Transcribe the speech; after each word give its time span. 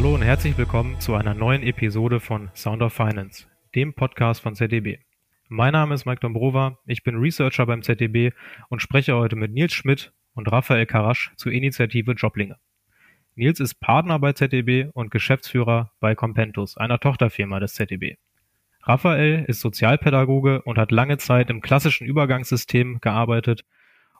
Hallo 0.00 0.14
und 0.14 0.22
herzlich 0.22 0.56
willkommen 0.56 0.98
zu 0.98 1.14
einer 1.14 1.34
neuen 1.34 1.62
Episode 1.62 2.20
von 2.20 2.48
Sound 2.54 2.80
of 2.80 2.94
Finance, 2.94 3.46
dem 3.74 3.92
Podcast 3.92 4.40
von 4.40 4.54
ZDB. 4.54 4.96
Mein 5.50 5.74
Name 5.74 5.94
ist 5.94 6.06
Mike 6.06 6.20
Dombrova, 6.20 6.78
ich 6.86 7.02
bin 7.02 7.16
Researcher 7.16 7.66
beim 7.66 7.82
ZDB 7.82 8.32
und 8.70 8.80
spreche 8.80 9.14
heute 9.14 9.36
mit 9.36 9.52
Nils 9.52 9.74
Schmidt 9.74 10.14
und 10.32 10.50
Raphael 10.50 10.86
Karasch 10.86 11.32
zur 11.36 11.52
Initiative 11.52 12.12
Joblinge. 12.12 12.56
Nils 13.34 13.60
ist 13.60 13.74
Partner 13.74 14.18
bei 14.18 14.32
ZDB 14.32 14.88
und 14.94 15.10
Geschäftsführer 15.10 15.92
bei 16.00 16.14
Compentus, 16.14 16.78
einer 16.78 16.98
Tochterfirma 16.98 17.60
des 17.60 17.74
ZDB. 17.74 18.16
Raphael 18.84 19.44
ist 19.48 19.60
Sozialpädagoge 19.60 20.62
und 20.62 20.78
hat 20.78 20.92
lange 20.92 21.18
Zeit 21.18 21.50
im 21.50 21.60
klassischen 21.60 22.06
Übergangssystem 22.06 23.02
gearbeitet 23.02 23.66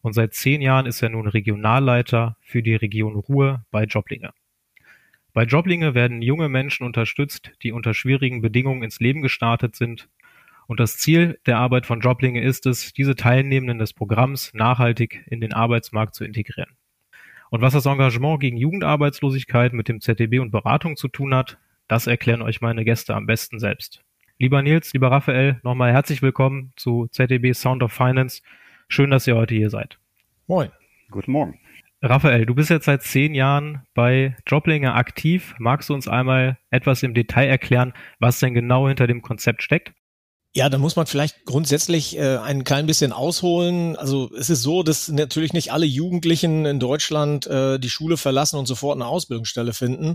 und 0.02 0.12
seit 0.12 0.34
zehn 0.34 0.60
Jahren 0.60 0.84
ist 0.84 1.00
er 1.00 1.08
nun 1.08 1.26
Regionalleiter 1.26 2.36
für 2.42 2.62
die 2.62 2.74
Region 2.74 3.16
Ruhr 3.16 3.64
bei 3.70 3.84
Joblinge. 3.84 4.34
Bei 5.32 5.44
Joblinge 5.44 5.94
werden 5.94 6.22
junge 6.22 6.48
Menschen 6.48 6.84
unterstützt, 6.84 7.52
die 7.62 7.72
unter 7.72 7.94
schwierigen 7.94 8.40
Bedingungen 8.40 8.82
ins 8.82 8.98
Leben 8.98 9.22
gestartet 9.22 9.76
sind. 9.76 10.08
Und 10.66 10.80
das 10.80 10.96
Ziel 10.96 11.38
der 11.46 11.58
Arbeit 11.58 11.86
von 11.86 12.00
Joblinge 12.00 12.42
ist 12.42 12.66
es, 12.66 12.92
diese 12.92 13.14
Teilnehmenden 13.14 13.78
des 13.78 13.92
Programms 13.92 14.52
nachhaltig 14.54 15.24
in 15.28 15.40
den 15.40 15.52
Arbeitsmarkt 15.52 16.14
zu 16.14 16.24
integrieren. 16.24 16.76
Und 17.50 17.60
was 17.60 17.72
das 17.72 17.86
Engagement 17.86 18.40
gegen 18.40 18.56
Jugendarbeitslosigkeit 18.56 19.72
mit 19.72 19.88
dem 19.88 20.00
ZDB 20.00 20.38
und 20.38 20.50
Beratung 20.50 20.96
zu 20.96 21.08
tun 21.08 21.34
hat, 21.34 21.58
das 21.88 22.06
erklären 22.06 22.42
euch 22.42 22.60
meine 22.60 22.84
Gäste 22.84 23.14
am 23.14 23.26
besten 23.26 23.58
selbst. 23.58 24.04
Lieber 24.38 24.62
Nils, 24.62 24.92
lieber 24.92 25.10
Raphael, 25.10 25.60
nochmal 25.64 25.92
herzlich 25.92 26.22
willkommen 26.22 26.72
zu 26.76 27.08
ZDB 27.08 27.52
Sound 27.52 27.82
of 27.82 27.92
Finance. 27.92 28.42
Schön, 28.88 29.10
dass 29.10 29.26
ihr 29.26 29.36
heute 29.36 29.54
hier 29.54 29.70
seid. 29.70 29.98
Moin. 30.46 30.70
Guten 31.10 31.32
Morgen. 31.32 31.58
Raphael, 32.02 32.46
du 32.46 32.54
bist 32.54 32.70
jetzt 32.70 32.86
seit 32.86 33.02
zehn 33.02 33.34
Jahren 33.34 33.82
bei 33.94 34.36
Joblinge 34.46 34.94
aktiv. 34.94 35.54
Magst 35.58 35.90
du 35.90 35.94
uns 35.94 36.08
einmal 36.08 36.58
etwas 36.70 37.02
im 37.02 37.12
Detail 37.12 37.46
erklären, 37.46 37.92
was 38.18 38.40
denn 38.40 38.54
genau 38.54 38.88
hinter 38.88 39.06
dem 39.06 39.20
Konzept 39.20 39.62
steckt? 39.62 39.92
Ja, 40.52 40.68
da 40.68 40.78
muss 40.78 40.96
man 40.96 41.06
vielleicht 41.06 41.44
grundsätzlich 41.44 42.16
äh, 42.18 42.38
ein 42.38 42.64
klein 42.64 42.86
bisschen 42.86 43.12
ausholen. 43.12 43.96
Also 43.96 44.30
es 44.34 44.50
ist 44.50 44.62
so, 44.62 44.82
dass 44.82 45.08
natürlich 45.08 45.52
nicht 45.52 45.72
alle 45.72 45.86
Jugendlichen 45.86 46.64
in 46.64 46.80
Deutschland 46.80 47.46
äh, 47.46 47.78
die 47.78 47.90
Schule 47.90 48.16
verlassen 48.16 48.58
und 48.58 48.66
sofort 48.66 48.96
eine 48.96 49.06
Ausbildungsstelle 49.06 49.72
finden. 49.74 50.14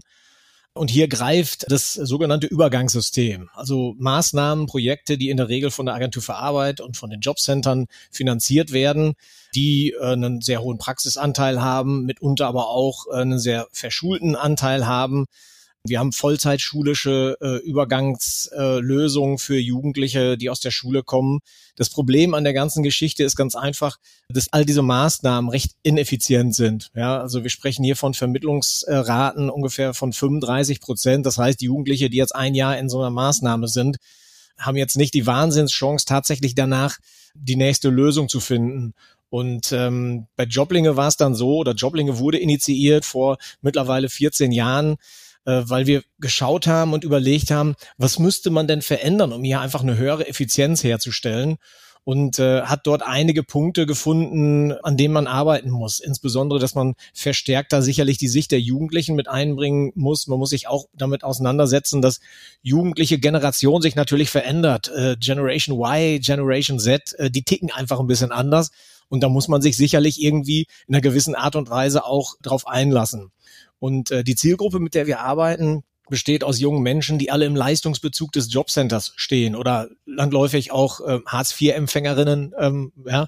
Und 0.77 0.91
hier 0.91 1.07
greift 1.07 1.71
das 1.71 1.93
sogenannte 1.93 2.47
Übergangssystem, 2.47 3.49
also 3.53 3.95
Maßnahmen, 3.97 4.65
Projekte, 4.65 5.17
die 5.17 5.29
in 5.29 5.37
der 5.37 5.47
Regel 5.47 5.71
von 5.71 5.85
der 5.85 5.95
Agentur 5.95 6.21
für 6.21 6.35
Arbeit 6.35 6.81
und 6.81 6.97
von 6.97 7.09
den 7.09 7.21
Jobcentern 7.21 7.87
finanziert 8.11 8.73
werden, 8.73 9.13
die 9.55 9.93
äh, 9.93 10.03
einen 10.03 10.41
sehr 10.41 10.61
hohen 10.61 10.77
Praxisanteil 10.77 11.61
haben, 11.61 12.03
mitunter 12.03 12.47
aber 12.47 12.67
auch 12.67 13.05
äh, 13.07 13.21
einen 13.21 13.39
sehr 13.39 13.69
verschulten 13.71 14.35
Anteil 14.35 14.85
haben 14.85 15.27
wir 15.87 15.99
haben 15.99 16.11
vollzeitschulische 16.11 17.37
äh, 17.39 17.57
Übergangslösungen 17.57 19.35
äh, 19.35 19.39
für 19.39 19.57
Jugendliche, 19.57 20.37
die 20.37 20.49
aus 20.49 20.59
der 20.59 20.71
Schule 20.71 21.03
kommen. 21.03 21.39
Das 21.75 21.89
Problem 21.89 22.33
an 22.33 22.43
der 22.43 22.53
ganzen 22.53 22.81
Geschichte 22.81 23.23
ist 23.23 23.35
ganz 23.35 23.55
einfach, 23.55 23.97
dass 24.27 24.51
all 24.51 24.65
diese 24.65 24.81
Maßnahmen 24.81 25.49
recht 25.49 25.73
ineffizient 25.83 26.55
sind. 26.55 26.91
Ja, 26.95 27.21
also 27.21 27.43
wir 27.43 27.49
sprechen 27.49 27.83
hier 27.83 27.95
von 27.95 28.13
Vermittlungsraten 28.13 29.49
ungefähr 29.49 29.93
von 29.93 30.11
35 30.11 30.81
Prozent. 30.81 31.25
Das 31.25 31.37
heißt, 31.37 31.61
die 31.61 31.65
Jugendliche, 31.65 32.09
die 32.09 32.17
jetzt 32.17 32.35
ein 32.35 32.55
Jahr 32.55 32.77
in 32.77 32.89
so 32.89 32.99
einer 32.99 33.11
Maßnahme 33.11 33.67
sind, 33.67 33.97
haben 34.57 34.77
jetzt 34.77 34.97
nicht 34.97 35.13
die 35.13 35.27
Wahnsinnschance, 35.27 36.05
tatsächlich 36.05 36.55
danach 36.55 36.97
die 37.35 37.57
nächste 37.57 37.89
Lösung 37.89 38.29
zu 38.29 38.39
finden. 38.39 38.93
Und 39.29 39.71
ähm, 39.71 40.27
bei 40.35 40.45
Joblinge 40.45 40.95
war 40.95 41.09
es 41.09 41.17
dann 41.17 41.35
so, 41.35 41.57
oder 41.57 41.73
Joblinge 41.73 42.19
wurde 42.19 42.37
initiiert 42.37 43.05
vor 43.05 43.37
mittlerweile 43.61 44.07
14 44.07 44.51
Jahren 44.51 44.95
äh, 45.45 45.63
weil 45.65 45.87
wir 45.87 46.03
geschaut 46.19 46.67
haben 46.67 46.93
und 46.93 47.03
überlegt 47.03 47.51
haben, 47.51 47.75
was 47.97 48.19
müsste 48.19 48.49
man 48.49 48.67
denn 48.67 48.81
verändern, 48.81 49.33
um 49.33 49.43
hier 49.43 49.61
einfach 49.61 49.81
eine 49.81 49.97
höhere 49.97 50.27
Effizienz 50.27 50.83
herzustellen 50.83 51.57
und 52.05 52.37
äh, 52.37 52.61
hat 52.61 52.85
dort 52.85 53.01
einige 53.01 53.43
Punkte 53.43 53.87
gefunden, 53.87 54.71
an 54.71 54.95
denen 54.95 55.13
man 55.13 55.27
arbeiten 55.27 55.71
muss. 55.71 55.99
Insbesondere, 55.99 56.59
dass 56.59 56.75
man 56.75 56.93
verstärkter 57.13 57.81
sicherlich 57.81 58.19
die 58.19 58.27
Sicht 58.27 58.51
der 58.51 58.61
Jugendlichen 58.61 59.15
mit 59.15 59.27
einbringen 59.27 59.91
muss. 59.95 60.27
Man 60.27 60.37
muss 60.37 60.51
sich 60.51 60.67
auch 60.67 60.85
damit 60.93 61.23
auseinandersetzen, 61.23 62.03
dass 62.03 62.19
jugendliche 62.61 63.17
Generation 63.17 63.81
sich 63.81 63.95
natürlich 63.95 64.29
verändert. 64.29 64.91
Äh, 64.95 65.17
Generation 65.19 65.79
Y, 65.79 66.19
Generation 66.21 66.79
Z, 66.79 67.13
äh, 67.17 67.31
die 67.31 67.41
ticken 67.41 67.71
einfach 67.71 67.99
ein 67.99 68.07
bisschen 68.07 68.31
anders. 68.31 68.69
Und 69.09 69.21
da 69.21 69.29
muss 69.29 69.47
man 69.47 69.61
sich 69.61 69.75
sicherlich 69.75 70.21
irgendwie 70.21 70.67
in 70.87 70.93
einer 70.93 71.01
gewissen 71.01 71.35
Art 71.35 71.55
und 71.55 71.69
Weise 71.69 72.05
auch 72.05 72.35
drauf 72.41 72.67
einlassen. 72.67 73.31
Und 73.79 74.11
äh, 74.11 74.23
die 74.23 74.35
Zielgruppe, 74.35 74.79
mit 74.79 74.95
der 74.95 75.07
wir 75.07 75.21
arbeiten, 75.21 75.83
besteht 76.09 76.43
aus 76.43 76.59
jungen 76.59 76.83
Menschen, 76.83 77.17
die 77.17 77.31
alle 77.31 77.45
im 77.45 77.55
Leistungsbezug 77.55 78.31
des 78.31 78.51
Jobcenters 78.53 79.13
stehen 79.15 79.55
oder 79.55 79.89
landläufig 80.05 80.71
auch 80.71 81.01
äh, 81.01 81.19
Hartz-IV-Empfängerinnen, 81.25 82.53
ähm, 82.59 82.93
ja, 83.05 83.27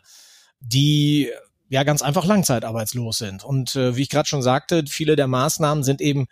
die 0.59 1.29
ja 1.69 1.83
ganz 1.83 2.01
einfach 2.01 2.25
langzeitarbeitslos 2.25 3.17
sind. 3.17 3.43
Und 3.43 3.75
äh, 3.75 3.95
wie 3.95 4.03
ich 4.03 4.09
gerade 4.09 4.29
schon 4.29 4.41
sagte, 4.41 4.83
viele 4.87 5.15
der 5.15 5.27
Maßnahmen 5.27 5.83
sind 5.83 6.01
eben 6.01 6.27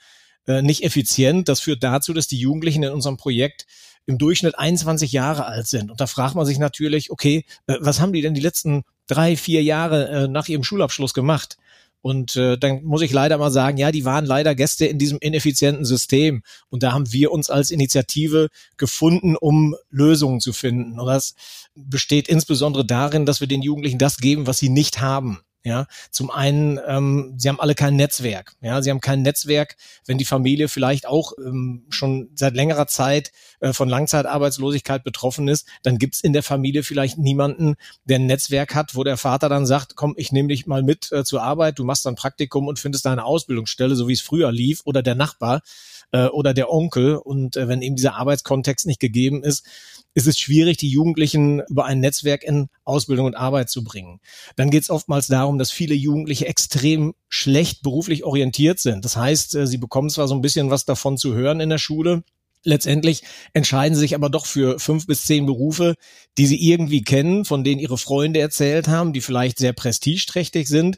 äh, 0.48 0.62
nicht 0.62 0.84
effizient. 0.84 1.50
Das 1.50 1.60
führt 1.60 1.84
dazu, 1.84 2.14
dass 2.14 2.28
die 2.28 2.40
Jugendlichen 2.40 2.84
in 2.84 2.92
unserem 2.92 3.18
Projekt 3.18 3.66
im 4.06 4.18
Durchschnitt 4.18 4.58
21 4.58 5.12
Jahre 5.12 5.46
alt 5.46 5.68
sind. 5.68 5.90
Und 5.90 6.00
da 6.00 6.08
fragt 6.08 6.36
man 6.36 6.46
sich 6.46 6.60
natürlich, 6.60 7.12
okay, 7.12 7.46
äh, 7.68 7.76
was 7.80 8.00
haben 8.00 8.14
die 8.14 8.22
denn 8.22 8.36
die 8.36 8.42
letzten 8.42 8.84
drei, 9.08 9.36
vier 9.36 9.64
Jahre 9.64 10.08
äh, 10.10 10.28
nach 10.28 10.48
ihrem 10.48 10.64
Schulabschluss 10.64 11.14
gemacht? 11.14 11.58
Und 12.06 12.36
äh, 12.36 12.56
dann 12.56 12.84
muss 12.84 13.02
ich 13.02 13.12
leider 13.12 13.40
mal 13.40 13.50
sagen, 13.50 13.80
ja, 13.80 13.92
die 13.92 14.06
waren 14.06 14.28
leider 14.28 14.54
Gäste 14.54 14.86
in 14.86 15.00
diesem 15.00 15.18
ineffizienten 15.18 15.86
System. 15.86 16.44
Und 16.70 16.84
da 16.84 16.92
haben 16.92 17.12
wir 17.12 17.32
uns 17.32 17.50
als 17.50 17.72
Initiative 17.72 18.50
gefunden, 18.78 19.36
um 19.36 19.76
Lösungen 19.90 20.40
zu 20.40 20.54
finden. 20.54 21.00
Und 21.00 21.08
das 21.08 21.34
besteht 21.74 22.28
insbesondere 22.28 22.86
darin, 22.86 23.26
dass 23.26 23.40
wir 23.40 23.48
den 23.48 23.64
Jugendlichen 23.64 23.98
das 23.98 24.18
geben, 24.18 24.46
was 24.46 24.60
sie 24.60 24.70
nicht 24.70 25.02
haben. 25.02 25.40
Ja, 25.66 25.88
zum 26.12 26.30
einen, 26.30 26.80
ähm, 26.86 27.34
sie 27.38 27.50
haben 27.50 27.60
alle 27.60 27.74
kein 27.74 27.96
Netzwerk. 27.96 28.54
Ja, 28.62 28.84
sie 28.84 28.92
haben 28.92 29.02
kein 29.02 29.24
Netzwerk, 29.24 29.78
wenn 30.06 30.20
die 30.20 30.24
Familie 30.24 30.68
vielleicht 30.68 31.08
auch 31.08 31.34
ähm, 31.44 31.86
schon 31.90 32.30
seit 32.36 32.54
längerer 32.54 32.86
Zeit 32.86 33.32
äh, 33.62 33.74
von 33.74 33.90
Langzeitarbeitslosigkeit 33.90 35.04
betroffen 35.04 35.48
ist, 35.48 35.68
dann 35.82 35.98
gibt's 35.98 36.22
in 36.22 36.34
der 36.34 36.44
Familie 36.44 36.84
vielleicht 36.84 37.18
niemanden, 37.18 37.78
der 38.04 38.20
ein 38.20 38.28
Netzwerk 38.28 38.76
hat, 38.76 38.94
wo 38.94 39.04
der 39.04 39.18
Vater 39.18 39.50
dann 39.50 39.66
sagt, 39.66 39.96
komm, 39.96 40.14
ich 40.18 40.32
nehme 40.32 40.50
dich 40.50 40.68
mal 40.68 40.84
mit 40.84 41.12
äh, 41.12 41.24
zur 41.24 41.42
Arbeit, 41.42 41.80
du 41.80 41.84
machst 41.84 42.06
dann 42.06 42.14
Praktikum 42.14 42.68
und 42.68 42.78
findest 42.78 43.08
deine 43.08 43.26
Ausbildungsstelle, 43.26 43.96
so 43.96 44.08
wie 44.08 44.14
es 44.14 44.22
früher 44.22 44.52
lief, 44.52 44.82
oder 44.86 45.02
der 45.02 45.16
Nachbar 45.16 45.64
äh, 46.12 46.28
oder 46.28 46.54
der 46.54 46.72
Onkel. 46.72 47.16
Und 47.16 47.58
äh, 47.58 47.68
wenn 47.68 47.82
eben 47.82 47.96
dieser 47.96 48.16
Arbeitskontext 48.16 48.86
nicht 48.86 49.00
gegeben 49.00 49.44
ist, 49.44 49.66
ist 50.14 50.28
es 50.28 50.40
schwierig, 50.40 50.78
die 50.78 50.90
Jugendlichen 50.90 51.62
über 51.68 51.86
ein 51.86 52.00
Netzwerk 52.00 52.44
in 52.44 52.70
Ausbildung 52.86 53.26
und 53.26 53.36
Arbeit 53.36 53.70
zu 53.70 53.84
bringen. 53.84 54.22
Dann 54.56 54.70
geht 54.70 54.84
es 54.84 54.90
oftmals 54.90 55.28
darum, 55.28 55.55
dass 55.58 55.72
viele 55.72 55.96
Jugendliche 55.96 56.48
extrem 56.48 57.14
schlecht 57.30 57.82
beruflich 57.82 58.24
orientiert 58.24 58.80
sind. 58.80 59.06
Das 59.06 59.16
heißt, 59.16 59.56
äh, 59.56 59.68
sie 59.68 59.78
bekommen 59.78 60.10
zwar 60.10 60.28
so 60.28 60.36
ein 60.36 60.42
bisschen 60.42 60.70
was 60.70 60.86
davon 60.86 61.18
zu 61.18 61.34
hören 61.34 61.60
in 61.60 61.70
der 61.70 61.78
Schule, 61.78 62.24
Letztendlich 62.66 63.22
entscheiden 63.54 63.94
sie 63.94 64.02
sich 64.02 64.16
aber 64.16 64.30
doch 64.30 64.48
für 64.48 64.80
fünf 64.80 65.06
bis 65.06 65.26
zehn 65.26 65.46
Berufe, 65.46 65.94
die 66.40 66.48
sie 66.48 66.60
irgendwie 66.68 67.04
kennen, 67.04 67.46
von 67.46 67.64
denen 67.64 67.80
ihre 67.80 68.00
Freunde 68.00 68.40
erzählt 68.40 68.88
haben, 68.88 69.14
die 69.14 69.22
vielleicht 69.22 69.60
sehr 69.60 69.72
prestigeträchtig 69.72 70.68
sind. 70.68 70.98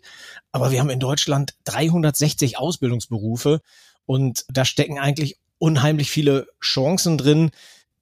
Aber 0.53 0.71
wir 0.71 0.79
haben 0.79 0.89
in 0.89 1.01
Deutschland 1.01 1.55
360 1.65 2.57
Ausbildungsberufe 2.57 3.59
und 4.05 4.45
da 4.47 4.63
stecken 4.63 4.97
eigentlich 4.97 5.39
unheimlich 5.57 6.09
viele 6.09 6.47
Chancen 6.61 7.17
drin, 7.17 7.51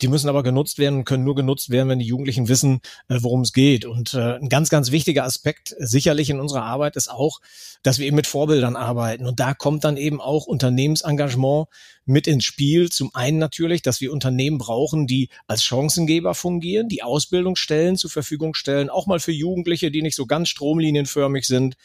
die 0.02 0.08
müssen 0.08 0.30
aber 0.30 0.44
genutzt 0.44 0.78
werden 0.78 1.00
und 1.00 1.06
können 1.06 1.24
nur 1.24 1.36
genutzt 1.36 1.70
werden, 1.70 1.90
wenn 1.90 2.00
die 2.00 2.06
Jugendlichen 2.06 2.48
wissen, 2.48 2.82
äh, 3.08 3.18
worum 3.22 3.42
es 3.42 3.54
geht. 3.54 3.86
Und 3.86 4.14
äh, 4.14 4.36
ein 4.36 4.50
ganz, 4.50 4.70
ganz 4.70 4.92
wichtiger 4.92 5.24
Aspekt 5.24 5.76
sicherlich 5.80 6.30
in 6.30 6.40
unserer 6.40 6.64
Arbeit 6.64 6.96
ist 6.96 7.10
auch, 7.10 7.40
dass 7.84 8.00
wir 8.00 8.08
eben 8.08 8.16
mit 8.16 8.28
Vorbildern 8.28 8.76
arbeiten. 8.76 9.26
Und 9.26 9.40
da 9.40 9.54
kommt 9.54 9.84
dann 9.84 9.98
eben 9.98 10.20
auch 10.20 10.46
Unternehmensengagement 10.48 11.68
mit 12.06 12.28
ins 12.28 12.44
Spiel. 12.44 12.90
Zum 12.90 13.14
einen 13.14 13.38
natürlich, 13.38 13.82
dass 13.82 14.02
wir 14.02 14.12
Unternehmen 14.12 14.58
brauchen, 14.58 15.08
die 15.08 15.30
als 15.48 15.64
Chancengeber 15.64 16.36
fungieren, 16.36 16.90
die 16.90 17.04
Ausbildungsstellen 17.04 17.96
zur 17.96 18.10
Verfügung 18.10 18.54
stellen, 18.54 18.90
auch 18.90 19.08
mal 19.08 19.20
für 19.20 19.32
Jugendliche, 19.32 19.92
die 19.92 20.02
nicht 20.02 20.16
so 20.16 20.26
ganz 20.26 20.50
stromlinienförmig 20.50 21.46
sind 21.46 21.76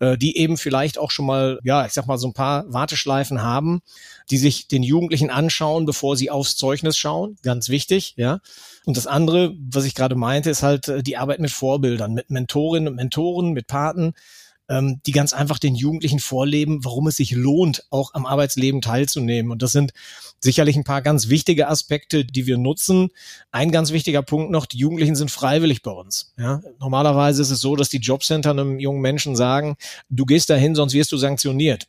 äh, 0.00 0.16
die 0.16 0.36
eben 0.36 0.56
vielleicht 0.56 0.98
auch 0.98 1.10
schon 1.10 1.26
mal, 1.26 1.58
ja, 1.64 1.86
ich 1.86 1.92
sag 1.92 2.06
mal, 2.06 2.18
so 2.18 2.28
ein 2.28 2.32
paar 2.32 2.64
Warteschleifen 2.72 3.42
haben, 3.42 3.80
die 4.30 4.38
sich 4.38 4.68
den 4.68 4.82
Jugendlichen 4.82 5.30
anschauen, 5.30 5.86
bevor 5.86 6.16
sie 6.16 6.30
aufs 6.30 6.56
Zeugnis 6.56 6.96
schauen. 6.96 7.36
Ganz 7.42 7.68
wichtig, 7.68 8.14
ja. 8.16 8.40
Und 8.84 8.96
das 8.96 9.06
andere, 9.06 9.54
was 9.58 9.84
ich 9.84 9.94
gerade 9.94 10.14
meinte, 10.14 10.50
ist 10.50 10.62
halt 10.62 10.88
äh, 10.88 11.02
die 11.02 11.16
Arbeit 11.16 11.40
mit 11.40 11.50
Vorbildern, 11.50 12.14
mit 12.14 12.30
Mentorinnen 12.30 12.88
und 12.88 12.96
Mentoren, 12.96 13.52
mit 13.52 13.66
Paten, 13.66 14.14
ähm, 14.68 15.00
die 15.06 15.12
ganz 15.12 15.32
einfach 15.32 15.58
den 15.58 15.74
Jugendlichen 15.74 16.20
vorleben, 16.20 16.84
warum 16.84 17.06
es 17.08 17.16
sich 17.16 17.32
lohnt, 17.32 17.84
auch 17.90 18.14
am 18.14 18.26
Arbeitsleben 18.26 18.80
teilzunehmen. 18.80 19.50
Und 19.50 19.62
das 19.62 19.72
sind 19.72 19.92
sicherlich 20.40 20.76
ein 20.76 20.84
paar 20.84 21.02
ganz 21.02 21.28
wichtige 21.28 21.68
Aspekte, 21.68 22.24
die 22.24 22.46
wir 22.46 22.58
nutzen. 22.58 23.08
Ein 23.50 23.70
ganz 23.70 23.92
wichtiger 23.92 24.22
Punkt 24.22 24.50
noch, 24.50 24.66
die 24.66 24.78
Jugendlichen 24.78 25.16
sind 25.16 25.30
freiwillig 25.30 25.82
bei 25.82 25.90
uns. 25.90 26.32
Ja, 26.38 26.60
normalerweise 26.78 27.42
ist 27.42 27.50
es 27.50 27.60
so, 27.60 27.76
dass 27.76 27.88
die 27.88 27.98
Jobcenter 27.98 28.50
einem 28.50 28.78
jungen 28.78 29.00
Menschen 29.00 29.36
sagen, 29.36 29.76
du 30.08 30.26
gehst 30.26 30.50
dahin, 30.50 30.74
sonst 30.74 30.94
wirst 30.94 31.12
du 31.12 31.16
sanktioniert. 31.16 31.86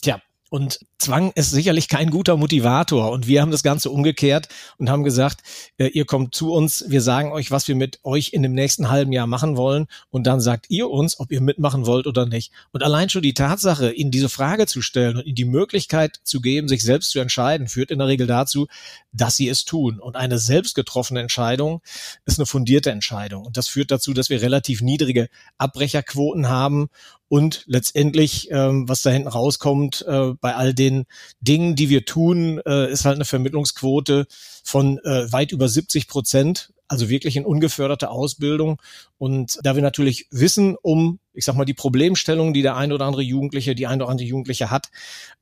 Tja, 0.00 0.20
und 0.50 0.80
Zwang 0.98 1.30
ist 1.36 1.52
sicherlich 1.52 1.88
kein 1.88 2.10
guter 2.10 2.36
Motivator. 2.36 3.10
Und 3.12 3.28
wir 3.28 3.40
haben 3.40 3.52
das 3.52 3.62
Ganze 3.62 3.90
umgekehrt 3.90 4.48
und 4.78 4.90
haben 4.90 5.04
gesagt, 5.04 5.42
äh, 5.78 5.86
ihr 5.86 6.04
kommt 6.04 6.34
zu 6.34 6.52
uns, 6.52 6.84
wir 6.88 7.00
sagen 7.00 7.30
euch, 7.30 7.52
was 7.52 7.68
wir 7.68 7.76
mit 7.76 8.00
euch 8.02 8.32
in 8.32 8.42
dem 8.42 8.52
nächsten 8.52 8.90
halben 8.90 9.12
Jahr 9.12 9.28
machen 9.28 9.56
wollen. 9.56 9.86
Und 10.10 10.26
dann 10.26 10.40
sagt 10.40 10.66
ihr 10.70 10.90
uns, 10.90 11.20
ob 11.20 11.30
ihr 11.30 11.40
mitmachen 11.40 11.86
wollt 11.86 12.08
oder 12.08 12.26
nicht. 12.26 12.52
Und 12.72 12.82
allein 12.82 13.08
schon 13.08 13.22
die 13.22 13.34
Tatsache, 13.34 13.92
ihnen 13.92 14.10
diese 14.10 14.28
Frage 14.28 14.66
zu 14.66 14.82
stellen 14.82 15.16
und 15.16 15.24
ihnen 15.24 15.36
die 15.36 15.44
Möglichkeit 15.44 16.18
zu 16.24 16.40
geben, 16.40 16.66
sich 16.66 16.82
selbst 16.82 17.10
zu 17.10 17.20
entscheiden, 17.20 17.68
führt 17.68 17.92
in 17.92 18.00
der 18.00 18.08
Regel 18.08 18.26
dazu, 18.26 18.66
dass 19.12 19.36
sie 19.36 19.48
es 19.48 19.64
tun. 19.64 20.00
Und 20.00 20.16
eine 20.16 20.38
selbst 20.38 20.74
getroffene 20.74 21.20
Entscheidung 21.20 21.80
ist 22.24 22.40
eine 22.40 22.46
fundierte 22.46 22.90
Entscheidung. 22.90 23.46
Und 23.46 23.56
das 23.56 23.68
führt 23.68 23.92
dazu, 23.92 24.14
dass 24.14 24.30
wir 24.30 24.42
relativ 24.42 24.82
niedrige 24.82 25.28
Abbrecherquoten 25.58 26.48
haben 26.48 26.88
und 27.28 27.64
letztendlich, 27.66 28.50
ähm, 28.50 28.88
was 28.88 29.02
da 29.02 29.10
hinten 29.10 29.28
rauskommt, 29.28 30.04
äh, 30.08 30.32
bei 30.40 30.54
all 30.54 30.72
den 30.88 31.06
Dingen, 31.40 31.76
die 31.76 31.88
wir 31.88 32.04
tun, 32.04 32.60
äh, 32.66 32.90
ist 32.90 33.04
halt 33.04 33.16
eine 33.16 33.24
Vermittlungsquote 33.24 34.26
von 34.64 34.98
äh, 34.98 35.30
weit 35.32 35.52
über 35.52 35.68
70 35.68 36.08
Prozent, 36.08 36.72
also 36.88 37.08
wirklich 37.08 37.36
in 37.36 37.44
ungeförderte 37.44 38.10
Ausbildung. 38.10 38.80
Und 39.18 39.58
da 39.62 39.74
wir 39.74 39.82
natürlich 39.82 40.26
wissen 40.30 40.76
um 40.80 41.18
ich 41.38 41.44
sag 41.44 41.54
mal, 41.54 41.64
die 41.64 41.74
Problemstellung, 41.74 42.52
die 42.52 42.62
der 42.62 42.76
ein 42.76 42.90
oder 42.90 43.04
andere 43.04 43.22
Jugendliche, 43.22 43.76
die 43.76 43.86
ein 43.86 44.02
oder 44.02 44.10
andere 44.10 44.26
Jugendliche 44.26 44.72
hat, 44.72 44.88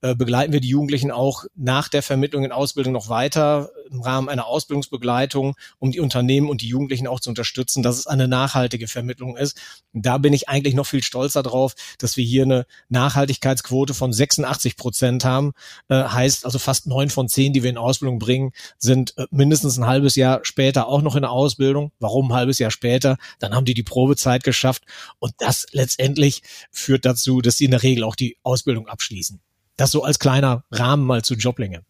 äh, 0.03 0.15
begleiten 0.15 0.53
wir 0.53 0.61
die 0.61 0.69
Jugendlichen 0.69 1.11
auch 1.11 1.47
nach 1.55 1.89
der 1.89 2.03
Vermittlung 2.03 2.45
in 2.45 2.53
Ausbildung 2.53 2.93
noch 2.93 3.09
weiter 3.09 3.71
im 3.91 4.03
Rahmen 4.03 4.29
einer 4.29 4.47
Ausbildungsbegleitung, 4.47 5.55
um 5.79 5.93
die 5.93 6.01
Unternehmen 6.01 6.51
und 6.51 6.61
die 6.61 6.69
Jugendlichen 6.69 7.07
auch 7.07 7.21
zu 7.21 7.31
unterstützen, 7.31 7.83
dass 7.83 7.97
es 7.97 8.07
eine 8.07 8.29
nachhaltige 8.29 8.89
Vermittlung 8.89 9.39
ist. 9.39 9.59
da 9.95 10.19
bin 10.19 10.35
ich 10.35 10.51
eigentlich 10.51 10.75
noch 10.75 10.87
viel 10.87 11.03
stolzer 11.03 11.43
drauf, 11.43 11.75
dass 11.99 12.19
wir 12.19 12.25
hier 12.25 12.43
eine 12.43 12.67
Nachhaltigkeitsquote 12.91 13.95
von 13.95 14.13
86 14.13 14.77
Prozent 14.77 15.25
haben. 15.25 15.53
Äh, 15.89 16.03
heißt 16.03 16.45
also 16.45 16.59
fast 16.59 16.87
neun 16.87 17.09
von 17.09 17.29
zehn, 17.31 17.55
die 17.55 17.63
wir 17.63 17.71
in 17.71 17.79
Ausbildung 17.79 18.19
bringen, 18.19 18.53
sind 18.77 19.17
äh, 19.17 19.27
mindestens 19.31 19.79
ein 19.79 19.87
halbes 19.87 20.15
Jahr 20.15 20.41
später 20.43 20.89
auch 20.89 21.01
noch 21.01 21.17
in 21.17 21.23
der 21.23 21.31
Ausbildung. 21.31 21.93
Warum 22.01 22.31
ein 22.31 22.35
halbes 22.37 22.59
Jahr 22.59 22.71
später? 22.71 23.17
Dann 23.39 23.55
haben 23.55 23.65
die 23.65 23.73
die 23.73 23.83
Probezeit 23.83 24.45
geschafft 24.45 24.83
und 25.19 25.33
das 25.39 25.67
letztendlich 25.87 26.43
führt 26.73 27.05
dazu, 27.05 27.41
dass 27.41 27.57
sie 27.57 27.67
in 27.67 27.71
der 27.71 27.85
Regel 27.85 28.03
auch 28.03 28.17
die 28.17 28.37
Ausbildung 28.43 28.89
abschließen. 28.89 29.41
Das 29.77 29.93
so 29.93 30.03
als 30.03 30.19
kleiner 30.19 30.65
Rahmen 30.73 31.07
mal 31.07 31.23
zu 31.23 31.35
Joblinge. 31.35 31.83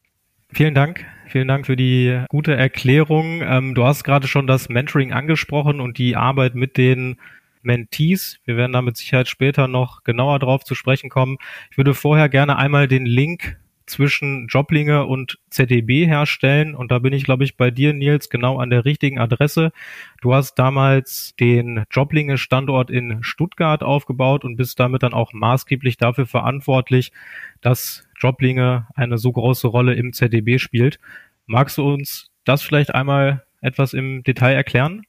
Vielen 0.53 0.75
Dank. 0.75 1.05
Vielen 1.29 1.49
Dank 1.49 1.67
für 1.67 1.77
die 1.77 2.25
gute 2.29 2.55
Erklärung. 2.55 3.43
Ähm, 3.43 3.75
du 3.75 3.85
hast 3.85 4.05
gerade 4.05 4.29
schon 4.29 4.47
das 4.47 4.69
Mentoring 4.69 5.13
angesprochen 5.13 5.81
und 5.81 5.99
die 5.99 6.15
Arbeit 6.15 6.55
mit 6.55 6.77
den 6.77 7.17
Mentees. 7.63 8.39
Wir 8.45 8.57
werden 8.57 8.73
da 8.73 8.83
mit 8.83 8.97
Sicherheit 8.97 9.29
später 9.29 9.67
noch 9.67 10.05
genauer 10.05 10.39
drauf 10.39 10.63
zu 10.63 10.75
sprechen 10.75 11.09
kommen. 11.09 11.39
Ich 11.71 11.79
würde 11.79 11.95
vorher 11.95 12.29
gerne 12.29 12.59
einmal 12.59 12.87
den 12.87 13.07
Link 13.07 13.59
zwischen 13.87 14.49
Joblinge 14.49 15.07
und 15.07 15.39
ZDB 15.51 16.07
herstellen. 16.07 16.75
Und 16.75 16.91
da 16.91 16.99
bin 16.99 17.13
ich, 17.13 17.25
glaube 17.25 17.45
ich, 17.45 17.57
bei 17.57 17.71
dir, 17.71 17.93
Nils, 17.93 18.29
genau 18.29 18.59
an 18.59 18.71
der 18.71 18.85
richtigen 18.85 19.19
Adresse. 19.19 19.73
Du 20.21 20.35
hast 20.35 20.57
damals 20.57 21.35
den 21.39 21.85
Joblinge-Standort 21.91 22.91
in 22.91 23.23
Stuttgart 23.23 23.83
aufgebaut 23.83 24.45
und 24.45 24.57
bist 24.57 24.79
damit 24.81 25.03
dann 25.03 25.15
auch 25.15 25.33
maßgeblich 25.33 25.97
dafür 25.97 26.27
verantwortlich, 26.27 27.13
dass 27.61 28.07
Joblinge 28.19 28.87
eine 28.95 29.19
so 29.19 29.33
große 29.33 29.69
Rolle 29.69 29.95
im 29.95 30.13
ZDB 30.13 30.59
spielt. 30.59 30.99
Magst 31.47 31.79
du 31.79 31.89
uns 31.89 32.31
das 32.45 32.63
vielleicht 32.63 32.95
einmal 32.95 33.45
etwas 33.61 33.95
im 33.95 34.23
Detail 34.23 34.55
erklären? 34.55 35.03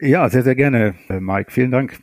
Ja, 0.00 0.28
sehr, 0.28 0.42
sehr 0.42 0.54
gerne, 0.54 0.94
Mike. 1.08 1.50
Vielen 1.50 1.70
Dank. 1.70 1.98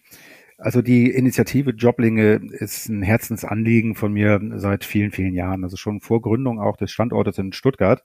Also 0.59 0.81
die 0.81 1.12
Initiative 1.12 1.69
Joblinge 1.69 2.42
ist 2.51 2.89
ein 2.89 3.04
Herzensanliegen 3.04 3.94
von 3.94 4.12
mir 4.12 4.39
seit 4.56 4.86
vielen, 4.86 5.12
vielen 5.12 5.36
Jahren. 5.36 5.63
Also 5.63 5.77
schon 5.77 6.01
vor 6.01 6.19
Gründung 6.21 6.59
auch 6.59 6.77
des 6.77 6.92
Standortes 6.92 7.38
in 7.38 7.54
Stuttgart. 7.54 8.04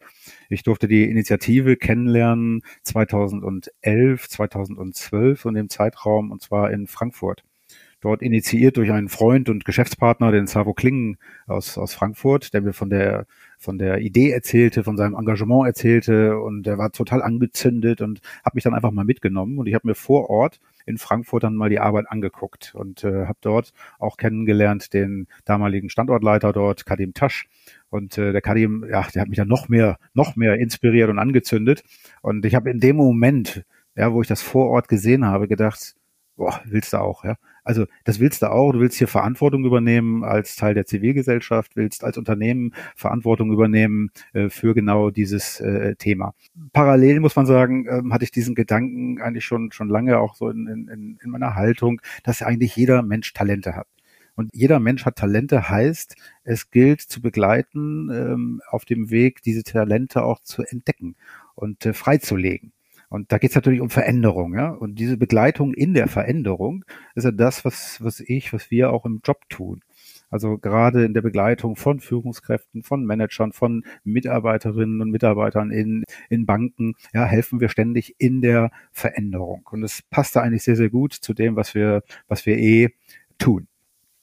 Ich 0.50 0.62
durfte 0.62 0.86
die 0.86 1.04
Initiative 1.10 1.76
kennenlernen 1.76 2.60
2011, 2.82 4.28
2012 4.28 5.46
und 5.46 5.56
im 5.56 5.70
Zeitraum 5.70 6.30
und 6.30 6.42
zwar 6.42 6.70
in 6.70 6.86
Frankfurt. 6.86 7.42
Dort 8.02 8.20
initiiert 8.20 8.76
durch 8.76 8.92
einen 8.92 9.08
Freund 9.08 9.48
und 9.48 9.64
Geschäftspartner, 9.64 10.32
den 10.32 10.46
Savo 10.46 10.74
Klingen 10.74 11.16
aus, 11.46 11.78
aus 11.78 11.94
Frankfurt, 11.94 12.52
der 12.52 12.60
mir 12.60 12.74
von 12.74 12.90
der 12.90 13.26
von 13.58 13.78
der 13.78 14.00
Idee 14.00 14.30
erzählte, 14.30 14.82
von 14.82 14.96
seinem 14.96 15.14
Engagement 15.14 15.68
erzählte 15.68 16.36
und 16.38 16.64
der 16.64 16.78
war 16.78 16.90
total 16.90 17.22
angezündet 17.22 18.00
und 18.00 18.20
hat 18.44 18.56
mich 18.56 18.64
dann 18.64 18.74
einfach 18.74 18.90
mal 18.90 19.04
mitgenommen 19.04 19.56
und 19.56 19.68
ich 19.68 19.74
habe 19.74 19.86
mir 19.86 19.94
vor 19.94 20.30
Ort 20.30 20.58
in 20.84 20.98
Frankfurt 20.98 21.44
dann 21.44 21.54
mal 21.54 21.68
die 21.68 21.78
Arbeit 21.78 22.06
angeguckt 22.08 22.74
und 22.74 23.04
äh, 23.04 23.26
habe 23.26 23.38
dort 23.40 23.72
auch 24.00 24.16
kennengelernt 24.16 24.92
den 24.92 25.28
damaligen 25.44 25.90
Standortleiter 25.90 26.52
dort, 26.52 26.86
Kadim 26.86 27.14
Tasch. 27.14 27.48
Und 27.88 28.18
äh, 28.18 28.32
der 28.32 28.40
Kadim, 28.40 28.84
ja, 28.90 29.06
der 29.14 29.22
hat 29.22 29.28
mich 29.28 29.36
dann 29.36 29.48
noch 29.48 29.68
mehr, 29.68 29.98
noch 30.14 30.34
mehr 30.34 30.58
inspiriert 30.58 31.10
und 31.10 31.18
angezündet. 31.18 31.84
Und 32.20 32.44
ich 32.44 32.54
habe 32.54 32.70
in 32.70 32.80
dem 32.80 32.96
Moment, 32.96 33.64
ja, 33.94 34.12
wo 34.12 34.22
ich 34.22 34.28
das 34.28 34.42
vor 34.42 34.70
Ort 34.70 34.88
gesehen 34.88 35.24
habe, 35.24 35.46
gedacht, 35.46 35.94
boah, 36.36 36.60
willst 36.64 36.94
du 36.94 36.98
auch, 36.98 37.24
ja. 37.24 37.36
Also 37.64 37.86
das 38.04 38.18
willst 38.20 38.42
du 38.42 38.50
auch. 38.50 38.72
Du 38.72 38.80
willst 38.80 38.98
hier 38.98 39.08
Verantwortung 39.08 39.64
übernehmen 39.64 40.24
als 40.24 40.56
Teil 40.56 40.74
der 40.74 40.86
Zivilgesellschaft, 40.86 41.76
willst 41.76 42.04
als 42.04 42.18
Unternehmen 42.18 42.74
Verantwortung 42.96 43.52
übernehmen 43.52 44.10
äh, 44.32 44.48
für 44.48 44.74
genau 44.74 45.10
dieses 45.10 45.60
äh, 45.60 45.94
Thema. 45.96 46.34
Parallel 46.72 47.20
muss 47.20 47.36
man 47.36 47.46
sagen, 47.46 47.86
ähm, 47.88 48.12
hatte 48.12 48.24
ich 48.24 48.30
diesen 48.32 48.54
Gedanken 48.54 49.20
eigentlich 49.20 49.44
schon 49.44 49.70
schon 49.72 49.88
lange 49.88 50.18
auch 50.18 50.34
so 50.34 50.48
in, 50.48 50.66
in, 50.66 51.18
in 51.22 51.30
meiner 51.30 51.54
Haltung, 51.54 52.00
dass 52.24 52.42
eigentlich 52.42 52.76
jeder 52.76 53.02
Mensch 53.02 53.32
Talente 53.32 53.76
hat. 53.76 53.86
Und 54.34 54.50
jeder 54.54 54.80
Mensch 54.80 55.04
hat 55.04 55.16
Talente, 55.16 55.68
heißt, 55.68 56.16
es 56.44 56.70
gilt 56.70 57.00
zu 57.02 57.20
begleiten 57.20 58.10
ähm, 58.10 58.62
auf 58.70 58.84
dem 58.84 59.10
Weg, 59.10 59.42
diese 59.42 59.62
Talente 59.62 60.24
auch 60.24 60.40
zu 60.42 60.62
entdecken 60.62 61.16
und 61.54 61.84
äh, 61.84 61.92
freizulegen. 61.92 62.72
Und 63.12 63.30
da 63.30 63.36
geht 63.36 63.50
es 63.50 63.56
natürlich 63.56 63.82
um 63.82 63.90
Veränderung, 63.90 64.54
ja. 64.54 64.70
Und 64.70 64.94
diese 64.94 65.18
Begleitung 65.18 65.74
in 65.74 65.92
der 65.92 66.08
Veränderung 66.08 66.82
ist 67.14 67.24
ja 67.24 67.30
das, 67.30 67.62
was, 67.62 68.02
was 68.02 68.20
ich, 68.20 68.54
was 68.54 68.70
wir 68.70 68.90
auch 68.90 69.04
im 69.04 69.20
Job 69.22 69.46
tun. 69.50 69.82
Also 70.30 70.56
gerade 70.56 71.04
in 71.04 71.12
der 71.12 71.20
Begleitung 71.20 71.76
von 71.76 72.00
Führungskräften, 72.00 72.82
von 72.82 73.04
Managern, 73.04 73.52
von 73.52 73.84
Mitarbeiterinnen 74.04 75.02
und 75.02 75.10
Mitarbeitern 75.10 75.70
in, 75.70 76.04
in 76.30 76.46
Banken, 76.46 76.94
ja, 77.12 77.26
helfen 77.26 77.60
wir 77.60 77.68
ständig 77.68 78.14
in 78.16 78.40
der 78.40 78.70
Veränderung. 78.92 79.68
Und 79.70 79.82
es 79.82 80.00
passt 80.08 80.34
da 80.34 80.40
eigentlich 80.40 80.62
sehr, 80.62 80.76
sehr 80.76 80.88
gut 80.88 81.12
zu 81.12 81.34
dem, 81.34 81.54
was 81.54 81.74
wir, 81.74 82.04
was 82.28 82.46
wir 82.46 82.56
eh 82.56 82.94
tun. 83.36 83.68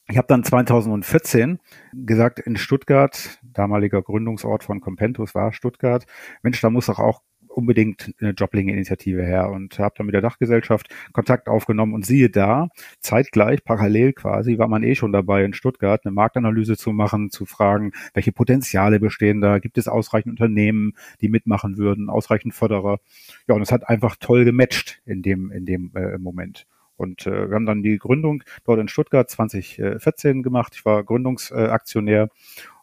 Ich 0.07 0.17
habe 0.17 0.27
dann 0.27 0.43
2014 0.43 1.59
gesagt, 1.93 2.39
in 2.39 2.57
Stuttgart, 2.57 3.39
damaliger 3.43 4.01
Gründungsort 4.01 4.63
von 4.63 4.81
Compentus 4.81 5.35
war 5.35 5.53
Stuttgart, 5.53 6.07
Mensch, 6.41 6.59
da 6.59 6.71
muss 6.71 6.87
doch 6.87 6.97
auch 6.97 7.21
unbedingt 7.49 8.13
eine 8.19 8.31
Joblinge-Initiative 8.31 9.23
her 9.23 9.49
und 9.49 9.79
habe 9.79 9.95
dann 9.97 10.05
mit 10.05 10.13
der 10.13 10.21
Dachgesellschaft 10.21 10.87
Kontakt 11.13 11.47
aufgenommen 11.47 11.93
und 11.93 12.05
siehe 12.05 12.29
da, 12.29 12.69
zeitgleich, 12.99 13.63
parallel 13.63 14.13
quasi, 14.13 14.57
war 14.57 14.67
man 14.67 14.83
eh 14.83 14.95
schon 14.95 15.11
dabei 15.11 15.43
in 15.43 15.53
Stuttgart 15.53 16.05
eine 16.05 16.13
Marktanalyse 16.13 16.77
zu 16.77 16.91
machen, 16.91 17.29
zu 17.29 17.45
fragen, 17.45 17.91
welche 18.13 18.31
Potenziale 18.31 18.99
bestehen 18.99 19.41
da, 19.41 19.59
gibt 19.59 19.77
es 19.77 19.87
ausreichend 19.87 20.31
Unternehmen, 20.31 20.93
die 21.21 21.29
mitmachen 21.29 21.77
würden, 21.77 22.09
ausreichend 22.09 22.53
Förderer. 22.53 22.99
Ja, 23.47 23.55
und 23.55 23.61
es 23.61 23.71
hat 23.71 23.89
einfach 23.89 24.15
toll 24.17 24.45
gematcht 24.45 25.01
in 25.05 25.21
dem, 25.21 25.51
in 25.51 25.65
dem 25.65 25.91
äh, 25.95 26.17
Moment. 26.17 26.67
Und 26.99 27.25
äh, 27.27 27.49
wir 27.49 27.55
haben 27.55 27.65
dann 27.65 27.81
die 27.81 27.97
Gründung 27.97 28.43
dort 28.65 28.79
in 28.79 28.89
Stuttgart 28.89 29.29
2014 29.29 30.43
gemacht. 30.43 30.73
Ich 30.75 30.83
war 30.83 31.03
Gründungsaktionär 31.05 32.29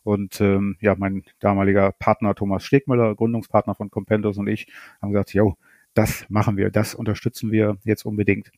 und 0.07 0.41
ähm, 0.41 0.77
ja, 0.81 0.95
mein 0.97 1.25
damaliger 1.41 1.93
Partner 1.93 2.35
Thomas 2.35 2.65
Stegmüller, 2.65 3.15
Gründungspartner 3.15 3.75
von 3.75 3.91
Compendos 3.91 4.39
und 4.39 4.47
ich 4.47 4.69
haben 5.03 5.13
gesagt, 5.13 5.35
jo, 5.35 5.57
das 5.95 6.27
machen 6.29 6.57
wir, 6.57 6.71
das 6.71 6.95
unterstützen 6.95 7.51
wir 7.51 7.79
jetzt 7.85 8.05
unbedingt. 8.07 8.53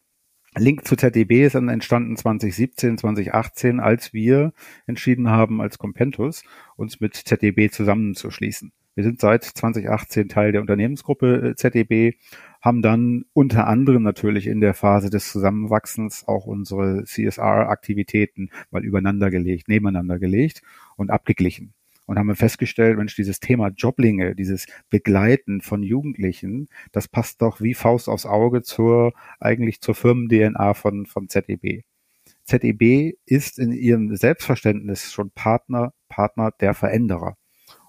Link 0.56 0.86
zu 0.86 0.96
ZDB 0.96 1.44
ist 1.44 1.54
dann 1.54 1.68
entstanden 1.68 2.16
2017, 2.16 2.98
2018, 2.98 3.80
als 3.80 4.12
wir 4.12 4.52
entschieden 4.86 5.30
haben, 5.30 5.60
als 5.60 5.78
Compentus 5.78 6.42
uns 6.76 7.00
mit 7.00 7.14
ZDB 7.14 7.70
zusammenzuschließen. 7.70 8.72
Wir 8.98 9.04
sind 9.04 9.20
seit 9.20 9.44
2018 9.44 10.28
Teil 10.28 10.50
der 10.50 10.60
Unternehmensgruppe 10.60 11.50
äh, 11.50 11.54
ZDB, 11.54 12.16
haben 12.60 12.82
dann 12.82 13.26
unter 13.32 13.68
anderem 13.68 14.02
natürlich 14.02 14.48
in 14.48 14.60
der 14.60 14.74
Phase 14.74 15.08
des 15.08 15.30
Zusammenwachsens 15.30 16.26
auch 16.26 16.46
unsere 16.46 17.04
CSR-Aktivitäten 17.04 18.50
mal 18.72 18.84
übereinander 18.84 19.30
gelegt, 19.30 19.68
nebeneinander 19.68 20.18
gelegt 20.18 20.62
und 20.96 21.12
abgeglichen. 21.12 21.74
Und 22.06 22.18
haben 22.18 22.34
festgestellt, 22.34 22.98
Mensch, 22.98 23.14
dieses 23.14 23.38
Thema 23.38 23.68
Joblinge, 23.68 24.34
dieses 24.34 24.66
Begleiten 24.90 25.60
von 25.60 25.84
Jugendlichen, 25.84 26.66
das 26.90 27.06
passt 27.06 27.40
doch 27.40 27.60
wie 27.60 27.74
Faust 27.74 28.08
aufs 28.08 28.26
Auge 28.26 28.62
zur, 28.62 29.12
eigentlich 29.38 29.80
zur 29.80 29.94
Firmen-DNA 29.94 30.74
von, 30.74 31.06
von 31.06 31.28
ZEB. 31.28 31.84
ZEB 32.42 33.16
ist 33.26 33.60
in 33.60 33.70
ihrem 33.70 34.16
Selbstverständnis 34.16 35.12
schon 35.12 35.30
Partner, 35.30 35.92
Partner 36.08 36.50
der 36.58 36.74
Veränderer. 36.74 37.36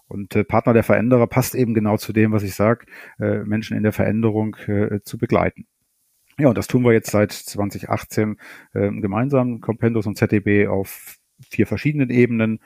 Und 0.09 0.35
äh, 0.35 0.43
Partner 0.43 0.73
der 0.73 0.83
Veränderer 0.83 1.27
passt 1.27 1.55
eben 1.55 1.73
genau 1.73 1.95
zu 1.95 2.11
dem, 2.11 2.33
was 2.33 2.43
ich 2.43 2.55
sage, 2.55 2.85
äh, 3.19 3.43
Menschen 3.45 3.77
in 3.77 3.83
der 3.83 3.93
Veränderung 3.93 4.55
äh, 4.67 4.99
zu 5.03 5.17
begleiten. 5.17 5.67
Ja, 6.37 6.49
und 6.49 6.57
das 6.57 6.67
tun 6.67 6.83
wir 6.83 6.93
jetzt 6.93 7.11
seit 7.11 7.31
2018 7.31 8.37
äh, 8.73 8.89
gemeinsam, 8.91 9.61
Compendus 9.61 10.07
und 10.07 10.17
ZDB 10.17 10.67
auf 10.67 11.17
vier 11.49 11.67
verschiedenen 11.67 12.09
Ebenen. 12.09 12.59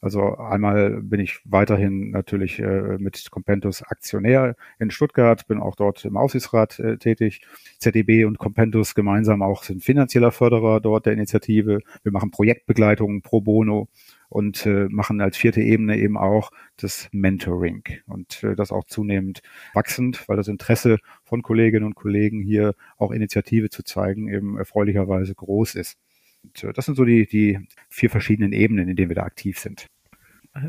Also 0.00 0.36
einmal 0.36 1.02
bin 1.02 1.20
ich 1.20 1.40
weiterhin 1.44 2.10
natürlich 2.10 2.60
äh, 2.60 2.98
mit 2.98 3.30
Compentus 3.30 3.82
Aktionär 3.82 4.54
in 4.78 4.90
Stuttgart, 4.90 5.46
bin 5.48 5.58
auch 5.58 5.74
dort 5.74 6.04
im 6.04 6.16
Aufsichtsrat 6.16 6.78
äh, 6.78 6.98
tätig. 6.98 7.42
ZDB 7.78 8.24
und 8.24 8.38
Compentus 8.38 8.94
gemeinsam 8.94 9.42
auch 9.42 9.64
sind 9.64 9.82
finanzieller 9.82 10.30
Förderer 10.30 10.80
dort 10.80 11.06
der 11.06 11.14
Initiative. 11.14 11.80
Wir 12.02 12.12
machen 12.12 12.30
Projektbegleitungen 12.30 13.22
pro 13.22 13.40
bono 13.40 13.88
und 14.28 14.66
äh, 14.66 14.88
machen 14.90 15.20
als 15.20 15.36
vierte 15.36 15.60
Ebene 15.60 15.98
eben 15.98 16.16
auch 16.16 16.50
das 16.76 17.08
Mentoring 17.12 17.84
und 18.06 18.42
äh, 18.44 18.54
das 18.54 18.72
auch 18.72 18.84
zunehmend 18.84 19.40
wachsend, 19.74 20.28
weil 20.28 20.36
das 20.36 20.48
Interesse 20.48 20.98
von 21.24 21.42
Kolleginnen 21.42 21.86
und 21.86 21.94
Kollegen 21.94 22.42
hier 22.42 22.74
auch 22.98 23.10
Initiative 23.10 23.70
zu 23.70 23.82
zeigen 23.82 24.28
eben 24.28 24.58
erfreulicherweise 24.58 25.34
groß 25.34 25.74
ist. 25.76 25.96
Und 26.44 26.64
äh, 26.64 26.72
das 26.72 26.86
sind 26.86 26.96
so 26.96 27.04
die, 27.04 27.26
die 27.26 27.58
vier 27.88 28.10
verschiedenen 28.10 28.52
Ebenen, 28.52 28.88
in 28.88 28.96
denen 28.96 29.10
wir 29.10 29.16
da 29.16 29.24
aktiv 29.24 29.58
sind. 29.58 29.86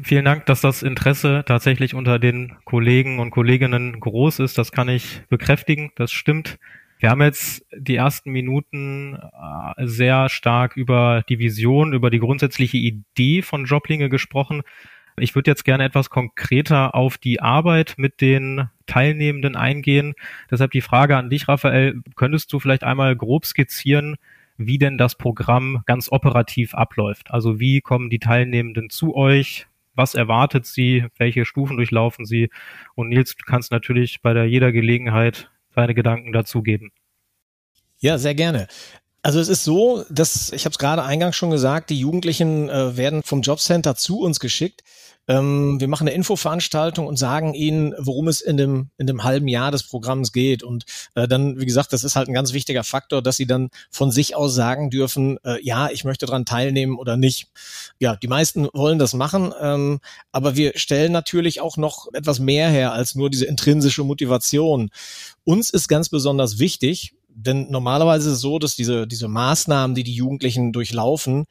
Vielen 0.04 0.26
Dank, 0.26 0.46
dass 0.46 0.62
das 0.62 0.84
Interesse 0.84 1.44
tatsächlich 1.46 1.96
unter 1.96 2.20
den 2.20 2.56
Kollegen 2.64 3.20
und 3.20 3.32
Kolleginnen 3.32 4.00
groß 4.00 4.40
ist. 4.40 4.58
Das 4.58 4.72
kann 4.72 4.88
ich 4.88 5.24
bekräftigen. 5.30 5.92
Das 5.96 6.12
stimmt. 6.12 6.60
Wir 7.02 7.12
haben 7.12 7.22
jetzt 7.22 7.66
die 7.74 7.96
ersten 7.96 8.30
Minuten 8.32 9.16
äh, 9.16 9.88
sehr 9.88 10.28
stark 10.28 10.76
über 10.76 11.24
die 11.30 11.40
Vision, 11.40 11.94
über 11.94 12.10
die 12.10 12.20
grundsätzliche 12.20 12.78
Idee 12.78 13.42
von 13.42 13.64
Joblinge 13.64 14.10
gesprochen. 14.10 14.64
Ich 15.18 15.34
würde 15.34 15.50
jetzt 15.50 15.64
gerne 15.64 15.86
etwas 15.86 16.10
konkreter 16.10 16.96
auf 16.96 17.18
die 17.18 17.42
Arbeit 17.42 17.94
mit 17.98 18.20
den 18.20 18.70
Teilnehmenden 18.86 19.56
eingehen. 19.56 20.14
Deshalb 20.52 20.72
die 20.72 20.82
Frage 20.82 21.16
an 21.16 21.30
dich, 21.30 21.48
Raphael. 21.48 22.02
Könntest 22.18 22.52
du 22.52 22.60
vielleicht 22.60 22.84
einmal 22.84 23.16
grob 23.16 23.46
skizzieren, 23.46 24.18
wie 24.58 24.78
denn 24.78 24.98
das 24.98 25.16
Programm 25.16 25.84
ganz 25.86 26.12
operativ 26.12 26.74
abläuft? 26.74 27.32
Also 27.32 27.62
wie 27.62 27.80
kommen 27.80 28.10
die 28.10 28.20
Teilnehmenden 28.20 28.90
zu 28.90 29.16
euch? 29.16 29.68
Was 29.96 30.16
erwartet 30.16 30.66
sie? 30.66 31.06
Welche 31.18 31.46
Stufen 31.46 31.78
durchlaufen 31.78 32.26
sie? 32.26 32.50
Und 32.96 33.08
Nils, 33.08 33.36
du 33.36 33.46
kannst 33.46 33.72
natürlich 33.72 34.22
bei 34.22 34.34
der 34.34 34.46
jeder 34.46 34.74
Gelegenheit 34.74 35.50
deine 35.80 35.96
Gedanken 35.96 36.32
dazugeben. 36.32 36.92
Ja, 38.00 38.18
sehr 38.18 38.36
gerne. 38.36 38.68
Also 39.22 39.40
es 39.40 39.50
ist 39.50 39.64
so, 39.64 40.06
dass 40.10 40.52
ich 40.54 40.66
habe 40.66 40.72
es 40.72 40.80
gerade 40.80 41.04
eingangs 41.04 41.36
schon 41.36 41.52
gesagt, 41.52 41.90
die 41.90 42.00
Jugendlichen 42.00 42.70
äh, 42.70 42.96
werden 42.96 43.22
vom 43.24 43.42
Jobcenter 43.42 43.96
zu 43.96 44.22
uns 44.22 44.40
geschickt. 44.40 44.84
Ähm, 45.30 45.80
wir 45.80 45.88
machen 45.88 46.08
eine 46.08 46.16
Infoveranstaltung 46.16 47.06
und 47.06 47.18
sagen 47.18 47.54
ihnen, 47.54 47.94
worum 48.00 48.28
es 48.28 48.42
in 48.42 48.58
dem, 48.58 48.90
in 48.98 49.06
dem 49.06 49.24
halben 49.24 49.48
Jahr 49.48 49.70
des 49.70 49.84
Programms 49.84 50.32
geht. 50.32 50.64
Und 50.64 50.86
äh, 51.14 51.28
dann, 51.28 51.60
wie 51.60 51.68
gesagt, 51.68 51.94
das 51.94 52.04
ist 52.04 52.16
halt 52.16 52.28
ein 52.28 52.34
ganz 52.34 52.52
wichtiger 52.52 52.84
Faktor, 52.84 53.22
dass 53.22 53.38
sie 53.38 53.46
dann 53.46 53.70
von 53.92 54.10
sich 54.10 54.36
aus 54.36 54.56
sagen 54.56 54.90
dürfen, 54.90 55.38
äh, 55.46 55.64
ja, 55.64 55.92
ich 55.92 56.04
möchte 56.04 56.26
daran 56.26 56.46
teilnehmen 56.46 56.98
oder 56.98 57.16
nicht. 57.16 57.48
Ja, 58.00 58.16
die 58.16 58.28
meisten 58.28 58.68
wollen 58.74 58.98
das 58.98 59.14
machen, 59.14 59.54
ähm, 59.62 60.00
aber 60.32 60.56
wir 60.56 60.74
stellen 60.78 61.12
natürlich 61.12 61.62
auch 61.62 61.78
noch 61.78 62.08
etwas 62.14 62.40
mehr 62.40 62.70
her 62.70 62.92
als 62.94 63.14
nur 63.14 63.30
diese 63.30 63.46
intrinsische 63.46 64.04
Motivation. 64.04 64.90
Uns 65.44 65.70
ist 65.70 65.88
ganz 65.88 66.10
besonders 66.10 66.58
wichtig, 66.58 67.14
denn 67.28 67.70
normalerweise 67.70 68.30
ist 68.30 68.38
es 68.38 68.42
so, 68.42 68.58
dass 68.58 68.76
diese, 68.76 69.06
diese 69.06 69.28
Maßnahmen, 69.28 69.96
die 69.96 70.04
die 70.04 70.16
Jugendlichen 70.16 70.74
durchlaufen, 70.74 71.46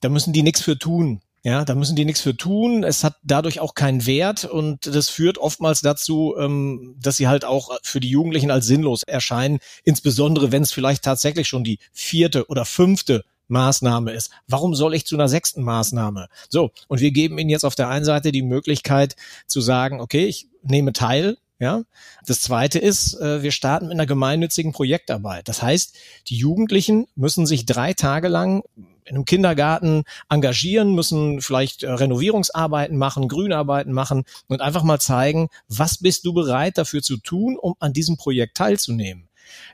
da 0.00 0.08
müssen 0.08 0.32
die 0.32 0.42
nichts 0.42 0.62
für 0.62 0.78
tun. 0.78 1.20
Ja, 1.46 1.66
da 1.66 1.74
müssen 1.74 1.94
die 1.94 2.06
nichts 2.06 2.22
für 2.22 2.34
tun. 2.34 2.84
Es 2.84 3.04
hat 3.04 3.16
dadurch 3.22 3.60
auch 3.60 3.74
keinen 3.74 4.06
Wert 4.06 4.46
und 4.46 4.86
das 4.86 5.10
führt 5.10 5.36
oftmals 5.36 5.82
dazu, 5.82 6.34
ähm, 6.38 6.96
dass 6.98 7.18
sie 7.18 7.28
halt 7.28 7.44
auch 7.44 7.76
für 7.82 8.00
die 8.00 8.08
Jugendlichen 8.08 8.50
als 8.50 8.66
sinnlos 8.66 9.02
erscheinen. 9.06 9.58
Insbesondere 9.84 10.52
wenn 10.52 10.62
es 10.62 10.72
vielleicht 10.72 11.04
tatsächlich 11.04 11.46
schon 11.46 11.62
die 11.62 11.78
vierte 11.92 12.46
oder 12.46 12.64
fünfte 12.64 13.24
Maßnahme 13.48 14.12
ist. 14.12 14.30
Warum 14.48 14.74
soll 14.74 14.94
ich 14.94 15.04
zu 15.04 15.16
einer 15.16 15.28
sechsten 15.28 15.62
Maßnahme? 15.62 16.28
So, 16.48 16.70
und 16.88 17.00
wir 17.00 17.10
geben 17.10 17.36
Ihnen 17.36 17.50
jetzt 17.50 17.64
auf 17.64 17.74
der 17.74 17.90
einen 17.90 18.06
Seite 18.06 18.32
die 18.32 18.42
Möglichkeit 18.42 19.14
zu 19.46 19.60
sagen, 19.60 20.00
okay, 20.00 20.24
ich 20.24 20.48
nehme 20.62 20.94
teil. 20.94 21.36
Ja, 21.60 21.82
das 22.26 22.40
zweite 22.40 22.78
ist, 22.78 23.14
äh, 23.20 23.42
wir 23.42 23.52
starten 23.52 23.86
mit 23.86 23.92
einer 23.92 24.06
gemeinnützigen 24.06 24.72
Projektarbeit. 24.72 25.46
Das 25.46 25.62
heißt, 25.62 25.94
die 26.28 26.36
Jugendlichen 26.36 27.06
müssen 27.14 27.46
sich 27.46 27.64
drei 27.64 27.92
Tage 27.92 28.28
lang 28.28 28.64
in 29.04 29.16
einem 29.16 29.24
Kindergarten 29.24 30.04
engagieren, 30.28 30.94
müssen 30.94 31.40
vielleicht 31.40 31.82
äh, 31.82 31.90
Renovierungsarbeiten 31.90 32.96
machen, 32.96 33.28
Grünarbeiten 33.28 33.92
machen 33.92 34.24
und 34.48 34.60
einfach 34.60 34.82
mal 34.82 35.00
zeigen, 35.00 35.48
was 35.68 35.98
bist 35.98 36.24
du 36.24 36.32
bereit 36.32 36.78
dafür 36.78 37.02
zu 37.02 37.16
tun, 37.16 37.56
um 37.56 37.74
an 37.80 37.92
diesem 37.92 38.16
Projekt 38.16 38.56
teilzunehmen. 38.56 39.28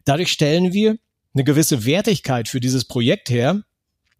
Dadurch 0.04 0.32
stellen 0.32 0.72
wir 0.72 0.96
eine 1.34 1.44
gewisse 1.44 1.84
Wertigkeit 1.84 2.48
für 2.48 2.60
dieses 2.60 2.84
Projekt 2.84 3.30
her, 3.30 3.62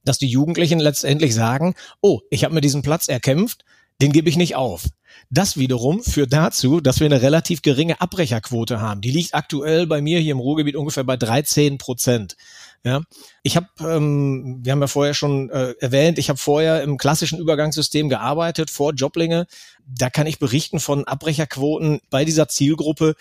dass 0.05 0.19
die 0.19 0.29
Jugendlichen 0.29 0.79
letztendlich 0.79 1.35
sagen, 1.35 1.75
oh, 2.01 2.21
ich 2.31 2.45
habe 2.45 2.55
mir 2.55 2.61
diesen 2.61 2.83
Platz 2.83 3.09
erkämpft, 3.09 3.65
den 4.01 4.13
gebe 4.13 4.29
ich 4.29 4.37
nicht 4.37 4.57
auf. 4.57 4.85
Das 5.29 5.57
wiederum 5.57 6.03
führt 6.03 6.33
dazu, 6.33 6.81
dass 6.81 7.01
wir 7.01 7.07
eine 7.07 7.23
relativ 7.23 7.63
geringe 7.63 8.01
Abbrecherquote 8.01 8.81
haben. 8.81 9.01
Die 9.01 9.11
liegt 9.11 9.35
aktuell 9.35 9.87
bei 9.87 10.01
mir 10.01 10.19
hier 10.19 10.33
im 10.33 10.41
Ruhrgebiet 10.41 10.77
ungefähr 10.77 11.05
bei 11.05 11.17
13 11.17 11.79
Prozent. 11.79 12.37
Ja, 12.83 13.03
ich 13.43 13.57
habe, 13.57 13.67
ähm, 13.81 14.61
wir 14.63 14.73
haben 14.73 14.81
ja 14.81 14.87
vorher 14.87 15.13
schon 15.13 15.51
äh, 15.51 15.75
erwähnt, 15.81 16.19
ich 16.19 16.31
habe 16.31 16.39
vorher 16.39 16.83
im 16.83 16.97
klassischen 16.97 17.39
Übergangssystem 17.39 18.09
gearbeitet 18.09 18.71
vor 18.71 18.95
Joblinge. 18.95 19.47
Da 19.87 20.09
kann 20.09 20.27
ich 20.27 20.39
berichten 20.39 20.81
von 20.81 21.05
Abbrecherquoten 21.05 22.01
bei 22.09 22.25
dieser 22.25 22.49
Zielgruppe, 22.49 23.17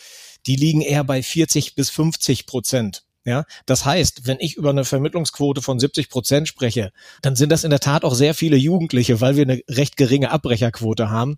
die 0.48 0.55
liegen 0.55 0.81
eher 0.81 1.03
bei 1.03 1.21
40 1.21 1.75
bis 1.75 1.89
50 1.89 2.45
Prozent. 2.45 3.03
Ja, 3.26 3.44
das 3.66 3.86
heißt, 3.86 4.28
wenn 4.28 4.38
ich 4.40 4.56
über 4.56 4.70
eine 4.70 4.86
Vermittlungsquote 4.86 5.62
von 5.62 5.78
70 5.78 6.10
Prozent 6.10 6.48
spreche, 6.48 6.92
dann 7.22 7.36
sind 7.36 7.52
das 7.52 7.64
in 7.66 7.70
der 7.70 7.82
Tat 7.82 8.06
auch 8.06 8.16
sehr 8.16 8.34
viele 8.34 8.56
Jugendliche, 8.56 9.20
weil 9.20 9.36
wir 9.36 9.44
eine 9.44 9.62
recht 9.70 9.98
geringe 9.98 10.32
Abbrecherquote 10.32 11.10
haben 11.10 11.38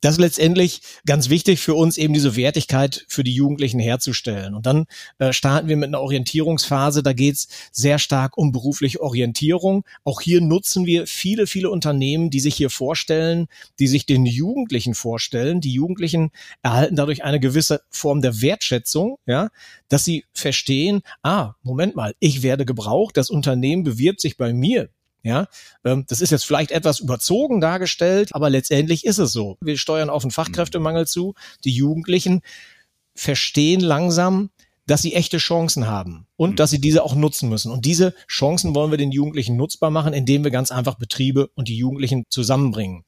das 0.00 0.14
ist 0.14 0.20
letztendlich 0.20 0.80
ganz 1.06 1.28
wichtig 1.28 1.60
für 1.60 1.74
uns, 1.74 1.98
eben 1.98 2.14
diese 2.14 2.36
Wertigkeit 2.36 3.04
für 3.08 3.24
die 3.24 3.34
Jugendlichen 3.34 3.80
herzustellen. 3.80 4.54
Und 4.54 4.66
dann 4.66 4.86
äh, 5.18 5.32
starten 5.32 5.68
wir 5.68 5.76
mit 5.76 5.88
einer 5.88 6.00
Orientierungsphase. 6.00 7.02
Da 7.02 7.12
geht's 7.12 7.48
sehr 7.72 7.98
stark 7.98 8.38
um 8.38 8.52
berufliche 8.52 9.00
Orientierung. 9.00 9.84
Auch 10.04 10.20
hier 10.20 10.40
nutzen 10.40 10.86
wir 10.86 11.06
viele, 11.06 11.46
viele 11.46 11.70
Unternehmen, 11.70 12.30
die 12.30 12.40
sich 12.40 12.54
hier 12.54 12.70
vorstellen, 12.70 13.48
die 13.78 13.88
sich 13.88 14.06
den 14.06 14.24
Jugendlichen 14.24 14.94
vorstellen. 14.94 15.60
Die 15.60 15.72
Jugendlichen 15.72 16.30
erhalten 16.62 16.96
dadurch 16.96 17.24
eine 17.24 17.40
gewisse 17.40 17.82
Form 17.90 18.22
der 18.22 18.40
Wertschätzung, 18.40 19.18
ja, 19.26 19.48
dass 19.88 20.04
sie 20.04 20.24
verstehen, 20.32 21.02
ah, 21.22 21.54
Moment 21.62 21.96
mal, 21.96 22.14
ich 22.20 22.42
werde 22.42 22.64
gebraucht, 22.64 23.16
das 23.16 23.30
Unternehmen 23.30 23.82
bewirbt 23.82 24.20
sich 24.20 24.36
bei 24.36 24.52
mir 24.52 24.90
ja, 25.28 25.46
ähm, 25.84 26.04
das 26.08 26.22
ist 26.22 26.30
jetzt 26.30 26.46
vielleicht 26.46 26.70
etwas 26.70 27.00
überzogen 27.00 27.60
dargestellt, 27.60 28.34
aber 28.34 28.48
letztendlich 28.48 29.04
ist 29.04 29.18
es 29.18 29.30
so. 29.30 29.58
Wir 29.60 29.76
steuern 29.76 30.08
auf 30.08 30.24
einen 30.24 30.30
Fachkräftemangel 30.30 31.06
zu. 31.06 31.34
Die 31.64 31.70
Jugendlichen 31.70 32.40
verstehen 33.14 33.80
langsam, 33.80 34.48
dass 34.86 35.02
sie 35.02 35.12
echte 35.12 35.36
Chancen 35.36 35.86
haben 35.86 36.26
und 36.36 36.52
mhm. 36.52 36.56
dass 36.56 36.70
sie 36.70 36.80
diese 36.80 37.04
auch 37.04 37.14
nutzen 37.14 37.50
müssen. 37.50 37.70
Und 37.70 37.84
diese 37.84 38.14
Chancen 38.26 38.74
wollen 38.74 38.90
wir 38.90 38.96
den 38.96 39.12
Jugendlichen 39.12 39.56
nutzbar 39.56 39.90
machen, 39.90 40.14
indem 40.14 40.44
wir 40.44 40.50
ganz 40.50 40.72
einfach 40.72 40.94
Betriebe 40.94 41.50
und 41.54 41.68
die 41.68 41.76
Jugendlichen 41.76 42.24
zusammenbringen. 42.30 43.04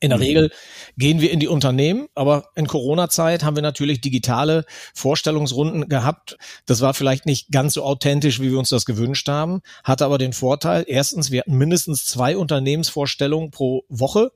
In 0.00 0.08
der 0.10 0.18
mhm. 0.18 0.24
Regel 0.24 0.50
gehen 0.96 1.20
wir 1.20 1.30
in 1.30 1.40
die 1.40 1.48
Unternehmen, 1.48 2.08
aber 2.14 2.48
in 2.56 2.66
Corona-Zeit 2.66 3.44
haben 3.44 3.54
wir 3.54 3.62
natürlich 3.62 4.00
digitale 4.00 4.64
Vorstellungsrunden 4.94 5.88
gehabt. 5.88 6.38
Das 6.64 6.80
war 6.80 6.94
vielleicht 6.94 7.26
nicht 7.26 7.52
ganz 7.52 7.74
so 7.74 7.84
authentisch, 7.84 8.40
wie 8.40 8.50
wir 8.50 8.58
uns 8.58 8.70
das 8.70 8.86
gewünscht 8.86 9.28
haben, 9.28 9.60
hatte 9.84 10.06
aber 10.06 10.16
den 10.16 10.32
Vorteil, 10.32 10.84
erstens, 10.86 11.30
wir 11.30 11.40
hatten 11.40 11.58
mindestens 11.58 12.06
zwei 12.06 12.36
Unternehmensvorstellungen 12.36 13.50
pro 13.50 13.84
Woche 13.88 14.32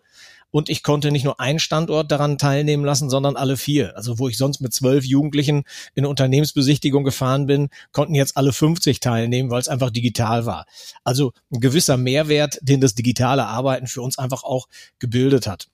und 0.55 0.69
ich 0.69 0.85
konnte 0.85 1.11
nicht 1.11 1.25
nur 1.25 1.41
einen 1.41 1.59
Standort 1.59 2.13
daran 2.13 2.39
teilnehmen 2.39 2.85
lassen, 2.85 3.11
sondern 3.11 3.35
alle 3.35 3.57
vier. 3.57 3.97
Also 3.97 4.21
wo 4.21 4.29
ich 4.29 4.39
sonst 4.39 4.61
mit 4.61 4.73
zwölf 4.73 5.05
Jugendlichen 5.05 5.65
in 5.97 6.07
Unternehmensbesichtigung 6.07 7.03
gefahren 7.03 7.47
bin, 7.47 7.71
konnten 7.91 8.15
jetzt 8.15 8.37
alle 8.37 8.53
50 8.53 9.01
teilnehmen, 9.01 9.51
weil 9.51 9.61
es 9.61 9.67
einfach 9.67 9.91
digital 9.91 10.47
war. 10.47 10.67
Also 11.03 11.33
ein 11.53 11.59
gewisser 11.59 11.97
Mehrwert, 11.97 12.61
den 12.63 12.81
das 12.81 12.95
digitale 12.95 13.47
Arbeiten 13.47 13.89
für 13.89 14.01
uns 14.01 14.17
einfach 14.17 14.45
auch 14.45 14.69
gebildet 15.01 15.49
hat. 15.49 15.67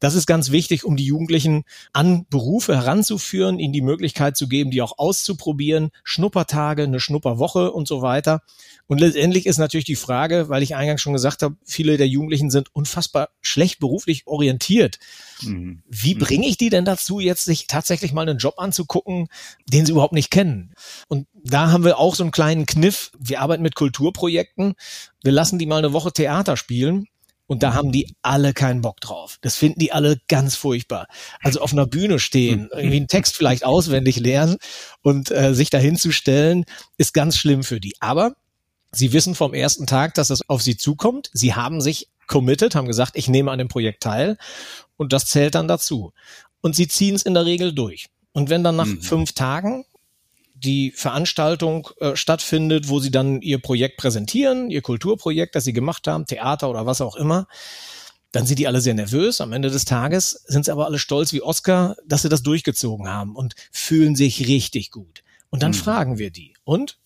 Das 0.00 0.14
ist 0.14 0.26
ganz 0.26 0.50
wichtig, 0.50 0.84
um 0.84 0.96
die 0.96 1.04
Jugendlichen 1.04 1.64
an 1.92 2.26
Berufe 2.28 2.74
heranzuführen, 2.74 3.58
ihnen 3.58 3.72
die 3.72 3.82
Möglichkeit 3.82 4.36
zu 4.36 4.48
geben, 4.48 4.70
die 4.70 4.82
auch 4.82 4.98
auszuprobieren, 4.98 5.90
Schnuppertage, 6.02 6.82
eine 6.84 7.00
Schnupperwoche 7.00 7.70
und 7.70 7.86
so 7.86 8.02
weiter. 8.02 8.42
Und 8.86 8.98
letztendlich 8.98 9.46
ist 9.46 9.58
natürlich 9.58 9.84
die 9.84 9.96
Frage, 9.96 10.48
weil 10.48 10.62
ich 10.62 10.74
eingangs 10.74 11.02
schon 11.02 11.12
gesagt 11.12 11.42
habe, 11.42 11.56
viele 11.64 11.98
der 11.98 12.08
Jugendlichen 12.08 12.50
sind 12.50 12.74
unfassbar 12.74 13.28
schlecht 13.40 13.78
beruflich 13.78 14.26
orientiert. 14.26 14.98
Mhm. 15.42 15.82
Wie 15.86 16.14
mhm. 16.14 16.18
bringe 16.18 16.46
ich 16.48 16.56
die 16.56 16.70
denn 16.70 16.86
dazu, 16.86 17.20
jetzt 17.20 17.44
sich 17.44 17.66
tatsächlich 17.66 18.12
mal 18.12 18.28
einen 18.28 18.38
Job 18.38 18.54
anzugucken, 18.56 19.28
den 19.68 19.84
sie 19.84 19.92
überhaupt 19.92 20.14
nicht 20.14 20.30
kennen? 20.30 20.72
Und 21.08 21.28
da 21.34 21.70
haben 21.70 21.84
wir 21.84 21.98
auch 21.98 22.14
so 22.14 22.24
einen 22.24 22.32
kleinen 22.32 22.66
Kniff. 22.66 23.12
Wir 23.18 23.42
arbeiten 23.42 23.62
mit 23.62 23.74
Kulturprojekten. 23.74 24.74
Wir 25.22 25.32
lassen 25.32 25.58
die 25.58 25.66
mal 25.66 25.78
eine 25.78 25.92
Woche 25.92 26.12
Theater 26.12 26.56
spielen 26.56 27.06
und 27.50 27.64
da 27.64 27.74
haben 27.74 27.90
die 27.90 28.14
alle 28.22 28.52
keinen 28.52 28.80
Bock 28.80 29.00
drauf. 29.00 29.38
Das 29.40 29.56
finden 29.56 29.80
die 29.80 29.90
alle 29.90 30.20
ganz 30.28 30.54
furchtbar. 30.54 31.08
Also 31.40 31.60
auf 31.60 31.72
einer 31.72 31.84
Bühne 31.84 32.20
stehen, 32.20 32.68
irgendwie 32.72 32.98
einen 32.98 33.08
Text 33.08 33.36
vielleicht 33.36 33.64
auswendig 33.64 34.20
lernen 34.20 34.56
und 35.02 35.32
äh, 35.32 35.52
sich 35.52 35.68
dahin 35.68 35.96
zu 35.96 36.12
stellen, 36.12 36.64
ist 36.96 37.12
ganz 37.12 37.36
schlimm 37.36 37.64
für 37.64 37.80
die. 37.80 37.94
Aber 37.98 38.36
sie 38.92 39.12
wissen 39.12 39.34
vom 39.34 39.52
ersten 39.52 39.88
Tag, 39.88 40.14
dass 40.14 40.30
es 40.30 40.48
auf 40.48 40.62
sie 40.62 40.76
zukommt. 40.76 41.28
Sie 41.32 41.52
haben 41.52 41.80
sich 41.80 42.06
committed, 42.28 42.76
haben 42.76 42.86
gesagt, 42.86 43.16
ich 43.16 43.28
nehme 43.28 43.50
an 43.50 43.58
dem 43.58 43.66
Projekt 43.66 44.04
teil 44.04 44.36
und 44.96 45.12
das 45.12 45.26
zählt 45.26 45.56
dann 45.56 45.66
dazu. 45.66 46.12
Und 46.60 46.76
sie 46.76 46.86
ziehen 46.86 47.16
es 47.16 47.24
in 47.24 47.34
der 47.34 47.46
Regel 47.46 47.72
durch. 47.74 48.10
Und 48.30 48.48
wenn 48.48 48.62
dann 48.62 48.76
nach 48.76 48.86
mhm. 48.86 49.02
fünf 49.02 49.32
Tagen 49.32 49.84
die 50.62 50.92
Veranstaltung 50.92 51.88
äh, 52.00 52.16
stattfindet, 52.16 52.88
wo 52.88 53.00
sie 53.00 53.10
dann 53.10 53.40
ihr 53.40 53.58
Projekt 53.58 53.96
präsentieren, 53.96 54.70
ihr 54.70 54.82
Kulturprojekt, 54.82 55.54
das 55.54 55.64
sie 55.64 55.72
gemacht 55.72 56.06
haben, 56.06 56.26
Theater 56.26 56.70
oder 56.70 56.86
was 56.86 57.00
auch 57.00 57.16
immer, 57.16 57.46
dann 58.32 58.46
sind 58.46 58.58
die 58.58 58.68
alle 58.68 58.80
sehr 58.80 58.94
nervös. 58.94 59.40
Am 59.40 59.52
Ende 59.52 59.70
des 59.70 59.84
Tages 59.84 60.44
sind 60.46 60.64
sie 60.64 60.72
aber 60.72 60.86
alle 60.86 60.98
stolz 60.98 61.32
wie 61.32 61.42
Oscar, 61.42 61.96
dass 62.06 62.22
sie 62.22 62.28
das 62.28 62.42
durchgezogen 62.42 63.08
haben 63.08 63.34
und 63.34 63.54
fühlen 63.72 64.14
sich 64.14 64.46
richtig 64.46 64.90
gut. 64.90 65.22
Und 65.50 65.62
dann 65.62 65.72
mhm. 65.72 65.76
fragen 65.76 66.18
wir 66.18 66.30
die. 66.30 66.54
Und? 66.64 66.98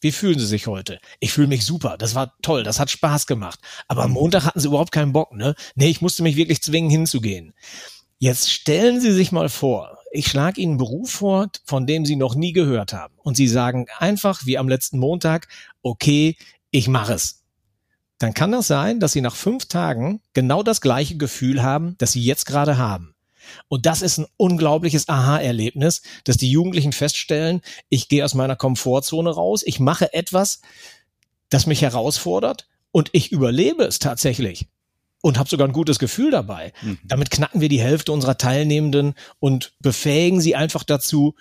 Wie 0.00 0.12
fühlen 0.12 0.38
Sie 0.38 0.46
sich 0.46 0.66
heute? 0.66 0.98
Ich 1.20 1.32
fühle 1.32 1.46
mich 1.46 1.64
super. 1.64 1.96
Das 1.96 2.16
war 2.16 2.34
toll. 2.42 2.64
Das 2.64 2.80
hat 2.80 2.90
Spaß 2.90 3.28
gemacht. 3.28 3.60
Aber 3.86 4.02
am 4.02 4.10
mhm. 4.10 4.14
Montag 4.14 4.44
hatten 4.44 4.58
Sie 4.58 4.66
überhaupt 4.66 4.90
keinen 4.90 5.12
Bock, 5.12 5.32
ne? 5.32 5.54
Nee, 5.76 5.90
ich 5.90 6.00
musste 6.00 6.24
mich 6.24 6.34
wirklich 6.34 6.60
zwingen, 6.60 6.90
hinzugehen. 6.90 7.54
Jetzt 8.18 8.50
stellen 8.50 9.00
Sie 9.00 9.12
sich 9.12 9.30
mal 9.30 9.48
vor, 9.48 9.98
ich 10.12 10.28
schlage 10.28 10.60
Ihnen 10.60 10.72
einen 10.72 10.78
Beruf 10.78 11.10
vor, 11.10 11.48
von 11.64 11.86
dem 11.86 12.04
Sie 12.04 12.16
noch 12.16 12.34
nie 12.34 12.52
gehört 12.52 12.92
haben. 12.92 13.14
Und 13.22 13.36
Sie 13.36 13.48
sagen 13.48 13.86
einfach 13.98 14.44
wie 14.44 14.58
am 14.58 14.68
letzten 14.68 14.98
Montag, 14.98 15.48
okay, 15.82 16.36
ich 16.70 16.86
mache 16.88 17.14
es. 17.14 17.42
Dann 18.18 18.34
kann 18.34 18.52
das 18.52 18.66
sein, 18.66 19.00
dass 19.00 19.12
Sie 19.12 19.20
nach 19.20 19.34
fünf 19.34 19.66
Tagen 19.66 20.20
genau 20.34 20.62
das 20.62 20.80
gleiche 20.80 21.16
Gefühl 21.16 21.62
haben, 21.62 21.96
das 21.98 22.12
Sie 22.12 22.22
jetzt 22.22 22.46
gerade 22.46 22.78
haben. 22.78 23.14
Und 23.68 23.86
das 23.86 24.02
ist 24.02 24.18
ein 24.18 24.26
unglaubliches 24.36 25.08
Aha-Erlebnis, 25.08 26.02
dass 26.24 26.36
die 26.36 26.50
Jugendlichen 26.50 26.92
feststellen, 26.92 27.60
ich 27.88 28.08
gehe 28.08 28.24
aus 28.24 28.34
meiner 28.34 28.54
Komfortzone 28.54 29.30
raus, 29.30 29.62
ich 29.64 29.80
mache 29.80 30.12
etwas, 30.12 30.60
das 31.48 31.66
mich 31.66 31.82
herausfordert 31.82 32.68
und 32.92 33.10
ich 33.12 33.32
überlebe 33.32 33.82
es 33.84 33.98
tatsächlich 33.98 34.68
und 35.22 35.38
habe 35.38 35.48
sogar 35.48 35.66
ein 35.66 35.72
gutes 35.72 35.98
Gefühl 35.98 36.30
dabei. 36.30 36.74
Mhm. 36.82 36.98
Damit 37.04 37.30
knacken 37.30 37.62
wir 37.62 37.70
die 37.70 37.80
Hälfte 37.80 38.12
unserer 38.12 38.36
Teilnehmenden 38.36 39.14
und 39.38 39.72
befähigen 39.80 40.42
sie 40.42 40.54
einfach 40.54 40.84
dazu, 40.84 41.34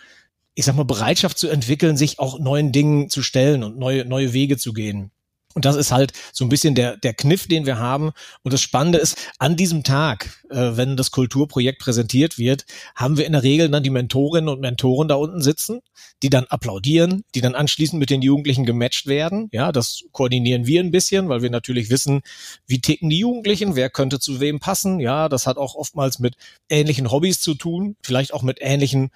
ich 0.54 0.66
sag 0.66 0.76
mal, 0.76 0.86
Bereitschaft 0.86 1.38
zu 1.38 1.50
entwickeln, 1.50 1.98
sich 1.98 2.20
auch 2.20 2.40
neuen 2.40 2.72
Dingen 2.72 3.10
zu 3.10 3.24
stellen 3.24 3.64
und 3.64 3.78
neue, 3.78 4.06
neue 4.06 4.32
Wege 4.32 4.58
zu 4.58 4.72
gehen. 4.72 5.12
Und 5.53 5.65
das 5.65 5.75
ist 5.75 5.91
halt 5.91 6.13
so 6.31 6.46
ein 6.46 6.50
bisschen 6.50 6.75
der, 6.75 6.98
der 6.98 7.13
Kniff, 7.13 7.48
den 7.48 7.65
wir 7.65 7.77
haben. 7.77 8.12
Und 8.43 8.53
das 8.53 8.62
Spannende 8.62 9.00
ist, 9.00 9.17
an 9.39 9.55
diesem 9.55 9.84
Tag, 9.84 10.43
äh, 10.50 10.72
wenn 10.75 10.98
das 10.98 11.12
Kulturprojekt 11.12 11.79
präsentiert 11.79 12.38
wird, 12.38 12.65
haben 12.96 13.17
wir 13.17 13.25
in 13.25 13.34
der 13.34 13.43
Regel 13.43 13.70
dann 13.70 13.84
die 13.84 13.89
Mentorinnen 13.89 14.50
und 14.50 14.62
Mentoren 14.62 15.08
da 15.08 15.15
unten 15.15 15.41
sitzen, 15.41 15.81
die 16.24 16.29
dann 16.29 16.46
applaudieren, 16.46 17.24
die 17.36 17.41
dann 17.41 17.55
anschließend 17.55 18.00
mit 18.00 18.10
den 18.10 18.22
Jugendlichen 18.22 18.65
gematcht 18.65 19.08
werden. 19.08 19.50
Ja, 19.51 19.72
das 19.72 20.03
koordinieren 20.12 20.65
wir 20.65 20.81
ein 20.81 20.91
bisschen, 20.91 21.29
weil 21.29 21.41
wir 21.41 21.50
natürlich 21.50 21.89
wissen, 21.89 22.22
wie 22.67 22.79
ticken 22.79 23.10
die 23.10 23.20
Jugendlichen, 23.20 23.75
wer 23.75 23.89
könnte 23.89 24.20
zu 24.20 24.39
wem 24.39 24.60
passen. 24.60 25.00
Ja, 25.00 25.29
das 25.29 25.48
hat 25.48 25.58
auch 25.58 25.75
oftmals 25.75 26.20
mit 26.20 26.36
ähnlichen 26.70 27.12
Hobbys 27.12 27.41
zu 27.41 27.55
tun, 27.55 27.96
vielleicht 28.01 28.34
auch 28.34 28.43
mit 28.43 28.60
ähnlichen 28.62 29.12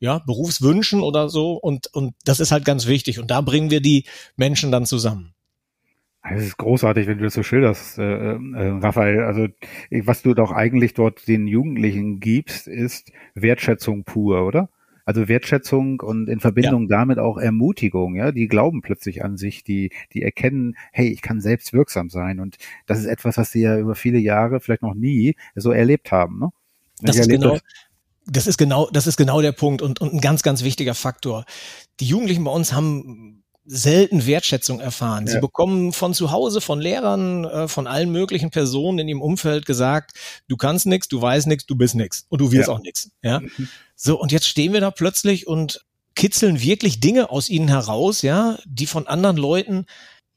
ja, 0.00 0.18
Berufswünschen 0.18 1.00
oder 1.00 1.28
so. 1.28 1.54
Und, 1.54 1.88
und 1.92 2.14
das 2.24 2.40
ist 2.40 2.52
halt 2.52 2.64
ganz 2.64 2.86
wichtig. 2.86 3.18
Und 3.18 3.30
da 3.30 3.40
bringen 3.40 3.70
wir 3.70 3.80
die 3.80 4.04
Menschen 4.36 4.70
dann 4.70 4.86
zusammen. 4.86 5.33
Es 6.30 6.42
ist 6.42 6.56
großartig, 6.56 7.06
wenn 7.06 7.18
du 7.18 7.24
das 7.24 7.34
so 7.34 7.42
schilderst, 7.42 7.98
äh, 7.98 8.02
äh, 8.02 8.38
Raphael. 8.80 9.24
Also 9.24 9.48
was 10.04 10.22
du 10.22 10.32
doch 10.32 10.52
eigentlich 10.52 10.94
dort 10.94 11.28
den 11.28 11.46
Jugendlichen 11.46 12.18
gibst, 12.18 12.66
ist 12.66 13.12
Wertschätzung 13.34 14.04
pur, 14.04 14.46
oder? 14.46 14.70
Also 15.04 15.28
Wertschätzung 15.28 16.00
und 16.00 16.30
in 16.30 16.40
Verbindung 16.40 16.88
ja. 16.88 16.96
damit 16.96 17.18
auch 17.18 17.36
Ermutigung, 17.36 18.16
ja, 18.16 18.32
die 18.32 18.48
glauben 18.48 18.80
plötzlich 18.80 19.22
an 19.22 19.36
sich, 19.36 19.64
die, 19.64 19.90
die 20.14 20.22
erkennen, 20.22 20.76
hey, 20.92 21.08
ich 21.08 21.20
kann 21.20 21.42
selbst 21.42 21.74
wirksam 21.74 22.08
sein. 22.08 22.40
Und 22.40 22.56
das 22.86 23.00
ist 23.00 23.04
etwas, 23.04 23.36
was 23.36 23.52
sie 23.52 23.60
ja 23.60 23.78
über 23.78 23.94
viele 23.94 24.18
Jahre, 24.18 24.60
vielleicht 24.60 24.82
noch 24.82 24.94
nie, 24.94 25.36
so 25.54 25.72
erlebt 25.72 26.10
haben. 26.10 26.38
Ne? 26.38 26.48
Das 27.02 27.18
ist, 27.18 27.28
genau, 27.28 27.58
das 28.24 28.46
ist 28.46 28.56
genau, 28.56 28.88
das 28.90 29.06
ist 29.06 29.18
genau 29.18 29.42
der 29.42 29.52
Punkt 29.52 29.82
und, 29.82 30.00
und 30.00 30.14
ein 30.14 30.20
ganz, 30.20 30.42
ganz 30.42 30.64
wichtiger 30.64 30.94
Faktor. 30.94 31.44
Die 32.00 32.06
Jugendlichen 32.06 32.44
bei 32.44 32.50
uns 32.50 32.72
haben 32.72 33.43
selten 33.64 34.26
Wertschätzung 34.26 34.80
erfahren. 34.80 35.26
Sie 35.26 35.34
ja. 35.34 35.40
bekommen 35.40 35.92
von 35.92 36.12
zu 36.12 36.30
Hause, 36.30 36.60
von 36.60 36.80
Lehrern, 36.80 37.44
äh, 37.44 37.68
von 37.68 37.86
allen 37.86 38.10
möglichen 38.10 38.50
Personen 38.50 38.98
in 38.98 39.08
ihrem 39.08 39.22
Umfeld 39.22 39.64
gesagt, 39.66 40.12
du 40.48 40.56
kannst 40.56 40.86
nichts, 40.86 41.08
du 41.08 41.20
weißt 41.20 41.46
nichts, 41.46 41.66
du 41.66 41.74
bist 41.74 41.94
nichts 41.94 42.26
und 42.28 42.40
du 42.40 42.52
wirst 42.52 42.68
ja. 42.68 42.74
auch 42.74 42.80
nichts. 42.80 43.10
Ja. 43.22 43.40
Mhm. 43.40 43.68
So, 43.96 44.20
und 44.20 44.32
jetzt 44.32 44.48
stehen 44.48 44.72
wir 44.72 44.80
da 44.80 44.90
plötzlich 44.90 45.46
und 45.46 45.84
kitzeln 46.14 46.60
wirklich 46.60 47.00
Dinge 47.00 47.30
aus 47.30 47.48
ihnen 47.48 47.68
heraus, 47.68 48.22
ja, 48.22 48.58
die 48.66 48.86
von 48.86 49.06
anderen 49.06 49.36
Leuten 49.36 49.86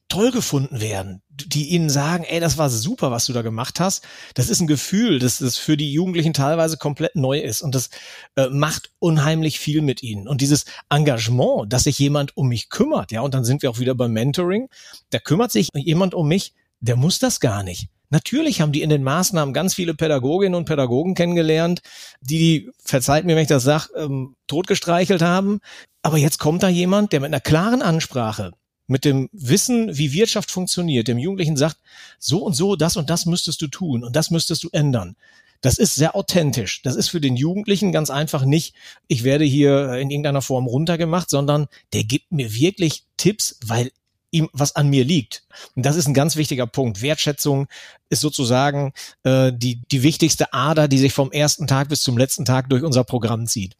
toll 0.10 0.32
gefunden 0.32 0.80
werden, 0.80 1.22
die 1.30 1.70
ihnen 1.70 1.89
sagen, 1.89 2.24
ey, 2.24 2.39
das 2.39 2.58
war 2.58 2.70
super, 2.70 3.12
was 3.12 3.26
du 3.26 3.34
da 3.34 3.41
gemacht 3.41 3.80
hast. 3.80 4.04
Das 4.36 4.50
ist 4.50 4.62
ein 4.62 4.67
Gefühl, 4.67 5.20
dass 5.20 5.39
das 5.39 5.58
für 5.58 5.76
die 5.76 5.91
Jugendlichen 5.91 6.34
teilweise 6.34 6.78
komplett 6.78 7.15
neu 7.15 7.39
ist 7.39 7.62
und 7.62 7.76
das 7.76 7.89
äh, 8.36 8.48
macht 8.50 8.91
unheimlich 9.00 9.60
viel 9.60 9.82
mit 9.82 10.04
ihnen. 10.04 10.28
Und 10.28 10.41
dieses 10.41 10.65
Engagement, 10.89 11.72
dass 11.72 11.84
sich 11.84 12.00
jemand 12.00 12.38
um 12.38 12.48
mich 12.48 12.70
kümmert, 12.70 13.12
ja, 13.12 13.22
und 13.22 13.34
dann 13.34 13.43
sind 13.43 13.62
wir 13.62 13.70
auch 13.70 13.80
wieder 13.80 13.96
beim 13.96 14.13
Mentoring, 14.13 14.70
da 15.10 15.20
kümmert 15.20 15.52
sich 15.52 15.70
jemand 15.76 16.13
um 16.13 16.28
mich, 16.28 16.54
der 16.80 16.96
muss 16.96 17.20
das 17.20 17.39
gar 17.39 17.63
nicht. 17.63 17.89
Natürlich 18.10 18.62
haben 18.62 18.72
die 18.72 18.84
in 18.84 18.89
den 18.89 19.04
Maßnahmen 19.04 19.54
ganz 19.54 19.74
viele 19.74 19.93
Pädagoginnen 19.93 20.56
und 20.56 20.65
Pädagogen 20.65 21.13
kennengelernt, 21.13 21.82
die, 22.22 22.70
verzeiht 22.82 23.26
mir, 23.26 23.36
wenn 23.36 23.41
ich 23.41 23.50
das 23.50 23.63
sage, 23.63 23.89
ähm, 23.98 24.36
totgestreichelt 24.48 25.22
haben. 25.22 25.60
Aber 26.04 26.17
jetzt 26.17 26.39
kommt 26.39 26.63
da 26.63 26.70
jemand, 26.70 27.12
der 27.12 27.20
mit 27.20 27.28
einer 27.28 27.41
klaren 27.41 27.82
Ansprache 27.82 28.54
mit 28.88 29.06
dem 29.06 29.30
Wissen, 29.32 29.97
wie 29.97 30.13
Wirtschaft 30.13 30.50
funktioniert, 30.50 31.08
dem 31.08 31.17
Jugendlichen 31.17 31.58
sagt, 31.58 31.78
so 32.19 32.43
und 32.43 32.54
so, 32.54 32.76
das 32.76 32.97
und 32.97 33.10
das 33.10 33.26
müsstest 33.26 33.62
du 33.62 33.67
tun 33.67 34.04
und 34.04 34.15
das 34.15 34.32
müsstest 34.32 34.63
du 34.63 34.69
ändern. 34.71 35.15
Das 35.62 35.78
ist 35.78 35.95
sehr 35.95 36.15
authentisch. 36.15 36.82
Das 36.84 36.95
ist 36.95 37.10
für 37.10 37.19
den 37.19 37.36
Jugendlichen 37.36 37.91
ganz 37.91 38.10
einfach 38.10 38.45
nicht, 38.45 38.76
ich 39.08 39.23
werde 39.23 39.43
hier 39.43 39.93
in 39.93 40.12
irgendeiner 40.12 40.41
Form 40.41 40.67
runtergemacht, 40.67 41.30
sondern 41.30 41.67
der 41.93 42.04
gibt 42.04 42.32
mir 42.32 42.54
wirklich 42.54 43.06
Tipps, 43.17 43.58
weil 43.65 43.91
ihm 44.30 44.50
was 44.54 44.76
an 44.76 44.89
mir 44.89 45.04
liegt. 45.04 45.43
Und 45.76 45.86
das 45.86 45.95
ist 45.95 46.08
ein 46.08 46.13
ganz 46.13 46.36
wichtiger 46.36 46.67
Punkt. 46.67 47.02
Wertschätzung 47.02 47.67
ist 48.10 48.21
sozusagen 48.21 48.93
äh, 49.23 49.52
die, 49.54 49.82
die 49.91 50.04
wichtigste 50.04 50.54
Ader, 50.54 50.88
die 50.88 50.97
sich 50.97 51.13
vom 51.13 51.32
ersten 51.32 51.65
Tag 51.65 51.89
bis 51.89 52.02
zum 52.02 52.17
letzten 52.17 52.45
Tag 52.45 52.69
durch 52.69 52.84
unser 52.84 53.04
Programm 53.04 53.47
zieht. 53.47 53.76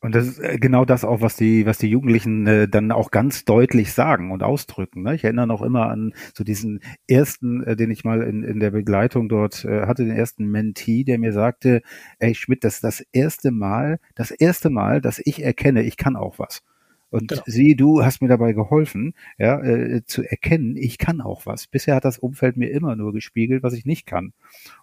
Und 0.00 0.14
das 0.14 0.28
ist 0.28 0.38
äh, 0.38 0.58
genau 0.58 0.84
das 0.84 1.04
auch, 1.04 1.20
was 1.22 1.34
die, 1.34 1.66
was 1.66 1.78
die 1.78 1.88
Jugendlichen 1.88 2.46
äh, 2.46 2.68
dann 2.68 2.92
auch 2.92 3.10
ganz 3.10 3.44
deutlich 3.44 3.92
sagen 3.92 4.30
und 4.30 4.42
ausdrücken. 4.44 5.02
Ne? 5.02 5.16
Ich 5.16 5.24
erinnere 5.24 5.48
noch 5.48 5.60
immer 5.60 5.88
an 5.90 6.14
so 6.34 6.44
diesen 6.44 6.80
ersten, 7.08 7.64
äh, 7.64 7.74
den 7.74 7.90
ich 7.90 8.04
mal 8.04 8.22
in, 8.22 8.44
in 8.44 8.60
der 8.60 8.70
Begleitung 8.70 9.28
dort 9.28 9.64
äh, 9.64 9.86
hatte, 9.86 10.04
den 10.04 10.14
ersten 10.14 10.46
Mentee, 10.46 11.02
der 11.02 11.18
mir 11.18 11.32
sagte, 11.32 11.82
ey 12.20 12.34
Schmidt, 12.34 12.62
das 12.62 12.76
ist 12.76 12.84
das 12.84 13.00
erste 13.12 13.50
Mal, 13.50 13.98
das 14.14 14.30
erste 14.30 14.70
Mal, 14.70 15.00
dass 15.00 15.20
ich 15.24 15.42
erkenne, 15.42 15.82
ich 15.82 15.96
kann 15.96 16.14
auch 16.14 16.38
was. 16.38 16.62
Und 17.10 17.28
genau. 17.28 17.42
sie, 17.46 17.74
du 17.74 18.04
hast 18.04 18.20
mir 18.20 18.28
dabei 18.28 18.52
geholfen, 18.52 19.14
ja, 19.38 19.60
äh, 19.62 20.04
zu 20.04 20.22
erkennen, 20.22 20.76
ich 20.76 20.98
kann 20.98 21.20
auch 21.20 21.46
was. 21.46 21.66
Bisher 21.66 21.94
hat 21.94 22.04
das 22.04 22.18
Umfeld 22.18 22.56
mir 22.56 22.70
immer 22.70 22.96
nur 22.96 23.12
gespiegelt, 23.12 23.62
was 23.62 23.72
ich 23.72 23.86
nicht 23.86 24.06
kann. 24.06 24.32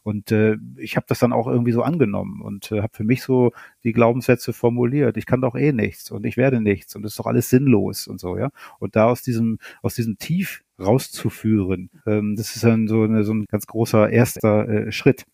Und 0.03 0.31
äh, 0.31 0.57
ich 0.77 0.95
habe 0.95 1.05
das 1.07 1.19
dann 1.19 1.33
auch 1.33 1.47
irgendwie 1.47 1.71
so 1.71 1.83
angenommen 1.83 2.41
und 2.41 2.71
äh, 2.71 2.81
habe 2.81 2.95
für 2.95 3.03
mich 3.03 3.21
so 3.21 3.51
die 3.83 3.93
Glaubenssätze 3.93 4.53
formuliert. 4.53 5.17
Ich 5.17 5.25
kann 5.25 5.41
doch 5.41 5.55
eh 5.55 5.71
nichts 5.71 6.09
und 6.11 6.25
ich 6.25 6.38
werde 6.38 6.61
nichts 6.61 6.95
und 6.95 7.05
es 7.05 7.13
ist 7.13 7.19
doch 7.19 7.27
alles 7.27 7.49
sinnlos 7.49 8.07
und 8.07 8.19
so, 8.19 8.38
ja. 8.38 8.49
Und 8.79 8.95
da 8.95 9.05
aus 9.07 9.21
diesem, 9.21 9.59
aus 9.81 9.95
diesem 9.95 10.17
Tief 10.17 10.63
rauszuführen, 10.79 11.89
ähm, 12.05 12.35
das 12.35 12.55
ist 12.55 12.63
dann 12.63 12.88
so, 12.88 13.03
eine, 13.03 13.23
so 13.23 13.33
ein 13.33 13.45
ganz 13.45 13.67
großer 13.67 14.09
erster 14.09 14.67
äh, 14.67 14.91
Schritt. 14.91 15.25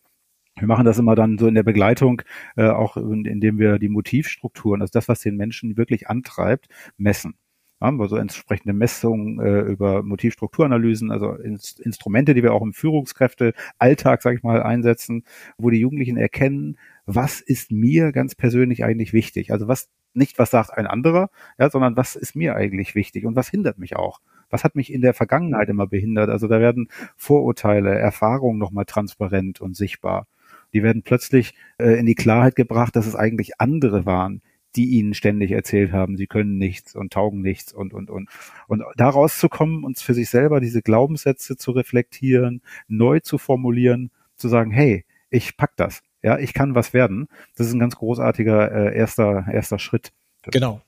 Wir 0.56 0.66
machen 0.66 0.84
das 0.84 0.98
immer 0.98 1.14
dann 1.14 1.38
so 1.38 1.46
in 1.46 1.54
der 1.54 1.62
Begleitung, 1.62 2.22
äh, 2.56 2.68
auch 2.68 2.96
in, 2.96 3.24
indem 3.24 3.58
wir 3.58 3.78
die 3.78 3.88
Motivstrukturen, 3.88 4.82
also 4.82 4.90
das, 4.92 5.08
was 5.08 5.20
den 5.20 5.36
Menschen 5.36 5.76
wirklich 5.76 6.08
antreibt, 6.08 6.68
messen. 6.98 7.34
Ja, 7.80 7.92
also 7.98 8.16
entsprechende 8.16 8.74
Messungen 8.74 9.40
äh, 9.40 9.60
über 9.62 10.04
Motivstrukturanalysen, 10.04 11.10
also 11.10 11.32
Inst 11.34 11.80
Instrumente, 11.80 12.32
die 12.32 12.42
wir 12.44 12.52
auch 12.54 12.62
im 12.62 12.72
Führungskräfte-Alltag, 12.72 14.22
sage 14.22 14.36
ich 14.36 14.42
mal, 14.44 14.62
einsetzen, 14.62 15.24
wo 15.58 15.68
die 15.70 15.80
Jugendlichen 15.80 16.16
erkennen, 16.16 16.78
was 17.06 17.40
ist 17.40 17.72
mir 17.72 18.12
ganz 18.12 18.36
persönlich 18.36 18.84
eigentlich 18.84 19.12
wichtig? 19.12 19.50
Also 19.52 19.66
was 19.66 19.88
nicht, 20.14 20.38
was 20.38 20.50
sagt 20.50 20.70
ein 20.76 20.86
anderer, 20.86 21.30
ja, 21.58 21.70
sondern 21.70 21.96
was 21.96 22.14
ist 22.14 22.36
mir 22.36 22.54
eigentlich 22.54 22.94
wichtig 22.94 23.24
und 23.26 23.34
was 23.34 23.48
hindert 23.48 23.78
mich 23.78 23.96
auch? 23.96 24.20
Was 24.50 24.62
hat 24.64 24.76
mich 24.76 24.92
in 24.92 25.00
der 25.00 25.14
Vergangenheit 25.14 25.68
immer 25.68 25.86
behindert? 25.88 26.28
Also 26.30 26.46
da 26.46 26.60
werden 26.60 26.88
Vorurteile, 27.16 27.98
Erfahrungen 27.98 28.58
nochmal 28.58 28.84
transparent 28.84 29.60
und 29.60 29.74
sichtbar. 29.74 30.26
Die 30.72 30.82
werden 30.82 31.02
plötzlich 31.02 31.54
äh, 31.78 31.98
in 31.98 32.06
die 32.06 32.14
Klarheit 32.14 32.56
gebracht, 32.56 32.96
dass 32.96 33.06
es 33.06 33.16
eigentlich 33.16 33.60
andere 33.60 34.06
waren, 34.06 34.42
die 34.76 34.86
ihnen 34.86 35.14
ständig 35.14 35.50
erzählt 35.50 35.92
haben, 35.92 36.16
sie 36.16 36.26
können 36.26 36.56
nichts 36.56 36.94
und 36.94 37.12
taugen 37.12 37.42
nichts 37.42 37.72
und, 37.72 37.92
und, 37.92 38.10
und. 38.10 38.28
Und 38.68 38.82
daraus 38.96 39.38
zu 39.38 39.48
kommen, 39.48 39.84
uns 39.84 40.02
für 40.02 40.14
sich 40.14 40.30
selber 40.30 40.60
diese 40.60 40.82
Glaubenssätze 40.82 41.56
zu 41.56 41.72
reflektieren, 41.72 42.62
neu 42.88 43.20
zu 43.20 43.38
formulieren, 43.38 44.10
zu 44.36 44.48
sagen, 44.48 44.70
hey, 44.70 45.04
ich 45.30 45.56
pack 45.56 45.76
das. 45.76 46.02
Ja, 46.22 46.38
ich 46.38 46.54
kann 46.54 46.74
was 46.74 46.92
werden. 46.92 47.28
Das 47.56 47.66
ist 47.66 47.72
ein 47.72 47.80
ganz 47.80 47.96
großartiger 47.96 48.72
äh, 48.72 48.96
erster, 48.96 49.46
erster 49.52 49.78
Schritt. 49.78 50.12
Genau. 50.50 50.80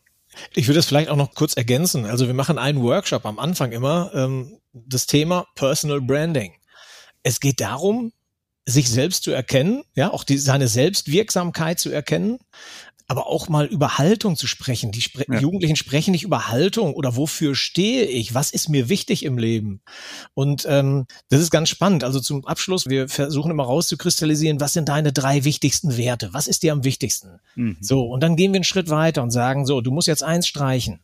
Ich 0.54 0.66
würde 0.66 0.80
es 0.80 0.86
vielleicht 0.86 1.10
auch 1.10 1.16
noch 1.16 1.34
kurz 1.34 1.54
ergänzen. 1.54 2.06
Also 2.06 2.26
wir 2.26 2.34
machen 2.34 2.58
einen 2.58 2.82
Workshop 2.82 3.24
am 3.26 3.38
Anfang 3.38 3.72
immer, 3.72 4.10
ähm, 4.14 4.58
das 4.72 5.06
Thema 5.06 5.46
Personal 5.54 6.00
Branding 6.00 6.52
Es 7.22 7.38
geht 7.38 7.60
darum, 7.60 8.12
sich 8.66 8.90
selbst 8.90 9.24
zu 9.24 9.30
erkennen, 9.30 9.84
ja, 9.94 10.12
auch 10.12 10.24
die, 10.24 10.38
seine 10.38 10.68
Selbstwirksamkeit 10.68 11.78
zu 11.78 11.90
erkennen, 11.90 12.38
aber 13.06 13.26
auch 13.26 13.48
mal 13.48 13.66
über 13.66 13.98
Haltung 13.98 14.36
zu 14.36 14.46
sprechen. 14.46 14.90
Die 14.90 15.02
Spre 15.02 15.24
ja. 15.28 15.38
Jugendlichen 15.38 15.76
sprechen 15.76 16.12
nicht 16.12 16.22
über 16.22 16.48
Haltung 16.48 16.94
oder 16.94 17.16
wofür 17.16 17.54
stehe 17.54 18.06
ich, 18.06 18.34
was 18.34 18.50
ist 18.50 18.68
mir 18.68 18.88
wichtig 18.88 19.24
im 19.24 19.36
Leben. 19.36 19.82
Und 20.32 20.66
ähm, 20.68 21.06
das 21.28 21.40
ist 21.40 21.50
ganz 21.50 21.68
spannend. 21.68 22.02
Also 22.02 22.20
zum 22.20 22.46
Abschluss, 22.46 22.86
wir 22.86 23.08
versuchen 23.08 23.50
immer 23.50 23.64
rauszukristallisieren, 23.64 24.60
was 24.60 24.72
sind 24.72 24.88
deine 24.88 25.12
drei 25.12 25.44
wichtigsten 25.44 25.96
Werte? 25.96 26.30
Was 26.32 26.46
ist 26.46 26.62
dir 26.62 26.72
am 26.72 26.84
wichtigsten? 26.84 27.40
Mhm. 27.56 27.76
So, 27.80 28.04
und 28.04 28.22
dann 28.22 28.36
gehen 28.36 28.52
wir 28.52 28.58
einen 28.58 28.64
Schritt 28.64 28.88
weiter 28.88 29.22
und 29.22 29.30
sagen, 29.30 29.66
so, 29.66 29.82
du 29.82 29.90
musst 29.90 30.08
jetzt 30.08 30.22
eins 30.22 30.46
streichen. 30.46 31.00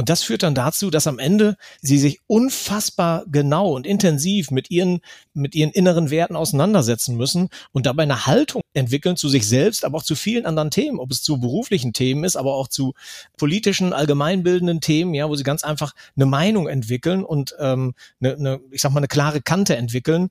Und 0.00 0.08
das 0.08 0.22
führt 0.22 0.44
dann 0.44 0.54
dazu, 0.54 0.88
dass 0.88 1.06
am 1.06 1.18
Ende 1.18 1.58
sie 1.82 1.98
sich 1.98 2.20
unfassbar 2.26 3.26
genau 3.30 3.74
und 3.74 3.86
intensiv 3.86 4.50
mit 4.50 4.70
ihren, 4.70 5.02
mit 5.34 5.54
ihren 5.54 5.72
inneren 5.72 6.08
Werten 6.08 6.36
auseinandersetzen 6.36 7.18
müssen 7.18 7.50
und 7.72 7.84
dabei 7.84 8.04
eine 8.04 8.24
Haltung 8.24 8.62
entwickeln 8.72 9.18
zu 9.18 9.28
sich 9.28 9.46
selbst, 9.46 9.84
aber 9.84 9.98
auch 9.98 10.02
zu 10.02 10.14
vielen 10.14 10.46
anderen 10.46 10.70
Themen, 10.70 10.98
ob 10.98 11.10
es 11.10 11.20
zu 11.22 11.38
beruflichen 11.38 11.92
Themen 11.92 12.24
ist, 12.24 12.36
aber 12.36 12.54
auch 12.54 12.68
zu 12.68 12.94
politischen, 13.36 13.92
allgemeinbildenden 13.92 14.80
Themen, 14.80 15.12
ja, 15.12 15.28
wo 15.28 15.36
sie 15.36 15.42
ganz 15.42 15.64
einfach 15.64 15.92
eine 16.16 16.24
Meinung 16.24 16.66
entwickeln 16.66 17.22
und 17.22 17.54
ähm, 17.58 17.92
eine, 18.22 18.36
eine, 18.36 18.60
ich 18.70 18.80
sag 18.80 18.92
mal, 18.92 19.00
eine 19.00 19.08
klare 19.08 19.42
Kante 19.42 19.76
entwickeln 19.76 20.30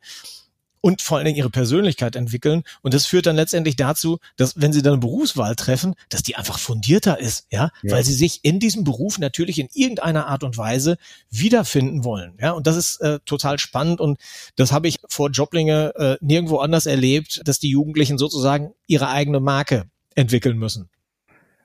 und 0.81 1.01
vor 1.01 1.17
allen 1.17 1.25
Dingen 1.25 1.37
ihre 1.37 1.49
Persönlichkeit 1.49 2.15
entwickeln. 2.15 2.63
Und 2.81 2.93
das 2.93 3.05
führt 3.05 3.25
dann 3.25 3.35
letztendlich 3.35 3.75
dazu, 3.75 4.19
dass 4.37 4.59
wenn 4.61 4.73
sie 4.73 4.81
dann 4.81 4.93
eine 4.93 4.99
Berufswahl 4.99 5.55
treffen, 5.55 5.95
dass 6.09 6.23
die 6.23 6.35
einfach 6.35 6.59
fundierter 6.59 7.19
ist, 7.19 7.47
ja, 7.51 7.71
ja. 7.81 7.91
weil 7.91 8.03
sie 8.03 8.13
sich 8.13 8.39
in 8.43 8.59
diesem 8.59 8.83
Beruf 8.83 9.19
natürlich 9.19 9.59
in 9.59 9.69
irgendeiner 9.73 10.27
Art 10.27 10.43
und 10.43 10.57
Weise 10.57 10.97
wiederfinden 11.29 12.03
wollen. 12.03 12.33
Ja, 12.39 12.51
und 12.51 12.67
das 12.67 12.75
ist 12.75 13.01
äh, 13.01 13.19
total 13.25 13.59
spannend 13.59 14.01
und 14.01 14.19
das 14.55 14.71
habe 14.71 14.87
ich 14.87 14.97
vor 15.09 15.29
Joblinge 15.29 15.93
äh, 15.95 16.17
nirgendwo 16.21 16.57
anders 16.57 16.85
erlebt, 16.85 17.41
dass 17.45 17.59
die 17.59 17.69
Jugendlichen 17.69 18.17
sozusagen 18.17 18.73
ihre 18.87 19.09
eigene 19.09 19.39
Marke 19.39 19.85
entwickeln 20.15 20.57
müssen. 20.57 20.89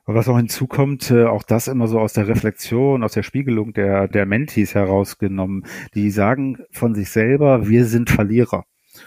Was 0.07 0.29
auch 0.29 0.37
hinzukommt, 0.37 1.11
äh, 1.11 1.25
auch 1.25 1.43
das 1.43 1.67
immer 1.67 1.89
so 1.89 1.99
aus 1.99 2.13
der 2.13 2.29
Reflexion, 2.29 3.03
aus 3.03 3.13
der 3.13 3.23
Spiegelung 3.23 3.73
der, 3.73 4.07
der 4.07 4.27
Mentis 4.27 4.75
herausgenommen. 4.75 5.65
Die 5.95 6.11
sagen 6.11 6.59
von 6.71 6.95
sich 6.95 7.09
selber, 7.09 7.69
wir 7.69 7.87
sind 7.87 8.11
Verlierer. 8.11 8.67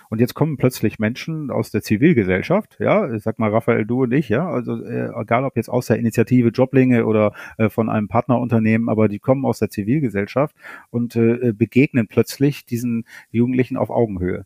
Und 0.09 0.19
jetzt 0.19 0.33
kommen 0.33 0.57
plötzlich 0.57 0.99
Menschen 0.99 1.51
aus 1.51 1.71
der 1.71 1.81
Zivilgesellschaft, 1.81 2.77
ja, 2.79 3.13
ich 3.13 3.23
sag 3.23 3.39
mal 3.39 3.51
Raphael, 3.51 3.85
du 3.85 4.03
und 4.03 4.13
ich, 4.13 4.29
ja, 4.29 4.49
also 4.49 4.83
äh, 4.83 5.09
egal 5.19 5.45
ob 5.45 5.55
jetzt 5.55 5.69
aus 5.69 5.87
der 5.87 5.97
Initiative 5.97 6.49
Joblinge 6.49 7.05
oder 7.05 7.33
äh, 7.57 7.69
von 7.69 7.89
einem 7.89 8.07
Partnerunternehmen, 8.07 8.89
aber 8.89 9.07
die 9.07 9.19
kommen 9.19 9.45
aus 9.45 9.59
der 9.59 9.69
Zivilgesellschaft 9.69 10.55
und 10.89 11.15
äh, 11.15 11.53
begegnen 11.53 12.07
plötzlich 12.07 12.65
diesen 12.65 13.05
Jugendlichen 13.31 13.77
auf 13.77 13.89
Augenhöhe. 13.89 14.45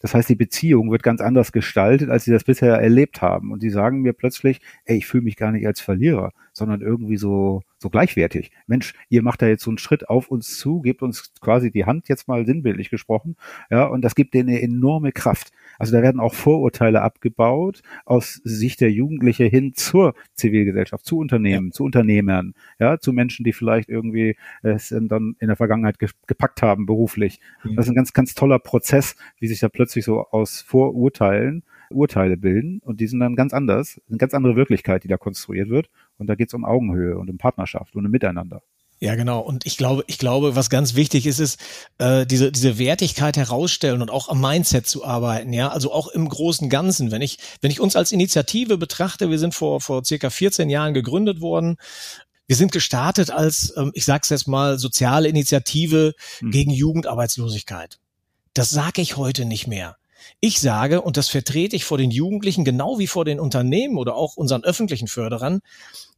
Das 0.00 0.14
heißt, 0.14 0.28
die 0.28 0.36
Beziehung 0.36 0.90
wird 0.92 1.02
ganz 1.02 1.20
anders 1.20 1.50
gestaltet, 1.50 2.08
als 2.08 2.24
sie 2.24 2.30
das 2.30 2.44
bisher 2.44 2.74
erlebt 2.74 3.20
haben. 3.20 3.50
Und 3.50 3.62
die 3.62 3.70
sagen 3.70 4.00
mir 4.00 4.12
plötzlich, 4.12 4.60
ey, 4.84 4.98
ich 4.98 5.06
fühle 5.06 5.24
mich 5.24 5.36
gar 5.36 5.50
nicht 5.50 5.66
als 5.66 5.80
Verlierer, 5.80 6.32
sondern 6.58 6.82
irgendwie 6.82 7.16
so, 7.16 7.62
so 7.78 7.88
gleichwertig. 7.88 8.50
Mensch, 8.66 8.94
ihr 9.08 9.22
macht 9.22 9.40
da 9.42 9.46
jetzt 9.46 9.62
so 9.62 9.70
einen 9.70 9.78
Schritt 9.78 10.08
auf 10.08 10.28
uns 10.28 10.58
zu, 10.58 10.80
gebt 10.80 11.02
uns 11.02 11.32
quasi 11.40 11.70
die 11.70 11.84
Hand, 11.84 12.08
jetzt 12.08 12.28
mal 12.28 12.44
sinnbildlich 12.44 12.90
gesprochen, 12.90 13.36
ja, 13.70 13.86
und 13.86 14.02
das 14.02 14.14
gibt 14.14 14.34
denen 14.34 14.50
eine 14.50 14.60
enorme 14.60 15.12
Kraft. 15.12 15.52
Also 15.78 15.92
da 15.92 16.02
werden 16.02 16.20
auch 16.20 16.34
Vorurteile 16.34 17.02
abgebaut 17.02 17.82
aus 18.04 18.40
Sicht 18.44 18.80
der 18.80 18.90
Jugendliche 18.90 19.44
hin 19.44 19.74
zur 19.74 20.14
Zivilgesellschaft, 20.34 21.06
zu 21.06 21.18
Unternehmen, 21.18 21.68
ja. 21.68 21.72
zu 21.72 21.84
Unternehmern, 21.84 22.54
ja, 22.78 22.98
zu 22.98 23.12
Menschen, 23.12 23.44
die 23.44 23.52
vielleicht 23.52 23.88
irgendwie 23.88 24.36
es 24.62 24.88
dann 24.88 25.36
in 25.38 25.46
der 25.46 25.56
Vergangenheit 25.56 25.98
gepackt 25.98 26.62
haben 26.62 26.86
beruflich. 26.86 27.40
Mhm. 27.62 27.76
Das 27.76 27.86
ist 27.86 27.90
ein 27.90 27.96
ganz, 27.96 28.12
ganz 28.12 28.34
toller 28.34 28.58
Prozess, 28.58 29.16
wie 29.38 29.46
sich 29.46 29.60
da 29.60 29.68
plötzlich 29.68 30.04
so 30.04 30.26
aus 30.30 30.60
Vorurteilen 30.60 31.62
Urteile 31.90 32.36
bilden 32.36 32.80
und 32.84 33.00
die 33.00 33.06
sind 33.06 33.20
dann 33.20 33.36
ganz 33.36 33.52
anders, 33.52 34.00
eine 34.08 34.18
ganz 34.18 34.34
andere 34.34 34.56
Wirklichkeit, 34.56 35.04
die 35.04 35.08
da 35.08 35.16
konstruiert 35.16 35.68
wird. 35.68 35.88
Und 36.18 36.26
da 36.26 36.34
geht 36.34 36.48
es 36.48 36.54
um 36.54 36.64
Augenhöhe 36.64 37.18
und 37.18 37.30
um 37.30 37.38
Partnerschaft 37.38 37.94
und 37.94 38.04
um 38.04 38.10
Miteinander. 38.10 38.62
Ja, 39.00 39.14
genau. 39.14 39.38
Und 39.40 39.64
ich 39.64 39.76
glaube, 39.76 40.02
ich 40.08 40.18
glaube, 40.18 40.56
was 40.56 40.70
ganz 40.70 40.96
wichtig 40.96 41.26
ist, 41.26 41.38
ist 41.38 41.60
äh, 41.98 42.26
diese 42.26 42.50
diese 42.50 42.78
Wertigkeit 42.78 43.36
herausstellen 43.36 44.02
und 44.02 44.10
auch 44.10 44.28
am 44.28 44.40
Mindset 44.40 44.88
zu 44.88 45.04
arbeiten. 45.04 45.52
Ja, 45.52 45.68
also 45.68 45.92
auch 45.92 46.08
im 46.08 46.28
großen 46.28 46.68
Ganzen. 46.68 47.12
Wenn 47.12 47.22
ich 47.22 47.38
wenn 47.60 47.70
ich 47.70 47.78
uns 47.80 47.94
als 47.94 48.10
Initiative 48.10 48.76
betrachte, 48.76 49.30
wir 49.30 49.38
sind 49.38 49.54
vor 49.54 49.80
vor 49.80 50.04
circa 50.04 50.30
14 50.30 50.68
Jahren 50.68 50.94
gegründet 50.94 51.40
worden. 51.40 51.76
Wir 52.48 52.56
sind 52.56 52.72
gestartet 52.72 53.30
als, 53.30 53.74
ähm, 53.76 53.92
ich 53.94 54.04
sag's 54.04 54.30
jetzt 54.30 54.48
mal, 54.48 54.78
soziale 54.78 55.28
Initiative 55.28 56.14
hm. 56.38 56.50
gegen 56.50 56.70
Jugendarbeitslosigkeit. 56.70 58.00
Das 58.54 58.70
sage 58.70 59.02
ich 59.02 59.16
heute 59.16 59.44
nicht 59.44 59.66
mehr. 59.68 59.96
Ich 60.40 60.60
sage, 60.60 61.00
und 61.00 61.16
das 61.16 61.28
vertrete 61.28 61.74
ich 61.74 61.84
vor 61.84 61.96
den 61.96 62.10
Jugendlichen 62.10 62.64
genau 62.64 62.98
wie 62.98 63.06
vor 63.06 63.24
den 63.24 63.40
Unternehmen 63.40 63.96
oder 63.96 64.14
auch 64.14 64.36
unseren 64.36 64.64
öffentlichen 64.64 65.08
Förderern, 65.08 65.60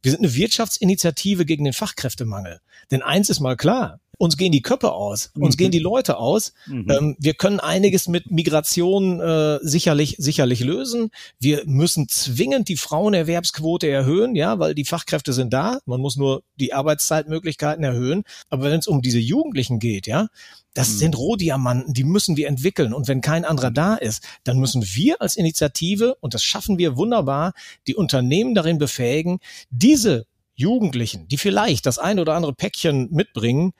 wir 0.01 0.11
sind 0.11 0.21
eine 0.21 0.33
Wirtschaftsinitiative 0.35 1.45
gegen 1.45 1.63
den 1.63 1.73
Fachkräftemangel. 1.73 2.59
Denn 2.91 3.01
eins 3.01 3.29
ist 3.29 3.39
mal 3.39 3.55
klar, 3.55 4.00
uns 4.21 4.37
gehen 4.37 4.51
die 4.51 4.61
Köpfe 4.61 4.91
aus, 4.91 5.31
uns 5.33 5.55
mhm. 5.55 5.57
gehen 5.57 5.71
die 5.71 5.79
Leute 5.79 6.17
aus. 6.17 6.53
Mhm. 6.67 6.91
Ähm, 6.91 7.15
wir 7.19 7.33
können 7.33 7.59
einiges 7.59 8.07
mit 8.07 8.29
Migration 8.29 9.19
äh, 9.19 9.57
sicherlich 9.63 10.15
sicherlich 10.19 10.59
lösen. 10.59 11.09
Wir 11.39 11.63
müssen 11.65 12.07
zwingend 12.07 12.69
die 12.69 12.77
Frauenerwerbsquote 12.77 13.89
erhöhen, 13.89 14.35
ja, 14.35 14.59
weil 14.59 14.75
die 14.75 14.85
Fachkräfte 14.85 15.33
sind 15.33 15.53
da. 15.53 15.79
Man 15.85 15.99
muss 15.99 16.17
nur 16.17 16.43
die 16.55 16.71
Arbeitszeitmöglichkeiten 16.71 17.83
erhöhen. 17.83 18.23
Aber 18.49 18.65
wenn 18.65 18.77
es 18.77 18.87
um 18.87 19.01
diese 19.01 19.17
Jugendlichen 19.17 19.79
geht, 19.79 20.05
ja, 20.05 20.27
das 20.75 20.93
mhm. 20.93 20.97
sind 20.97 21.17
Rohdiamanten, 21.17 21.93
die 21.95 22.03
müssen 22.03 22.37
wir 22.37 22.47
entwickeln. 22.47 22.93
Und 22.93 23.07
wenn 23.07 23.21
kein 23.21 23.43
anderer 23.43 23.71
da 23.71 23.95
ist, 23.95 24.23
dann 24.43 24.59
müssen 24.59 24.83
wir 24.93 25.19
als 25.19 25.35
Initiative, 25.35 26.15
und 26.19 26.35
das 26.35 26.43
schaffen 26.43 26.77
wir 26.77 26.95
wunderbar, 26.95 27.53
die 27.87 27.95
Unternehmen 27.95 28.53
darin 28.53 28.77
befähigen, 28.77 29.39
diese 29.71 30.27
Jugendlichen, 30.53 31.27
die 31.27 31.37
vielleicht 31.37 31.87
das 31.87 31.97
ein 31.97 32.19
oder 32.19 32.35
andere 32.35 32.53
Päckchen 32.53 33.09
mitbringen, 33.11 33.73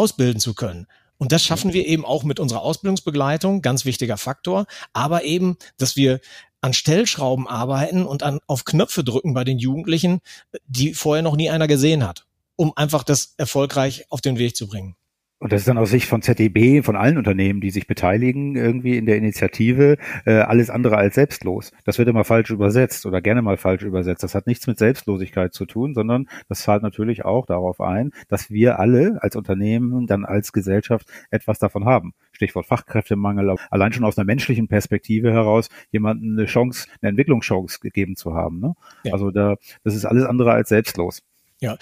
ausbilden 0.00 0.40
zu 0.40 0.54
können. 0.54 0.86
Und 1.18 1.32
das 1.32 1.44
schaffen 1.44 1.74
wir 1.74 1.86
eben 1.86 2.06
auch 2.06 2.24
mit 2.24 2.40
unserer 2.40 2.62
Ausbildungsbegleitung, 2.62 3.60
ganz 3.60 3.84
wichtiger 3.84 4.16
Faktor, 4.16 4.64
aber 4.94 5.24
eben, 5.24 5.58
dass 5.76 5.94
wir 5.94 6.20
an 6.62 6.72
Stellschrauben 6.72 7.46
arbeiten 7.46 8.06
und 8.06 8.22
an, 8.22 8.40
auf 8.46 8.64
Knöpfe 8.64 9.04
drücken 9.04 9.34
bei 9.34 9.44
den 9.44 9.58
Jugendlichen, 9.58 10.20
die 10.66 10.94
vorher 10.94 11.22
noch 11.22 11.36
nie 11.36 11.50
einer 11.50 11.66
gesehen 11.66 12.06
hat, 12.06 12.26
um 12.56 12.74
einfach 12.74 13.04
das 13.04 13.34
erfolgreich 13.36 14.06
auf 14.08 14.22
den 14.22 14.38
Weg 14.38 14.56
zu 14.56 14.66
bringen. 14.66 14.96
Und 15.40 15.52
das 15.52 15.62
ist 15.62 15.68
dann 15.68 15.78
aus 15.78 15.88
Sicht 15.88 16.06
von 16.06 16.20
ZDB, 16.20 16.82
von 16.82 16.96
allen 16.96 17.16
Unternehmen, 17.16 17.62
die 17.62 17.70
sich 17.70 17.86
beteiligen, 17.86 18.56
irgendwie 18.56 18.98
in 18.98 19.06
der 19.06 19.16
Initiative, 19.16 19.96
äh, 20.26 20.34
alles 20.34 20.68
andere 20.68 20.98
als 20.98 21.14
selbstlos. 21.14 21.72
Das 21.86 21.96
wird 21.98 22.10
immer 22.10 22.24
falsch 22.24 22.50
übersetzt 22.50 23.06
oder 23.06 23.22
gerne 23.22 23.40
mal 23.40 23.56
falsch 23.56 23.82
übersetzt. 23.82 24.22
Das 24.22 24.34
hat 24.34 24.46
nichts 24.46 24.66
mit 24.66 24.78
Selbstlosigkeit 24.78 25.54
zu 25.54 25.64
tun, 25.64 25.94
sondern 25.94 26.28
das 26.50 26.60
zahlt 26.60 26.82
natürlich 26.82 27.24
auch 27.24 27.46
darauf 27.46 27.80
ein, 27.80 28.10
dass 28.28 28.50
wir 28.50 28.78
alle 28.78 29.18
als 29.22 29.34
Unternehmen, 29.34 30.06
dann 30.06 30.26
als 30.26 30.52
Gesellschaft 30.52 31.08
etwas 31.30 31.58
davon 31.58 31.86
haben. 31.86 32.12
Stichwort 32.32 32.66
Fachkräftemangel, 32.66 33.56
allein 33.70 33.94
schon 33.94 34.04
aus 34.04 34.18
einer 34.18 34.26
menschlichen 34.26 34.68
Perspektive 34.68 35.32
heraus, 35.32 35.70
jemanden 35.90 36.38
eine 36.38 36.48
Chance, 36.48 36.86
eine 37.00 37.10
Entwicklungschance 37.10 37.80
gegeben 37.80 38.14
zu 38.14 38.34
haben. 38.34 38.60
Ne? 38.60 38.74
Ja. 39.04 39.14
Also 39.14 39.30
da, 39.30 39.56
das 39.84 39.94
ist 39.94 40.04
alles 40.04 40.26
andere 40.26 40.52
als 40.52 40.68
selbstlos. 40.68 41.22
Ja, 41.62 41.78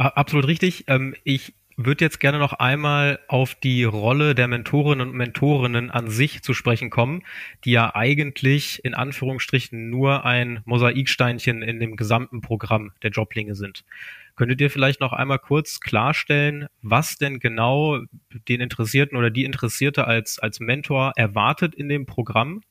Absolut 0.00 0.46
richtig. 0.46 0.84
Ähm, 0.86 1.14
ich 1.24 1.52
würde 1.76 2.04
jetzt 2.04 2.20
gerne 2.20 2.38
noch 2.38 2.52
einmal 2.52 3.20
auf 3.28 3.54
die 3.54 3.84
Rolle 3.84 4.34
der 4.34 4.48
Mentorinnen 4.48 5.08
und 5.08 5.14
Mentorinnen 5.14 5.90
an 5.90 6.10
sich 6.10 6.42
zu 6.42 6.54
sprechen 6.54 6.90
kommen, 6.90 7.22
die 7.64 7.72
ja 7.72 7.94
eigentlich 7.94 8.84
in 8.84 8.94
Anführungsstrichen 8.94 9.90
nur 9.90 10.24
ein 10.24 10.60
Mosaiksteinchen 10.64 11.62
in 11.62 11.80
dem 11.80 11.96
gesamten 11.96 12.40
Programm 12.40 12.92
der 13.02 13.10
Joblinge 13.10 13.54
sind. 13.54 13.84
Könntet 14.36 14.60
ihr 14.60 14.70
vielleicht 14.70 15.00
noch 15.00 15.12
einmal 15.12 15.38
kurz 15.38 15.80
klarstellen, 15.80 16.66
was 16.82 17.16
denn 17.16 17.40
genau 17.40 18.00
den 18.48 18.60
Interessierten 18.60 19.18
oder 19.18 19.30
die 19.30 19.44
Interessierte 19.44 20.06
als, 20.06 20.38
als 20.38 20.60
Mentor 20.60 21.12
erwartet 21.16 21.74
in 21.74 21.88
dem 21.88 22.06
Programm? 22.06 22.62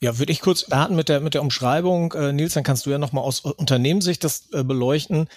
Ja, 0.00 0.18
würde 0.18 0.30
ich 0.30 0.40
kurz 0.40 0.62
starten 0.62 0.94
mit 0.94 1.08
der, 1.08 1.20
mit 1.20 1.34
der 1.34 1.42
Umschreibung. 1.42 2.12
Äh, 2.12 2.32
Nils, 2.32 2.54
dann 2.54 2.62
kannst 2.62 2.86
du 2.86 2.90
ja 2.90 2.98
nochmal 2.98 3.24
aus 3.24 3.40
Unternehmenssicht 3.40 4.22
das 4.22 4.48
äh, 4.52 4.62
beleuchten. 4.62 5.28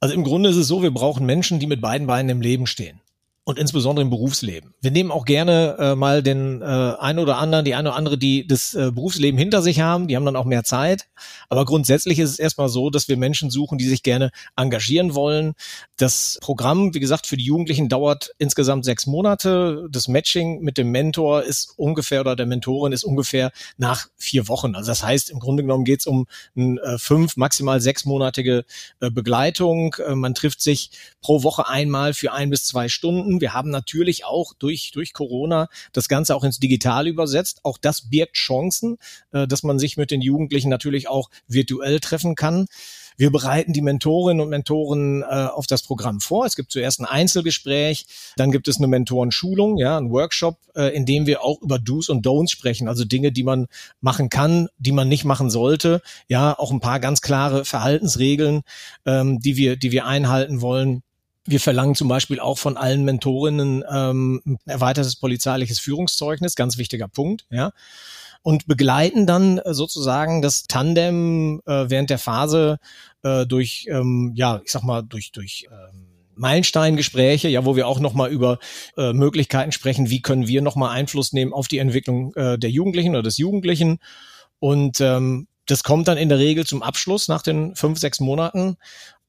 Also 0.00 0.14
im 0.14 0.24
Grunde 0.24 0.50
ist 0.50 0.56
es 0.56 0.68
so, 0.68 0.82
wir 0.82 0.90
brauchen 0.92 1.26
Menschen, 1.26 1.58
die 1.58 1.66
mit 1.66 1.80
beiden 1.80 2.06
Beinen 2.06 2.28
im 2.28 2.40
Leben 2.40 2.66
stehen 2.66 3.00
und 3.46 3.60
insbesondere 3.60 4.02
im 4.02 4.10
Berufsleben. 4.10 4.74
Wir 4.80 4.90
nehmen 4.90 5.12
auch 5.12 5.24
gerne 5.24 5.76
äh, 5.78 5.94
mal 5.94 6.20
den 6.20 6.62
äh, 6.62 6.64
einen 6.64 7.20
oder 7.20 7.38
anderen, 7.38 7.64
die 7.64 7.76
eine 7.76 7.90
oder 7.90 7.96
andere, 7.96 8.18
die 8.18 8.44
das 8.44 8.74
äh, 8.74 8.90
Berufsleben 8.90 9.38
hinter 9.38 9.62
sich 9.62 9.80
haben, 9.80 10.08
die 10.08 10.16
haben 10.16 10.24
dann 10.24 10.34
auch 10.34 10.44
mehr 10.44 10.64
Zeit. 10.64 11.06
Aber 11.48 11.64
grundsätzlich 11.64 12.18
ist 12.18 12.30
es 12.30 12.38
erstmal 12.40 12.68
so, 12.68 12.90
dass 12.90 13.06
wir 13.06 13.16
Menschen 13.16 13.50
suchen, 13.50 13.78
die 13.78 13.86
sich 13.86 14.02
gerne 14.02 14.32
engagieren 14.56 15.14
wollen. 15.14 15.54
Das 15.96 16.38
Programm, 16.40 16.92
wie 16.92 16.98
gesagt, 16.98 17.28
für 17.28 17.36
die 17.36 17.44
Jugendlichen 17.44 17.88
dauert 17.88 18.32
insgesamt 18.38 18.84
sechs 18.84 19.06
Monate. 19.06 19.86
Das 19.92 20.08
Matching 20.08 20.60
mit 20.62 20.76
dem 20.76 20.90
Mentor 20.90 21.44
ist 21.44 21.72
ungefähr 21.76 22.22
oder 22.22 22.34
der 22.34 22.46
Mentorin 22.46 22.92
ist 22.92 23.04
ungefähr 23.04 23.52
nach 23.76 24.08
vier 24.16 24.48
Wochen. 24.48 24.74
Also 24.74 24.90
das 24.90 25.04
heißt, 25.04 25.30
im 25.30 25.38
Grunde 25.38 25.62
genommen 25.62 25.84
geht 25.84 26.00
es 26.00 26.08
um 26.08 26.26
eine 26.56 26.80
äh, 26.80 26.98
fünf, 26.98 27.36
maximal 27.36 27.80
sechsmonatige 27.80 28.64
äh, 28.98 29.08
Begleitung. 29.08 29.94
Äh, 30.04 30.16
man 30.16 30.34
trifft 30.34 30.60
sich 30.60 30.90
pro 31.22 31.44
Woche 31.44 31.68
einmal 31.68 32.12
für 32.12 32.32
ein 32.32 32.50
bis 32.50 32.64
zwei 32.64 32.88
Stunden 32.88 33.35
Und 33.36 33.42
wir 33.42 33.52
haben 33.52 33.68
natürlich 33.68 34.24
auch 34.24 34.54
durch, 34.54 34.92
durch 34.92 35.12
Corona 35.12 35.68
das 35.92 36.08
Ganze 36.08 36.34
auch 36.34 36.42
ins 36.42 36.58
Digital 36.58 37.06
übersetzt. 37.06 37.60
Auch 37.64 37.76
das 37.76 38.08
birgt 38.08 38.34
Chancen, 38.34 38.96
äh, 39.32 39.46
dass 39.46 39.62
man 39.62 39.78
sich 39.78 39.98
mit 39.98 40.10
den 40.10 40.22
Jugendlichen 40.22 40.70
natürlich 40.70 41.06
auch 41.06 41.28
virtuell 41.46 42.00
treffen 42.00 42.34
kann. 42.34 42.66
Wir 43.18 43.30
bereiten 43.30 43.74
die 43.74 43.82
Mentorinnen 43.82 44.40
und 44.40 44.48
Mentoren 44.48 45.20
äh, 45.20 45.26
auf 45.26 45.66
das 45.66 45.82
Programm 45.82 46.20
vor. 46.20 46.46
Es 46.46 46.56
gibt 46.56 46.70
zuerst 46.70 46.98
ein 46.98 47.04
Einzelgespräch, 47.04 48.06
dann 48.36 48.52
gibt 48.52 48.68
es 48.68 48.78
eine 48.78 48.86
Mentorenschulung, 48.86 49.76
ja, 49.76 49.98
ein 49.98 50.10
Workshop, 50.10 50.58
äh, 50.74 50.96
in 50.96 51.04
dem 51.04 51.26
wir 51.26 51.42
auch 51.42 51.60
über 51.60 51.78
Do's 51.78 52.08
und 52.08 52.26
Don'ts 52.26 52.50
sprechen, 52.50 52.88
also 52.88 53.04
Dinge, 53.04 53.32
die 53.32 53.42
man 53.42 53.66
machen 54.00 54.30
kann, 54.30 54.68
die 54.78 54.92
man 54.92 55.10
nicht 55.10 55.26
machen 55.26 55.50
sollte. 55.50 56.00
Ja, 56.26 56.58
auch 56.58 56.70
ein 56.70 56.80
paar 56.80 57.00
ganz 57.00 57.20
klare 57.20 57.66
Verhaltensregeln, 57.66 58.62
ähm, 59.04 59.40
die 59.40 59.58
wir, 59.58 59.76
die 59.76 59.92
wir 59.92 60.06
einhalten 60.06 60.62
wollen. 60.62 61.02
Wir 61.46 61.60
verlangen 61.60 61.94
zum 61.94 62.08
Beispiel 62.08 62.40
auch 62.40 62.58
von 62.58 62.76
allen 62.76 63.04
Mentorinnen 63.04 63.84
ähm, 63.90 64.42
ein 64.44 64.58
erweitertes 64.66 65.16
polizeiliches 65.16 65.78
Führungszeugnis, 65.78 66.56
ganz 66.56 66.78
wichtiger 66.78 67.08
Punkt, 67.08 67.46
ja 67.50 67.72
und 68.46 68.68
begleiten 68.68 69.26
dann 69.26 69.58
äh, 69.58 69.74
sozusagen 69.74 70.40
das 70.40 70.68
Tandem 70.68 71.60
äh, 71.66 71.90
während 71.90 72.10
der 72.10 72.18
Phase 72.20 72.78
äh, 73.24 73.44
durch, 73.44 73.88
ähm, 73.90 74.34
ja, 74.36 74.60
ich 74.64 74.70
sag 74.70 74.84
mal, 74.84 75.02
durch, 75.02 75.32
durch 75.32 75.66
ähm, 75.68 76.06
Meilensteingespräche, 76.36 77.48
ja, 77.48 77.64
wo 77.64 77.74
wir 77.74 77.88
auch 77.88 77.98
nochmal 77.98 78.30
über 78.30 78.60
äh, 78.96 79.12
Möglichkeiten 79.12 79.72
sprechen, 79.72 80.10
wie 80.10 80.22
können 80.22 80.46
wir 80.46 80.62
nochmal 80.62 80.90
Einfluss 80.90 81.32
nehmen 81.32 81.52
auf 81.52 81.66
die 81.66 81.78
Entwicklung 81.78 82.34
äh, 82.36 82.56
der 82.56 82.70
Jugendlichen 82.70 83.16
oder 83.16 83.24
des 83.24 83.36
Jugendlichen. 83.36 83.98
Und 84.60 85.00
ähm, 85.00 85.48
das 85.66 85.82
kommt 85.82 86.06
dann 86.06 86.16
in 86.16 86.28
der 86.28 86.38
Regel 86.38 86.64
zum 86.64 86.84
Abschluss 86.84 87.26
nach 87.26 87.42
den 87.42 87.74
fünf, 87.74 87.98
sechs 87.98 88.20
Monaten. 88.20 88.76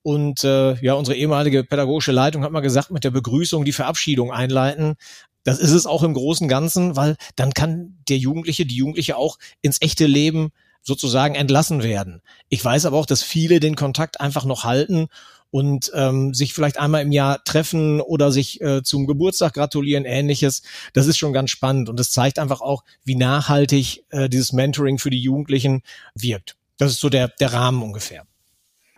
Und 0.04 0.44
äh, 0.44 0.76
ja, 0.82 0.94
unsere 0.94 1.18
ehemalige 1.18 1.64
pädagogische 1.64 2.12
Leitung 2.12 2.44
hat 2.44 2.52
mal 2.52 2.62
gesagt, 2.62 2.92
mit 2.92 3.04
der 3.04 3.12
Begrüßung 3.12 3.66
die 3.66 3.74
Verabschiedung 3.74 4.32
einleiten. 4.32 4.96
Das 5.44 5.60
ist 5.60 5.72
es 5.72 5.86
auch 5.86 6.04
im 6.04 6.14
Großen 6.14 6.46
und 6.46 6.50
Ganzen, 6.50 6.96
weil 6.96 7.16
dann 7.36 7.54
kann 7.54 7.98
der 8.10 8.18
Jugendliche, 8.18 8.66
die 8.66 8.76
Jugendliche 8.76 9.18
auch 9.18 9.38
ins 9.62 9.82
echte 9.82 10.06
Leben 10.06 10.50
sozusagen 10.82 11.36
entlassen 11.36 11.84
werden. 11.84 12.22
Ich 12.50 12.64
weiß 12.64 12.86
aber 12.86 12.98
auch, 12.98 13.06
dass 13.06 13.22
viele 13.22 13.60
den 13.60 13.76
Kontakt 13.76 14.22
einfach 14.22 14.46
noch 14.46 14.64
halten 14.64 15.08
und 15.52 15.92
ähm, 15.94 16.34
sich 16.34 16.54
vielleicht 16.54 16.80
einmal 16.80 17.02
im 17.02 17.12
Jahr 17.12 17.44
treffen 17.44 18.02
oder 18.02 18.32
sich 18.32 18.62
äh, 18.62 18.84
zum 18.84 19.08
Geburtstag 19.08 19.54
gratulieren, 19.54 20.06
ähnliches. 20.06 20.64
Das 20.94 21.08
ist 21.08 21.18
schon 21.18 21.34
ganz 21.34 21.50
spannend 21.50 21.90
und 21.90 22.00
es 22.00 22.12
zeigt 22.12 22.40
einfach 22.40 22.62
auch, 22.62 22.84
wie 23.04 23.16
nachhaltig 23.16 24.06
äh, 24.10 24.30
dieses 24.30 24.54
Mentoring 24.54 24.98
für 24.98 25.10
die 25.10 25.22
Jugendlichen 25.22 25.82
wirkt. 26.16 26.56
Das 26.78 26.92
ist 26.92 27.00
so 27.00 27.10
der, 27.10 27.30
der 27.30 27.54
Rahmen 27.54 27.82
ungefähr. 27.82 28.26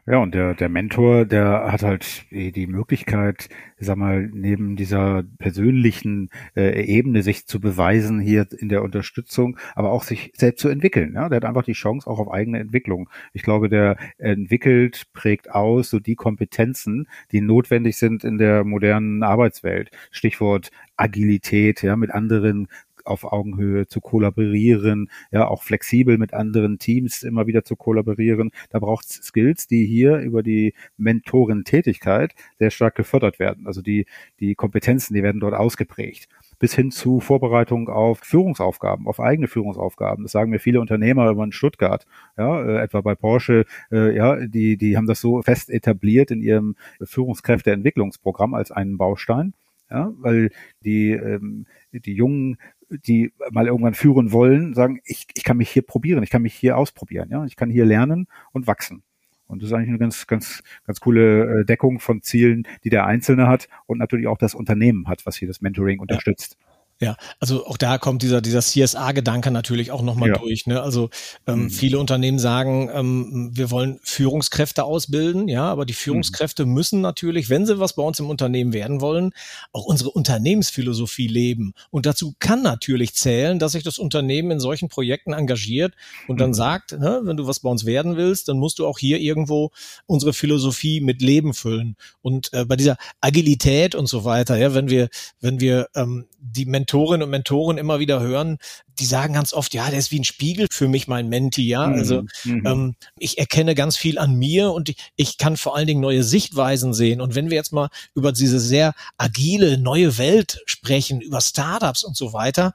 Ja, 0.09 0.17
und 0.17 0.33
der, 0.33 0.55
der 0.55 0.69
Mentor, 0.69 1.25
der 1.25 1.71
hat 1.71 1.83
halt 1.83 2.25
die 2.31 2.65
Möglichkeit, 2.65 3.47
sag 3.77 3.95
mal, 3.97 4.27
neben 4.33 4.75
dieser 4.75 5.21
persönlichen 5.37 6.31
äh, 6.55 6.83
Ebene 6.83 7.21
sich 7.21 7.45
zu 7.45 7.59
beweisen 7.59 8.19
hier 8.19 8.47
in 8.57 8.69
der 8.69 8.81
Unterstützung, 8.81 9.59
aber 9.75 9.91
auch 9.91 10.01
sich 10.01 10.31
selbst 10.35 10.61
zu 10.61 10.69
entwickeln. 10.69 11.13
Ja? 11.13 11.29
Der 11.29 11.35
hat 11.35 11.45
einfach 11.45 11.61
die 11.61 11.73
Chance 11.73 12.09
auch 12.09 12.17
auf 12.17 12.31
eigene 12.31 12.57
Entwicklung. 12.57 13.07
Ich 13.33 13.43
glaube, 13.43 13.69
der 13.69 13.97
entwickelt, 14.17 15.03
prägt 15.13 15.51
aus 15.51 15.91
so 15.91 15.99
die 15.99 16.15
Kompetenzen, 16.15 17.07
die 17.31 17.41
notwendig 17.41 17.95
sind 17.97 18.23
in 18.23 18.39
der 18.39 18.63
modernen 18.63 19.21
Arbeitswelt. 19.21 19.91
Stichwort 20.09 20.71
Agilität, 20.97 21.83
ja, 21.83 21.95
mit 21.95 22.09
anderen 22.09 22.67
auf 23.05 23.23
Augenhöhe 23.23 23.87
zu 23.87 24.01
kollaborieren, 24.01 25.09
ja, 25.31 25.47
auch 25.47 25.63
flexibel 25.63 26.17
mit 26.17 26.33
anderen 26.33 26.79
Teams 26.79 27.23
immer 27.23 27.47
wieder 27.47 27.63
zu 27.63 27.75
kollaborieren. 27.75 28.51
Da 28.69 28.79
braucht 28.79 29.05
es 29.05 29.15
Skills, 29.15 29.67
die 29.67 29.85
hier 29.85 30.17
über 30.17 30.43
die 30.43 30.73
Mentorentätigkeit 30.97 32.33
sehr 32.57 32.71
stark 32.71 32.95
gefördert 32.95 33.39
werden. 33.39 33.67
Also 33.67 33.81
die, 33.81 34.05
die 34.39 34.55
Kompetenzen, 34.55 35.13
die 35.13 35.23
werden 35.23 35.41
dort 35.41 35.53
ausgeprägt 35.53 36.29
bis 36.59 36.75
hin 36.75 36.91
zu 36.91 37.21
Vorbereitung 37.21 37.87
auf 37.89 38.19
Führungsaufgaben, 38.19 39.07
auf 39.07 39.19
eigene 39.19 39.47
Führungsaufgaben. 39.47 40.25
Das 40.25 40.33
sagen 40.33 40.51
mir 40.51 40.59
viele 40.59 40.81
Unternehmer 40.81 41.29
über 41.31 41.43
in 41.43 41.53
Stuttgart, 41.53 42.05
ja, 42.37 42.61
äh, 42.61 42.83
etwa 42.83 43.01
bei 43.01 43.15
Porsche, 43.15 43.65
äh, 43.91 44.15
ja, 44.15 44.35
die, 44.45 44.77
die 44.77 44.97
haben 44.97 45.07
das 45.07 45.21
so 45.21 45.41
fest 45.41 45.69
etabliert 45.69 46.31
in 46.31 46.41
ihrem 46.41 46.75
Führungskräfteentwicklungsprogramm 47.01 48.53
als 48.53 48.71
einen 48.71 48.97
Baustein, 48.97 49.53
ja, 49.89 50.11
weil 50.19 50.51
die, 50.83 51.11
ähm, 51.11 51.65
die 51.93 52.13
jungen 52.13 52.57
die 52.89 53.33
mal 53.51 53.67
irgendwann 53.67 53.93
führen 53.93 54.31
wollen, 54.31 54.73
sagen, 54.73 54.99
ich, 55.03 55.27
ich 55.33 55.43
kann 55.43 55.57
mich 55.57 55.69
hier 55.69 55.83
probieren, 55.83 56.23
ich 56.23 56.29
kann 56.29 56.41
mich 56.41 56.55
hier 56.55 56.77
ausprobieren, 56.77 57.29
ja, 57.31 57.45
ich 57.45 57.55
kann 57.55 57.69
hier 57.69 57.85
lernen 57.85 58.27
und 58.51 58.67
wachsen. 58.67 59.03
Und 59.47 59.63
das 59.63 59.69
ist 59.69 59.73
eigentlich 59.73 59.89
eine 59.89 59.97
ganz, 59.97 60.27
ganz, 60.27 60.61
ganz 60.85 60.99
coole 60.99 61.61
äh, 61.61 61.65
Deckung 61.65 61.99
von 61.99 62.21
Zielen, 62.21 62.67
die 62.83 62.89
der 62.89 63.05
Einzelne 63.05 63.47
hat 63.47 63.67
und 63.87 63.97
natürlich 63.97 64.27
auch 64.27 64.37
das 64.37 64.53
Unternehmen 64.53 65.07
hat, 65.07 65.25
was 65.25 65.37
hier 65.37 65.47
das 65.47 65.61
Mentoring 65.61 65.99
unterstützt. 65.99 66.57
Ja. 66.59 66.68
Ja, 67.01 67.15
also 67.39 67.65
auch 67.65 67.77
da 67.77 67.97
kommt 67.97 68.23
dieser, 68.23 68.41
dieser 68.41 68.59
CSA-Gedanke 68.59 69.51
natürlich 69.51 69.91
auch 69.91 70.01
nochmal 70.01 70.29
ja. 70.29 70.37
durch. 70.37 70.67
Ne? 70.67 70.81
Also 70.81 71.09
ähm, 71.47 71.63
mhm. 71.63 71.69
viele 71.69 71.97
Unternehmen 71.97 72.39
sagen, 72.39 72.89
ähm, 72.93 73.51
wir 73.53 73.71
wollen 73.71 74.01
Führungskräfte 74.03 74.83
ausbilden, 74.83 75.47
ja, 75.47 75.63
aber 75.63 75.85
die 75.85 75.93
Führungskräfte 75.93 76.65
mhm. 76.65 76.73
müssen 76.73 76.99
natürlich, 76.99 77.49
wenn 77.49 77.65
sie 77.65 77.79
was 77.79 77.93
bei 77.93 78.03
uns 78.03 78.19
im 78.19 78.29
Unternehmen 78.29 78.73
werden 78.73 78.99
wollen, 78.99 79.31
auch 79.71 79.85
unsere 79.85 80.09
Unternehmensphilosophie 80.09 81.27
leben. 81.27 81.73
Und 81.89 82.05
dazu 82.05 82.35
kann 82.37 82.63
natürlich 82.63 83.15
zählen, 83.15 83.59
dass 83.59 83.71
sich 83.71 83.83
das 83.83 83.97
Unternehmen 83.97 84.51
in 84.51 84.59
solchen 84.59 84.89
Projekten 84.89 85.31
engagiert 85.31 85.93
und 86.27 86.41
dann 86.41 86.49
mhm. 86.49 86.55
sagt, 86.55 86.91
ne, 86.99 87.21
wenn 87.23 87.37
du 87.37 87.47
was 87.47 87.61
bei 87.61 87.69
uns 87.69 87.85
werden 87.85 88.17
willst, 88.17 88.49
dann 88.49 88.57
musst 88.57 88.77
du 88.77 88.85
auch 88.85 88.99
hier 88.99 89.19
irgendwo 89.21 89.71
unsere 90.05 90.33
Philosophie 90.33 90.99
mit 90.99 91.21
Leben 91.21 91.53
füllen. 91.53 91.95
Und 92.21 92.51
äh, 92.51 92.65
bei 92.65 92.75
dieser 92.75 92.97
Agilität 93.21 93.95
und 93.95 94.07
so 94.07 94.25
weiter, 94.25 94.57
ja, 94.57 94.73
wenn 94.73 94.89
wir, 94.89 95.07
wenn 95.39 95.61
wir 95.61 95.87
ähm, 95.95 96.25
die 96.41 96.65
Mentorinnen 96.89 97.23
und 97.23 97.29
Mentoren 97.29 97.77
immer 97.77 97.99
wieder 97.99 98.19
hören, 98.19 98.57
die 98.99 99.05
sagen 99.05 99.33
ganz 99.33 99.53
oft, 99.53 99.73
ja, 99.73 99.89
der 99.89 99.99
ist 99.99 100.11
wie 100.11 100.19
ein 100.19 100.23
Spiegel 100.23 100.67
für 100.71 100.87
mich, 100.87 101.07
mein 101.07 101.29
Menti, 101.29 101.67
ja. 101.67 101.87
Mhm. 101.87 101.93
Also 101.93 102.23
mhm. 102.43 102.65
ähm, 102.65 102.95
ich 103.17 103.37
erkenne 103.37 103.75
ganz 103.75 103.95
viel 103.95 104.17
an 104.17 104.35
mir 104.35 104.71
und 104.71 104.89
ich, 104.89 104.97
ich 105.15 105.37
kann 105.37 105.55
vor 105.55 105.75
allen 105.75 105.87
Dingen 105.87 106.01
neue 106.01 106.23
Sichtweisen 106.23 106.93
sehen. 106.93 107.21
Und 107.21 107.35
wenn 107.35 107.49
wir 107.49 107.57
jetzt 107.57 107.73
mal 107.73 107.89
über 108.15 108.31
diese 108.31 108.59
sehr 108.59 108.93
agile 109.17 109.77
neue 109.77 110.17
Welt 110.17 110.61
sprechen, 110.65 111.21
über 111.21 111.41
Startups 111.41 112.03
und 112.03 112.17
so 112.17 112.33
weiter, 112.33 112.73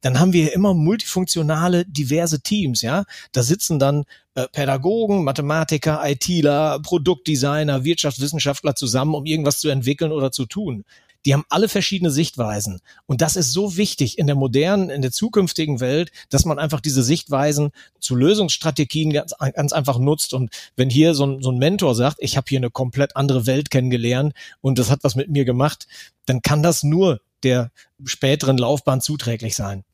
dann 0.00 0.20
haben 0.20 0.32
wir 0.32 0.52
immer 0.52 0.72
multifunktionale, 0.72 1.84
diverse 1.86 2.40
Teams, 2.40 2.82
ja. 2.82 3.04
Da 3.32 3.42
sitzen 3.42 3.80
dann 3.80 4.04
äh, 4.34 4.46
Pädagogen, 4.52 5.24
Mathematiker, 5.24 6.00
ITler, 6.04 6.78
Produktdesigner, 6.80 7.82
Wirtschaftswissenschaftler 7.82 8.76
zusammen, 8.76 9.14
um 9.14 9.26
irgendwas 9.26 9.58
zu 9.58 9.68
entwickeln 9.68 10.12
oder 10.12 10.30
zu 10.30 10.46
tun 10.46 10.84
die 11.26 11.34
haben 11.34 11.44
alle 11.48 11.68
verschiedene 11.68 12.10
Sichtweisen. 12.10 12.80
Und 13.06 13.20
das 13.20 13.36
ist 13.36 13.52
so 13.52 13.76
wichtig 13.76 14.18
in 14.18 14.26
der 14.26 14.36
modernen, 14.36 14.90
in 14.90 15.02
der 15.02 15.10
zukünftigen 15.10 15.80
Welt, 15.80 16.12
dass 16.30 16.44
man 16.44 16.58
einfach 16.58 16.80
diese 16.80 17.02
Sichtweisen 17.02 17.70
zu 17.98 18.14
Lösungsstrategien 18.14 19.12
ganz, 19.12 19.34
ganz 19.54 19.72
einfach 19.72 19.98
nutzt. 19.98 20.32
Und 20.32 20.50
wenn 20.76 20.88
hier 20.88 21.14
so 21.14 21.26
ein, 21.26 21.42
so 21.42 21.50
ein 21.50 21.58
Mentor 21.58 21.96
sagt, 21.96 22.18
ich 22.20 22.36
habe 22.36 22.46
hier 22.48 22.60
eine 22.60 22.70
komplett 22.70 23.16
andere 23.16 23.46
Welt 23.46 23.70
kennengelernt 23.70 24.34
und 24.60 24.78
das 24.78 24.90
hat 24.90 25.00
was 25.02 25.16
mit 25.16 25.28
mir 25.28 25.44
gemacht, 25.44 25.88
dann 26.26 26.42
kann 26.42 26.62
das 26.62 26.84
nur 26.84 27.20
der 27.42 27.72
späteren 28.04 28.56
Laufbahn 28.56 29.00
zuträglich 29.00 29.56
sein. 29.56 29.84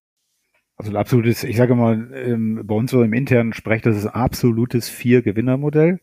Also 0.77 0.91
ein 0.91 0.97
absolutes, 0.97 1.45
ich 1.45 1.57
sage 1.57 1.75
mal, 1.75 1.97
bei 2.63 2.75
uns 2.75 2.91
so 2.91 3.03
im 3.03 3.13
internen 3.13 3.55
Sprech, 3.55 3.83
das 3.83 3.97
ist 3.97 4.07
absolutes 4.07 4.89
Vier-Gewinner-Modell. 4.89 6.01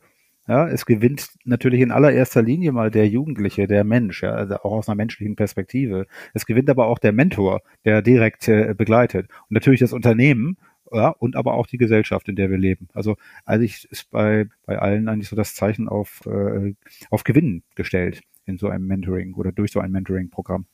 Ja, 0.49 0.67
es 0.67 0.88
gewinnt 0.88 1.29
natürlich 1.45 1.79
in 1.79 1.91
allererster 1.91 2.41
Linie 2.41 2.71
mal 2.71 2.89
der 2.89 3.07
Jugendliche, 3.07 3.67
der 3.67 3.83
Mensch, 3.83 4.23
ja, 4.23 4.31
also 4.31 4.55
auch 4.55 4.71
aus 4.71 4.89
einer 4.89 4.95
menschlichen 4.95 5.35
Perspektive. 5.35 6.07
Es 6.33 6.47
gewinnt 6.47 6.71
aber 6.71 6.88
auch 6.88 6.97
der 6.97 7.12
Mentor, 7.12 7.62
der 7.85 8.01
direkt 8.01 8.47
äh, 8.47 8.73
begleitet. 8.75 9.27
Und 9.29 9.51
natürlich 9.51 9.79
das 9.79 9.93
Unternehmen, 9.93 10.57
ja, 10.91 11.09
und 11.09 11.35
aber 11.35 11.53
auch 11.53 11.67
die 11.67 11.77
Gesellschaft, 11.77 12.27
in 12.29 12.35
der 12.35 12.49
wir 12.49 12.57
leben. 12.57 12.88
Also 12.95 13.15
eigentlich 13.45 13.85
ist 13.91 14.09
bei, 14.09 14.47
bei 14.65 14.79
allen 14.79 15.07
eigentlich 15.07 15.29
so 15.29 15.35
das 15.35 15.53
Zeichen 15.53 15.88
auf, 15.88 16.25
äh, 16.25 16.73
auf 17.12 17.23
Gewinnen 17.23 17.62
gestellt 17.75 18.23
in 18.45 18.57
so 18.57 18.69
einem 18.69 18.88
Mentoring 18.88 19.35
oder 19.35 19.51
durch 19.51 19.71
so 19.71 19.79
ein 19.79 19.91
Mentoring-Programm. 19.91 20.65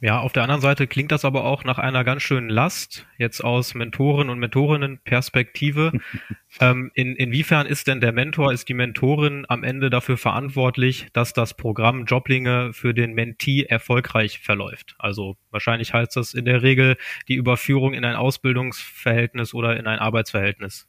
Ja, 0.00 0.20
auf 0.20 0.32
der 0.32 0.42
anderen 0.42 0.60
Seite 0.60 0.86
klingt 0.86 1.12
das 1.12 1.24
aber 1.24 1.44
auch 1.44 1.64
nach 1.64 1.78
einer 1.78 2.04
ganz 2.04 2.22
schönen 2.22 2.48
Last, 2.48 3.06
jetzt 3.16 3.42
aus 3.42 3.74
Mentoren- 3.74 4.28
und 4.28 4.38
Mentorinnen-Perspektive. 4.38 5.92
ähm, 6.60 6.90
in, 6.94 7.14
inwiefern 7.14 7.66
ist 7.66 7.86
denn 7.86 8.00
der 8.00 8.12
Mentor, 8.12 8.52
ist 8.52 8.68
die 8.68 8.74
Mentorin 8.74 9.46
am 9.48 9.62
Ende 9.62 9.90
dafür 9.90 10.18
verantwortlich, 10.18 11.06
dass 11.12 11.32
das 11.32 11.54
Programm 11.56 12.04
Joblinge 12.04 12.72
für 12.72 12.92
den 12.92 13.14
Mentee 13.14 13.62
erfolgreich 13.62 14.40
verläuft? 14.40 14.96
Also 14.98 15.36
wahrscheinlich 15.50 15.94
heißt 15.94 16.16
das 16.16 16.34
in 16.34 16.44
der 16.44 16.62
Regel 16.62 16.96
die 17.28 17.36
Überführung 17.36 17.94
in 17.94 18.04
ein 18.04 18.16
Ausbildungsverhältnis 18.16 19.54
oder 19.54 19.76
in 19.78 19.86
ein 19.86 20.00
Arbeitsverhältnis. 20.00 20.88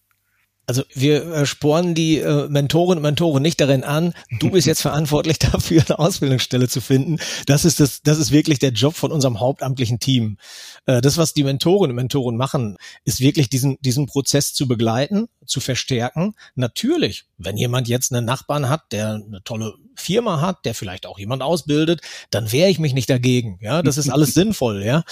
Also 0.67 0.83
wir 0.93 1.25
äh, 1.31 1.45
spornen 1.45 1.95
die 1.95 2.17
äh, 2.17 2.47
Mentoren 2.47 2.97
und 2.97 3.03
Mentoren 3.03 3.41
nicht 3.41 3.61
darin 3.61 3.83
an, 3.83 4.13
du 4.39 4.49
bist 4.49 4.67
jetzt 4.67 4.81
verantwortlich 4.83 5.39
dafür, 5.39 5.83
eine 5.87 5.99
Ausbildungsstelle 5.99 6.67
zu 6.67 6.81
finden. 6.81 7.19
Das 7.45 7.65
ist 7.65 7.79
das, 7.79 8.01
das 8.01 8.17
ist 8.17 8.31
wirklich 8.31 8.59
der 8.59 8.71
Job 8.71 8.95
von 8.95 9.11
unserem 9.11 9.39
hauptamtlichen 9.39 9.99
Team. 9.99 10.37
Äh, 10.85 11.01
das, 11.01 11.17
was 11.17 11.33
die 11.33 11.43
Mentoren 11.43 11.91
und 11.91 11.95
Mentoren 11.95 12.37
machen, 12.37 12.77
ist 13.03 13.19
wirklich 13.19 13.49
diesen, 13.49 13.77
diesen 13.81 14.07
Prozess 14.07 14.53
zu 14.53 14.67
begleiten, 14.67 15.27
zu 15.45 15.59
verstärken. 15.59 16.35
Natürlich, 16.55 17.25
wenn 17.37 17.57
jemand 17.57 17.87
jetzt 17.87 18.11
einen 18.13 18.25
Nachbarn 18.25 18.69
hat, 18.69 18.91
der 18.91 19.21
eine 19.25 19.41
tolle 19.43 19.75
Firma 19.95 20.41
hat, 20.41 20.65
der 20.65 20.75
vielleicht 20.75 21.05
auch 21.05 21.17
jemand 21.19 21.41
ausbildet, 21.41 22.01
dann 22.29 22.51
wehre 22.51 22.69
ich 22.69 22.79
mich 22.79 22.93
nicht 22.93 23.09
dagegen. 23.09 23.59
Ja, 23.61 23.81
das 23.81 23.97
ist 23.97 24.09
alles 24.09 24.33
sinnvoll. 24.33 24.83
Ja, 24.83 25.03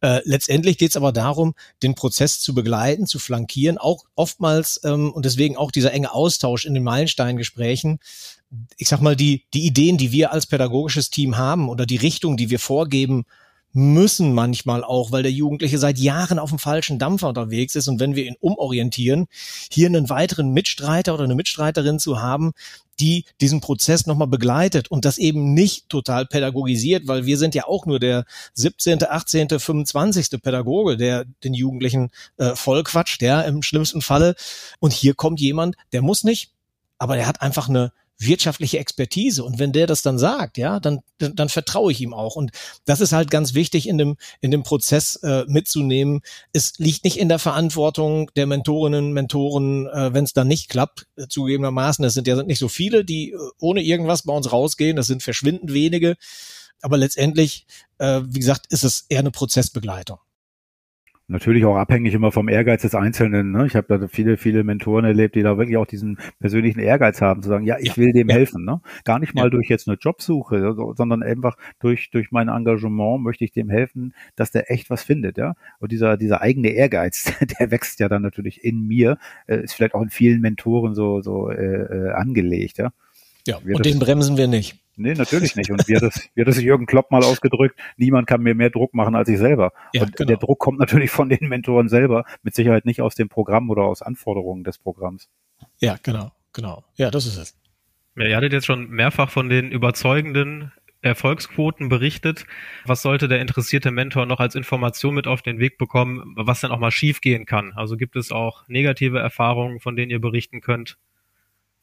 äh, 0.00 0.20
letztendlich 0.24 0.78
geht 0.78 0.90
es 0.90 0.96
aber 0.96 1.12
darum, 1.12 1.54
den 1.82 1.94
Prozess 1.94 2.40
zu 2.40 2.54
begleiten, 2.54 3.06
zu 3.06 3.18
flankieren, 3.18 3.78
auch 3.78 4.04
oftmals 4.14 4.80
ähm, 4.84 4.97
und 5.06 5.24
deswegen 5.24 5.56
auch 5.56 5.70
dieser 5.70 5.92
enge 5.92 6.12
Austausch 6.12 6.64
in 6.64 6.74
den 6.74 6.82
Meilensteingesprächen. 6.82 8.00
Ich 8.76 8.88
sag 8.88 9.00
mal, 9.00 9.16
die, 9.16 9.44
die 9.54 9.66
Ideen, 9.66 9.98
die 9.98 10.12
wir 10.12 10.32
als 10.32 10.46
pädagogisches 10.46 11.10
Team 11.10 11.36
haben 11.36 11.68
oder 11.68 11.86
die 11.86 11.96
Richtung, 11.96 12.36
die 12.36 12.50
wir 12.50 12.58
vorgeben, 12.58 13.24
müssen 13.72 14.32
manchmal 14.32 14.82
auch, 14.82 15.12
weil 15.12 15.22
der 15.22 15.32
Jugendliche 15.32 15.78
seit 15.78 15.98
Jahren 15.98 16.38
auf 16.38 16.50
dem 16.50 16.58
falschen 16.58 16.98
Dampfer 16.98 17.28
unterwegs 17.28 17.74
ist 17.74 17.88
und 17.88 18.00
wenn 18.00 18.16
wir 18.16 18.24
ihn 18.24 18.36
umorientieren, 18.40 19.26
hier 19.70 19.86
einen 19.86 20.08
weiteren 20.08 20.52
Mitstreiter 20.52 21.14
oder 21.14 21.24
eine 21.24 21.34
Mitstreiterin 21.34 21.98
zu 21.98 22.20
haben, 22.20 22.52
die 23.00 23.24
diesen 23.40 23.60
Prozess 23.60 24.06
nochmal 24.06 24.26
begleitet 24.26 24.90
und 24.90 25.04
das 25.04 25.18
eben 25.18 25.54
nicht 25.54 25.88
total 25.88 26.26
pädagogisiert, 26.26 27.06
weil 27.06 27.26
wir 27.26 27.38
sind 27.38 27.54
ja 27.54 27.66
auch 27.66 27.86
nur 27.86 28.00
der 28.00 28.24
17., 28.54 29.04
18., 29.08 29.48
25. 29.60 30.42
Pädagoge, 30.42 30.96
der 30.96 31.24
den 31.44 31.54
Jugendlichen 31.54 32.10
äh, 32.38 32.56
vollquatscht, 32.56 33.20
der 33.20 33.44
im 33.44 33.62
schlimmsten 33.62 34.02
Falle. 34.02 34.34
Und 34.80 34.92
hier 34.92 35.14
kommt 35.14 35.40
jemand, 35.40 35.76
der 35.92 36.02
muss 36.02 36.24
nicht, 36.24 36.52
aber 36.98 37.14
der 37.16 37.26
hat 37.26 37.40
einfach 37.42 37.68
eine 37.68 37.92
wirtschaftliche 38.18 38.78
Expertise. 38.78 39.44
Und 39.44 39.58
wenn 39.58 39.72
der 39.72 39.86
das 39.86 40.02
dann 40.02 40.18
sagt, 40.18 40.58
ja, 40.58 40.80
dann, 40.80 41.00
dann, 41.18 41.36
dann 41.36 41.48
vertraue 41.48 41.92
ich 41.92 42.00
ihm 42.00 42.12
auch. 42.12 42.36
Und 42.36 42.50
das 42.84 43.00
ist 43.00 43.12
halt 43.12 43.30
ganz 43.30 43.54
wichtig 43.54 43.88
in 43.88 43.96
dem, 43.96 44.16
in 44.40 44.50
dem 44.50 44.64
Prozess 44.64 45.16
äh, 45.16 45.44
mitzunehmen. 45.46 46.20
Es 46.52 46.78
liegt 46.78 47.04
nicht 47.04 47.16
in 47.16 47.28
der 47.28 47.38
Verantwortung 47.38 48.30
der 48.34 48.46
Mentorinnen, 48.46 49.12
Mentoren, 49.12 49.86
äh, 49.86 50.12
wenn 50.12 50.24
es 50.24 50.32
dann 50.32 50.48
nicht 50.48 50.68
klappt, 50.68 51.06
äh, 51.16 51.28
zugegebenermaßen. 51.28 52.04
Es 52.04 52.14
sind 52.14 52.26
ja 52.26 52.42
nicht 52.42 52.58
so 52.58 52.68
viele, 52.68 53.04
die 53.04 53.30
äh, 53.30 53.38
ohne 53.60 53.82
irgendwas 53.82 54.22
bei 54.22 54.32
uns 54.32 54.50
rausgehen. 54.52 54.96
Das 54.96 55.06
sind 55.06 55.22
verschwindend 55.22 55.72
wenige. 55.72 56.16
Aber 56.80 56.96
letztendlich, 56.96 57.66
äh, 57.98 58.20
wie 58.24 58.38
gesagt, 58.38 58.66
ist 58.70 58.84
es 58.84 59.06
eher 59.08 59.20
eine 59.20 59.30
Prozessbegleitung. 59.30 60.18
Natürlich 61.30 61.66
auch 61.66 61.76
abhängig 61.76 62.14
immer 62.14 62.32
vom 62.32 62.48
Ehrgeiz 62.48 62.80
des 62.80 62.94
Einzelnen. 62.94 63.50
Ne? 63.50 63.66
Ich 63.66 63.76
habe 63.76 63.98
da 63.98 64.08
viele, 64.08 64.38
viele 64.38 64.64
Mentoren 64.64 65.04
erlebt, 65.04 65.34
die 65.34 65.42
da 65.42 65.58
wirklich 65.58 65.76
auch 65.76 65.84
diesen 65.84 66.18
persönlichen 66.40 66.80
Ehrgeiz 66.80 67.20
haben, 67.20 67.42
zu 67.42 67.50
sagen, 67.50 67.66
ja, 67.66 67.76
ich 67.78 67.98
will 67.98 68.12
dem 68.12 68.30
ja. 68.30 68.36
helfen. 68.36 68.64
Ne? 68.64 68.80
Gar 69.04 69.18
nicht 69.18 69.34
mal 69.34 69.44
ja. 69.44 69.50
durch 69.50 69.68
jetzt 69.68 69.88
eine 69.88 69.98
Jobsuche, 70.00 70.74
sondern 70.96 71.22
einfach 71.22 71.58
durch, 71.80 72.10
durch 72.10 72.30
mein 72.30 72.48
Engagement 72.48 73.22
möchte 73.22 73.44
ich 73.44 73.52
dem 73.52 73.68
helfen, 73.68 74.14
dass 74.36 74.52
der 74.52 74.70
echt 74.70 74.88
was 74.88 75.02
findet. 75.02 75.36
Ja? 75.36 75.52
Und 75.80 75.92
dieser, 75.92 76.16
dieser 76.16 76.40
eigene 76.40 76.68
Ehrgeiz, 76.68 77.30
der 77.60 77.70
wächst 77.70 78.00
ja 78.00 78.08
dann 78.08 78.22
natürlich 78.22 78.64
in 78.64 78.86
mir, 78.86 79.18
äh, 79.46 79.62
ist 79.62 79.74
vielleicht 79.74 79.94
auch 79.94 80.02
in 80.02 80.08
vielen 80.08 80.40
Mentoren 80.40 80.94
so, 80.94 81.20
so 81.20 81.50
äh, 81.50 81.56
äh 81.56 82.10
angelegt. 82.12 82.78
Ja, 82.78 82.90
ja 83.46 83.58
und 83.70 83.84
den 83.84 83.98
bremsen 83.98 84.38
wir 84.38 84.48
nicht. 84.48 84.78
Nee, 84.98 85.14
natürlich 85.14 85.54
nicht. 85.56 85.70
Und 85.70 85.86
wie 85.88 85.96
hat 85.96 86.02
das, 86.02 86.28
wie 86.34 86.40
hat 86.40 86.48
das 86.48 86.60
Jürgen 86.60 86.86
Klopp 86.86 87.10
mal 87.10 87.22
ausgedrückt, 87.22 87.78
niemand 87.96 88.26
kann 88.26 88.42
mir 88.42 88.54
mehr 88.54 88.70
Druck 88.70 88.94
machen 88.94 89.14
als 89.14 89.28
ich 89.28 89.38
selber. 89.38 89.72
Ja, 89.92 90.02
und 90.02 90.16
genau. 90.16 90.26
der 90.26 90.36
Druck 90.38 90.58
kommt 90.58 90.78
natürlich 90.78 91.10
von 91.10 91.28
den 91.28 91.48
Mentoren 91.48 91.88
selber, 91.88 92.24
mit 92.42 92.54
Sicherheit 92.54 92.84
nicht 92.84 93.00
aus 93.00 93.14
dem 93.14 93.28
Programm 93.28 93.70
oder 93.70 93.82
aus 93.82 94.02
Anforderungen 94.02 94.64
des 94.64 94.78
Programms. 94.78 95.28
Ja, 95.78 95.96
genau, 96.02 96.32
genau. 96.52 96.84
Ja, 96.96 97.10
das 97.10 97.26
ist 97.26 97.36
es. 97.36 97.56
Ja, 98.16 98.26
ihr 98.26 98.36
hattet 98.36 98.52
jetzt 98.52 98.66
schon 98.66 98.90
mehrfach 98.90 99.30
von 99.30 99.48
den 99.48 99.70
überzeugenden 99.70 100.72
Erfolgsquoten 101.00 101.88
berichtet. 101.88 102.44
Was 102.84 103.02
sollte 103.02 103.28
der 103.28 103.40
interessierte 103.40 103.92
Mentor 103.92 104.26
noch 104.26 104.40
als 104.40 104.56
Information 104.56 105.14
mit 105.14 105.28
auf 105.28 105.42
den 105.42 105.60
Weg 105.60 105.78
bekommen, 105.78 106.34
was 106.36 106.60
dann 106.60 106.72
auch 106.72 106.80
mal 106.80 106.90
schiefgehen 106.90 107.46
kann? 107.46 107.72
Also 107.76 107.96
gibt 107.96 108.16
es 108.16 108.32
auch 108.32 108.66
negative 108.66 109.20
Erfahrungen, 109.20 109.78
von 109.78 109.94
denen 109.94 110.10
ihr 110.10 110.20
berichten 110.20 110.60
könnt? 110.60 110.98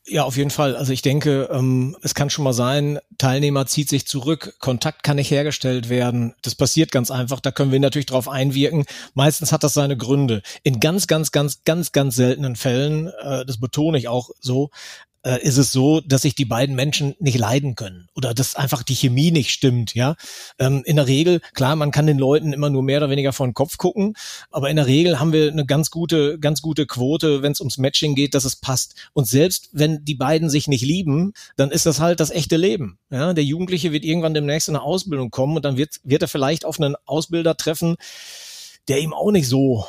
Ja, 0.08 0.24
auf 0.24 0.38
jeden 0.38 0.52
Fall. 0.52 0.76
Also 0.76 0.94
ich 0.94 1.02
denke, 1.02 1.50
ähm, 1.52 1.98
es 2.04 2.14
kann 2.14 2.30
schon 2.30 2.44
mal 2.44 2.54
sein, 2.54 3.00
Teilnehmer 3.18 3.66
zieht 3.66 3.90
sich 3.90 4.06
zurück, 4.06 4.56
Kontakt 4.60 5.02
kann 5.02 5.16
nicht 5.16 5.32
hergestellt 5.32 5.90
werden. 5.90 6.36
Das 6.44 6.54
passiert 6.54 6.92
ganz 6.92 7.10
einfach. 7.10 7.40
Da 7.40 7.52
können 7.52 7.72
wir 7.72 7.80
natürlich 7.80 8.06
drauf 8.06 8.30
einwirken. 8.30 8.86
Meistens 9.16 9.52
hat 9.52 9.64
das 9.64 9.74
seine 9.74 9.98
Gründe. 9.98 10.44
In 10.62 10.80
ganz, 10.80 11.08
ganz, 11.08 11.32
ganz, 11.32 11.64
ganz, 11.64 11.92
ganz 11.92 12.16
seltenen 12.16 12.56
Fällen, 12.56 13.08
äh, 13.08 13.46
das 13.48 13.60
betone 13.60 13.98
ich 13.98 14.08
auch 14.08 14.30
so, 14.40 14.70
äh, 15.26 15.42
ist 15.42 15.58
es 15.58 15.72
so, 15.72 16.02
dass 16.02 16.22
sich 16.22 16.36
die 16.36 16.46
beiden 16.46 16.76
Menschen 16.76 17.16
nicht 17.20 17.38
leiden 17.38 17.76
können 17.76 18.08
oder 18.16 18.34
dass 18.34 18.56
einfach 18.56 18.84
die 18.84 18.96
Chemie 18.96 19.32
nicht 19.32 19.50
stimmt. 19.50 19.96
Ja, 19.96 20.16
ähm, 20.60 20.84
in 20.86 20.96
der 20.96 21.08
Regel 21.08 21.42
klar, 21.54 21.76
man 21.76 21.92
kann 21.92 22.08
den 22.08 22.20
Leuten 22.20 22.54
immer 22.54 22.70
nur 22.70 22.84
mehr 22.84 23.00
oder 23.00 23.10
weniger 23.10 23.34
vor 23.34 23.48
den 23.48 23.54
Kopf 23.54 23.78
gucken, 23.78 24.14
aber 24.52 24.70
in 24.70 24.76
der 24.76 24.88
Regel 24.88 25.20
haben 25.20 25.34
wir 25.34 25.52
eine 25.52 25.66
ganz 25.66 25.90
gute, 25.90 26.40
ganz 26.40 26.62
gute 26.62 26.86
Quote, 26.86 27.42
wenn 27.42 27.52
es 27.52 27.60
ums 27.60 27.78
Matching 27.78 28.16
geht, 28.16 28.36
dass 28.36 28.46
es 28.46 28.56
passt. 28.56 28.96
Und 29.14 29.28
selbst 29.28 29.70
wenn 29.72 30.06
die 30.06 30.16
beiden 30.16 30.50
sich 30.50 30.68
nicht 30.68 30.84
lieben, 30.84 31.34
dann 31.58 31.72
ist 31.72 31.86
das 31.86 32.00
halt 32.00 32.20
das 32.20 32.30
echte 32.30 32.58
Leben. 32.58 33.00
Ja, 33.10 33.34
der 33.34 33.44
Jugendliche 33.44 33.92
wird 33.92 34.06
irgendwann 34.06 34.34
demnächst 34.34 34.70
in 34.70 34.76
eine 34.76 34.84
Ausbildung 34.84 35.32
kommen 35.32 35.56
und 35.56 35.66
dann 35.66 35.78
wird 35.78 36.00
wird 36.04 36.22
er 36.22 36.28
vielleicht 36.28 36.66
auf 36.66 36.80
einen 36.80 36.96
Ausbilder 37.06 37.58
treffen, 37.58 37.96
der 38.88 39.00
ihm 39.00 39.14
auch 39.14 39.32
nicht 39.32 39.48
so 39.48 39.86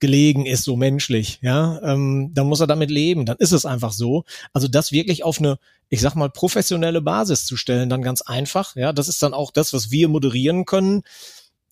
gelegen 0.00 0.46
ist, 0.46 0.64
so 0.64 0.76
menschlich, 0.76 1.38
ja, 1.42 1.80
ähm, 1.82 2.30
dann 2.34 2.46
muss 2.46 2.60
er 2.60 2.66
damit 2.66 2.90
leben, 2.90 3.26
dann 3.26 3.36
ist 3.38 3.52
es 3.52 3.66
einfach 3.66 3.92
so. 3.92 4.24
Also 4.52 4.68
das 4.68 4.92
wirklich 4.92 5.24
auf 5.24 5.38
eine, 5.38 5.58
ich 5.88 6.00
sag 6.00 6.14
mal, 6.14 6.30
professionelle 6.30 7.00
Basis 7.00 7.44
zu 7.44 7.56
stellen, 7.56 7.88
dann 7.88 8.02
ganz 8.02 8.22
einfach, 8.22 8.76
ja, 8.76 8.92
das 8.92 9.08
ist 9.08 9.22
dann 9.22 9.34
auch 9.34 9.50
das, 9.50 9.72
was 9.72 9.90
wir 9.90 10.08
moderieren 10.08 10.64
können. 10.64 11.02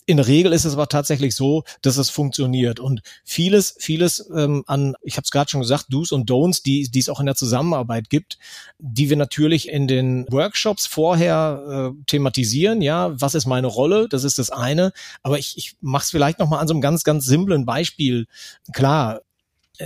In 0.09 0.17
der 0.17 0.27
Regel 0.27 0.53
ist 0.53 0.63
es 0.63 0.73
aber 0.73 0.87
tatsächlich 0.87 1.35
so, 1.35 1.65
dass 1.81 1.97
es 1.97 2.09
funktioniert. 2.09 2.79
Und 2.79 3.01
vieles, 3.25 3.75
vieles 3.77 4.29
ähm, 4.33 4.63
an, 4.65 4.95
ich 5.03 5.17
habe 5.17 5.25
es 5.25 5.31
gerade 5.31 5.49
schon 5.49 5.59
gesagt, 5.59 5.87
Do's 5.89 6.13
und 6.13 6.31
Don'ts, 6.31 6.63
die, 6.63 6.89
die 6.89 6.99
es 6.99 7.09
auch 7.09 7.19
in 7.19 7.25
der 7.25 7.35
Zusammenarbeit 7.35 8.09
gibt, 8.09 8.37
die 8.79 9.09
wir 9.09 9.17
natürlich 9.17 9.67
in 9.67 9.85
den 9.85 10.25
Workshops 10.29 10.87
vorher 10.87 11.91
äh, 11.93 12.03
thematisieren. 12.05 12.81
Ja, 12.81 13.19
was 13.19 13.35
ist 13.35 13.47
meine 13.47 13.67
Rolle? 13.67 14.07
Das 14.09 14.23
ist 14.23 14.39
das 14.39 14.49
eine. 14.49 14.93
Aber 15.23 15.39
ich, 15.39 15.57
ich 15.57 15.75
mache 15.81 16.03
es 16.03 16.11
vielleicht 16.11 16.39
nochmal 16.39 16.61
an 16.61 16.69
so 16.69 16.73
einem 16.73 16.81
ganz, 16.81 17.03
ganz 17.03 17.25
simplen 17.25 17.65
Beispiel. 17.65 18.27
Klar, 18.71 19.19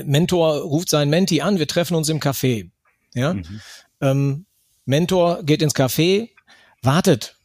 Mentor 0.06 0.60
ruft 0.60 0.90
seinen 0.90 1.10
Menti 1.10 1.42
an, 1.42 1.58
wir 1.58 1.68
treffen 1.68 1.96
uns 1.96 2.10
im 2.10 2.20
Café. 2.20 2.70
Ja, 3.16 3.34
mhm. 3.34 3.62
ähm, 4.02 4.46
Mentor 4.86 5.42
geht 5.42 5.64
ins 5.64 5.76
Café, 5.76 6.30
wartet 6.84 7.38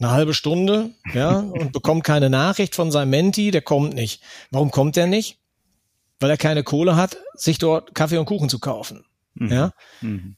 eine 0.00 0.10
halbe 0.10 0.34
Stunde, 0.34 0.90
ja, 1.14 1.38
und 1.38 1.72
bekommt 1.72 2.04
keine 2.04 2.30
Nachricht 2.30 2.74
von 2.74 2.90
seinem 2.90 3.10
Menti, 3.10 3.50
der 3.50 3.62
kommt 3.62 3.94
nicht. 3.94 4.22
Warum 4.50 4.70
kommt 4.70 4.96
der 4.96 5.06
nicht? 5.06 5.38
Weil 6.18 6.30
er 6.30 6.36
keine 6.36 6.64
Kohle 6.64 6.96
hat, 6.96 7.16
sich 7.34 7.58
dort 7.58 7.94
Kaffee 7.94 8.18
und 8.18 8.26
Kuchen 8.26 8.48
zu 8.48 8.58
kaufen. 8.58 9.04
Mhm. 9.34 9.52
Ja. 9.52 9.72
Mhm. 10.00 10.36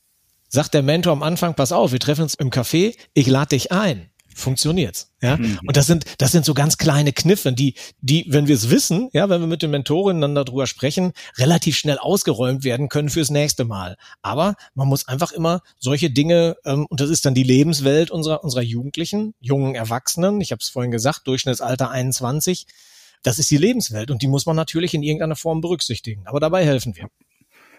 Sagt 0.48 0.74
der 0.74 0.82
Mentor 0.82 1.12
am 1.12 1.22
Anfang, 1.22 1.54
pass 1.54 1.72
auf, 1.72 1.92
wir 1.92 2.00
treffen 2.00 2.22
uns 2.22 2.34
im 2.34 2.50
Café, 2.50 2.94
ich 3.14 3.26
lade 3.26 3.48
dich 3.48 3.72
ein 3.72 4.11
funktioniert's. 4.34 5.12
Ja, 5.22 5.36
mhm. 5.36 5.60
und 5.66 5.76
das 5.76 5.86
sind 5.86 6.04
das 6.18 6.32
sind 6.32 6.44
so 6.44 6.54
ganz 6.54 6.78
kleine 6.78 7.12
Kniffe, 7.12 7.52
die 7.52 7.74
die, 8.00 8.26
wenn 8.28 8.48
wir 8.48 8.54
es 8.54 8.70
wissen, 8.70 9.08
ja, 9.12 9.28
wenn 9.28 9.40
wir 9.40 9.46
mit 9.46 9.62
den 9.62 9.70
Mentorinnen 9.70 10.20
dann 10.20 10.34
darüber 10.34 10.66
sprechen, 10.66 11.12
relativ 11.38 11.76
schnell 11.76 11.98
ausgeräumt 11.98 12.64
werden 12.64 12.88
können 12.88 13.08
fürs 13.08 13.30
nächste 13.30 13.64
Mal. 13.64 13.96
Aber 14.22 14.56
man 14.74 14.88
muss 14.88 15.06
einfach 15.08 15.32
immer 15.32 15.62
solche 15.78 16.10
Dinge 16.10 16.56
ähm, 16.64 16.86
und 16.88 17.00
das 17.00 17.10
ist 17.10 17.24
dann 17.24 17.34
die 17.34 17.44
Lebenswelt 17.44 18.10
unserer 18.10 18.42
unserer 18.42 18.62
Jugendlichen, 18.62 19.34
jungen 19.40 19.74
Erwachsenen. 19.74 20.40
Ich 20.40 20.52
habe 20.52 20.60
es 20.60 20.68
vorhin 20.68 20.90
gesagt, 20.90 21.26
Durchschnittsalter 21.26 21.90
21. 21.90 22.66
Das 23.22 23.38
ist 23.38 23.50
die 23.50 23.56
Lebenswelt 23.56 24.10
und 24.10 24.22
die 24.22 24.28
muss 24.28 24.46
man 24.46 24.56
natürlich 24.56 24.94
in 24.94 25.02
irgendeiner 25.02 25.36
Form 25.36 25.60
berücksichtigen. 25.60 26.26
Aber 26.26 26.40
dabei 26.40 26.64
helfen 26.64 26.96
wir. 26.96 27.08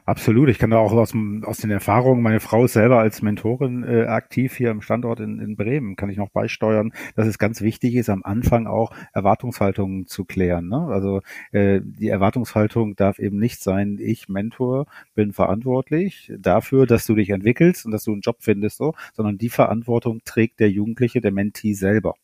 Absolut. 0.06 0.50
Ich 0.50 0.60
kann 0.60 0.70
da 0.70 0.80
auch 0.80 0.92
aus, 0.92 1.14
aus 1.44 1.58
den 1.60 1.72
Erfahrungen, 1.72 2.22
meine 2.22 2.42
Frau 2.42 2.66
ist 2.66 2.74
selber 2.74 3.00
als 3.00 3.22
Mentorin 3.22 3.86
äh, 3.86 4.04
aktiv 4.04 4.54
hier 4.54 4.70
im 4.70 4.82
Standort 4.82 5.22
in, 5.22 5.40
in 5.40 5.56
Bremen, 5.56 5.96
kann 5.96 6.10
ich 6.10 6.18
noch 6.18 6.30
beisteuern, 6.30 6.92
dass 7.16 7.26
es 7.26 7.40
ganz 7.40 7.62
wichtig 7.62 7.96
ist, 7.96 8.10
am 8.10 8.22
Anfang 8.24 8.68
auch 8.68 8.92
Erwartungshaltungen 9.14 10.06
zu 10.06 10.26
klären. 10.26 10.68
Ne? 10.68 10.88
Also 10.90 11.22
äh, 11.54 11.80
die 11.82 12.10
Erwartungshaltung 12.10 12.98
darf 12.98 13.18
eben 13.18 13.40
nicht 13.40 13.64
sein, 13.64 13.98
ich 13.98 14.28
Mentor 14.28 14.88
bin 15.16 15.32
verantwortlich 15.32 16.34
dafür, 16.38 16.86
dass 16.86 17.06
du 17.06 17.16
dich 17.16 17.30
entwickelst 17.30 17.86
und 17.86 17.92
dass 17.92 18.04
du 18.04 18.12
einen 18.12 18.22
Job 18.22 18.38
findest, 18.42 18.78
so, 18.78 18.96
sondern 19.14 19.38
die 19.38 19.50
Verantwortung 19.50 20.20
trägt 20.26 20.60
der 20.60 20.70
Jugendliche, 20.70 21.22
der 21.22 21.32
Mentee 21.32 21.74
selber. 21.74 22.16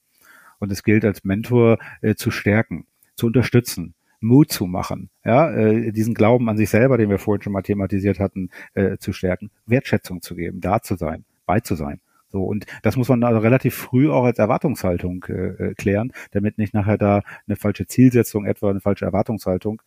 Und 0.60 0.70
es 0.74 0.84
gilt 0.84 1.06
als 1.06 1.24
Mentor 1.24 1.78
äh, 2.02 2.16
zu 2.16 2.30
stärken, 2.30 2.88
zu 3.16 3.28
unterstützen, 3.28 3.94
Mut 4.20 4.52
zu 4.52 4.66
machen, 4.66 5.10
ja, 5.24 5.52
äh, 5.52 5.92
diesen 5.92 6.14
Glauben 6.14 6.50
an 6.50 6.58
sich 6.58 6.70
selber, 6.70 6.98
den 6.98 7.10
wir 7.10 7.20
vorhin 7.20 7.42
schon 7.42 7.54
mal 7.54 7.62
thematisiert 7.62 8.20
hatten, 8.20 8.50
äh, 8.74 8.98
zu 8.98 9.14
stärken, 9.14 9.50
Wertschätzung 9.66 10.22
zu 10.22 10.36
geben, 10.36 10.62
da 10.62 10.82
zu 10.82 10.96
sein, 10.96 11.26
bei 11.46 11.60
zu 11.60 11.76
sein. 11.76 12.02
So, 12.32 12.44
und 12.44 12.66
das 12.84 12.96
muss 12.96 13.10
man 13.10 13.24
also 13.24 13.40
relativ 13.40 13.74
früh 13.74 14.10
auch 14.10 14.24
als 14.24 14.38
Erwartungshaltung 14.38 15.26
äh, 15.30 15.34
äh, 15.34 15.74
klären, 15.74 16.14
damit 16.32 16.58
nicht 16.58 16.74
nachher 16.74 16.98
da 16.98 17.24
eine 17.48 17.56
falsche 17.56 17.88
Zielsetzung, 17.88 18.46
etwa 18.46 18.70
eine 18.70 18.82
falsche 18.82 19.06
Erwartungshaltung 19.06 19.82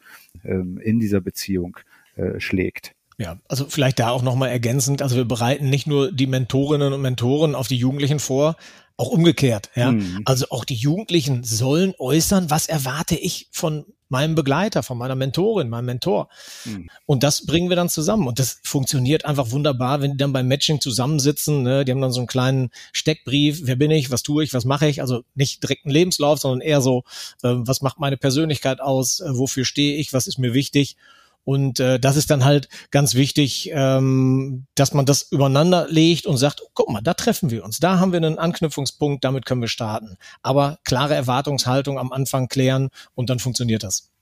ähm, 0.44 0.78
in 0.78 0.98
dieser 0.98 1.20
Beziehung 1.20 1.76
äh, 2.16 2.40
schlägt. 2.40 2.94
Ja, 3.18 3.38
also 3.46 3.66
vielleicht 3.68 4.00
da 4.00 4.10
auch 4.10 4.22
nochmal 4.22 4.48
ergänzend. 4.48 5.02
Also 5.02 5.16
wir 5.16 5.24
bereiten 5.24 5.70
nicht 5.70 5.86
nur 5.86 6.10
die 6.10 6.26
Mentorinnen 6.26 6.92
und 6.92 7.02
Mentoren 7.02 7.54
auf 7.54 7.68
die 7.68 7.76
Jugendlichen 7.76 8.18
vor, 8.18 8.56
auch 8.96 9.10
umgekehrt. 9.10 9.70
Ja, 9.76 9.92
mhm. 9.92 10.22
also 10.24 10.46
auch 10.50 10.64
die 10.64 10.74
Jugendlichen 10.74 11.44
sollen 11.44 11.94
äußern, 11.98 12.50
was 12.50 12.66
erwarte 12.66 13.14
ich 13.14 13.48
von 13.52 13.84
meinem 14.12 14.34
Begleiter, 14.34 14.82
von 14.82 14.98
meiner 14.98 15.16
Mentorin, 15.16 15.70
meinem 15.70 15.86
Mentor. 15.86 16.28
Mhm. 16.66 16.88
Und 17.06 17.22
das 17.22 17.46
bringen 17.46 17.70
wir 17.70 17.76
dann 17.76 17.88
zusammen. 17.88 18.28
Und 18.28 18.38
das 18.38 18.60
funktioniert 18.62 19.24
einfach 19.24 19.50
wunderbar, 19.50 20.02
wenn 20.02 20.12
die 20.12 20.16
dann 20.18 20.32
beim 20.32 20.46
Matching 20.46 20.80
zusammensitzen. 20.80 21.62
Ne? 21.62 21.84
Die 21.84 21.90
haben 21.90 22.00
dann 22.00 22.12
so 22.12 22.20
einen 22.20 22.26
kleinen 22.28 22.70
Steckbrief. 22.92 23.62
Wer 23.64 23.76
bin 23.76 23.90
ich? 23.90 24.10
Was 24.10 24.22
tue 24.22 24.44
ich? 24.44 24.52
Was 24.52 24.66
mache 24.66 24.86
ich? 24.86 25.00
Also 25.00 25.22
nicht 25.34 25.62
direkt 25.62 25.86
einen 25.86 25.94
Lebenslauf, 25.94 26.38
sondern 26.38 26.60
eher 26.60 26.82
so, 26.82 27.04
äh, 27.42 27.54
was 27.54 27.80
macht 27.80 27.98
meine 27.98 28.18
Persönlichkeit 28.18 28.80
aus? 28.80 29.20
Äh, 29.20 29.36
wofür 29.36 29.64
stehe 29.64 29.96
ich? 29.96 30.12
Was 30.12 30.26
ist 30.26 30.38
mir 30.38 30.52
wichtig? 30.54 30.96
Und 31.44 31.80
äh, 31.80 31.98
das 31.98 32.16
ist 32.16 32.30
dann 32.30 32.44
halt 32.44 32.68
ganz 32.90 33.14
wichtig, 33.14 33.70
ähm, 33.72 34.66
dass 34.74 34.94
man 34.94 35.06
das 35.06 35.30
übereinander 35.32 35.86
legt 35.88 36.26
und 36.26 36.36
sagt, 36.36 36.62
guck 36.74 36.88
mal, 36.90 37.00
da 37.00 37.14
treffen 37.14 37.50
wir 37.50 37.64
uns, 37.64 37.78
da 37.78 37.98
haben 37.98 38.12
wir 38.12 38.18
einen 38.18 38.38
Anknüpfungspunkt, 38.38 39.24
damit 39.24 39.44
können 39.46 39.60
wir 39.60 39.68
starten. 39.68 40.16
Aber 40.42 40.78
klare 40.84 41.14
Erwartungshaltung 41.14 41.98
am 41.98 42.12
Anfang 42.12 42.48
klären 42.48 42.90
und 43.14 43.30
dann 43.30 43.38
funktioniert 43.38 43.82
das. 43.82 44.12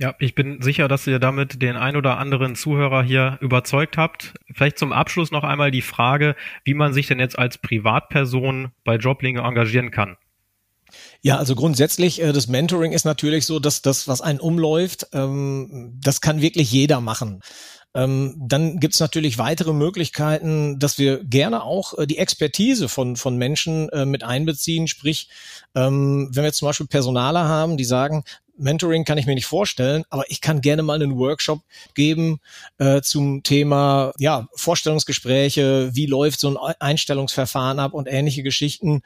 Ja, 0.00 0.14
ich 0.20 0.36
bin 0.36 0.62
sicher, 0.62 0.86
dass 0.86 1.08
ihr 1.08 1.18
damit 1.18 1.60
den 1.60 1.76
ein 1.76 1.96
oder 1.96 2.18
anderen 2.18 2.54
Zuhörer 2.54 3.02
hier 3.02 3.36
überzeugt 3.40 3.96
habt. 3.96 4.34
Vielleicht 4.54 4.78
zum 4.78 4.92
Abschluss 4.92 5.32
noch 5.32 5.42
einmal 5.42 5.72
die 5.72 5.82
Frage, 5.82 6.36
wie 6.62 6.74
man 6.74 6.92
sich 6.92 7.08
denn 7.08 7.18
jetzt 7.18 7.36
als 7.36 7.58
Privatperson 7.58 8.70
bei 8.84 8.94
Joblinge 8.94 9.40
engagieren 9.40 9.90
kann. 9.90 10.16
Ja, 11.22 11.36
also 11.36 11.54
grundsätzlich, 11.54 12.20
äh, 12.22 12.32
das 12.32 12.48
Mentoring 12.48 12.92
ist 12.92 13.04
natürlich 13.04 13.46
so, 13.46 13.58
dass 13.58 13.82
das, 13.82 14.08
was 14.08 14.20
einen 14.20 14.40
umläuft, 14.40 15.08
ähm, 15.12 15.98
das 16.00 16.20
kann 16.20 16.40
wirklich 16.40 16.70
jeder 16.70 17.00
machen. 17.00 17.42
Ähm, 17.94 18.34
dann 18.38 18.80
gibt's 18.80 19.00
natürlich 19.00 19.38
weitere 19.38 19.72
Möglichkeiten, 19.72 20.78
dass 20.78 20.98
wir 20.98 21.24
gerne 21.24 21.62
auch 21.64 21.96
äh, 21.98 22.06
die 22.06 22.18
Expertise 22.18 22.88
von, 22.88 23.16
von 23.16 23.36
Menschen 23.36 23.88
äh, 23.88 24.04
mit 24.04 24.22
einbeziehen. 24.22 24.88
Sprich, 24.88 25.28
ähm, 25.74 26.28
wenn 26.32 26.44
wir 26.44 26.52
zum 26.52 26.66
Beispiel 26.66 26.86
Personaler 26.86 27.48
haben, 27.48 27.76
die 27.76 27.84
sagen, 27.84 28.24
Mentoring 28.58 29.04
kann 29.04 29.18
ich 29.18 29.26
mir 29.26 29.34
nicht 29.34 29.46
vorstellen, 29.46 30.04
aber 30.10 30.24
ich 30.28 30.40
kann 30.40 30.60
gerne 30.60 30.82
mal 30.82 31.00
einen 31.00 31.16
Workshop 31.16 31.62
geben 31.94 32.40
äh, 32.78 33.00
zum 33.00 33.42
Thema 33.42 34.12
ja 34.18 34.48
Vorstellungsgespräche, 34.54 35.90
wie 35.94 36.06
läuft 36.06 36.40
so 36.40 36.58
ein 36.58 36.74
Einstellungsverfahren 36.80 37.78
ab 37.78 37.94
und 37.94 38.08
ähnliche 38.08 38.42
Geschichten. 38.42 39.02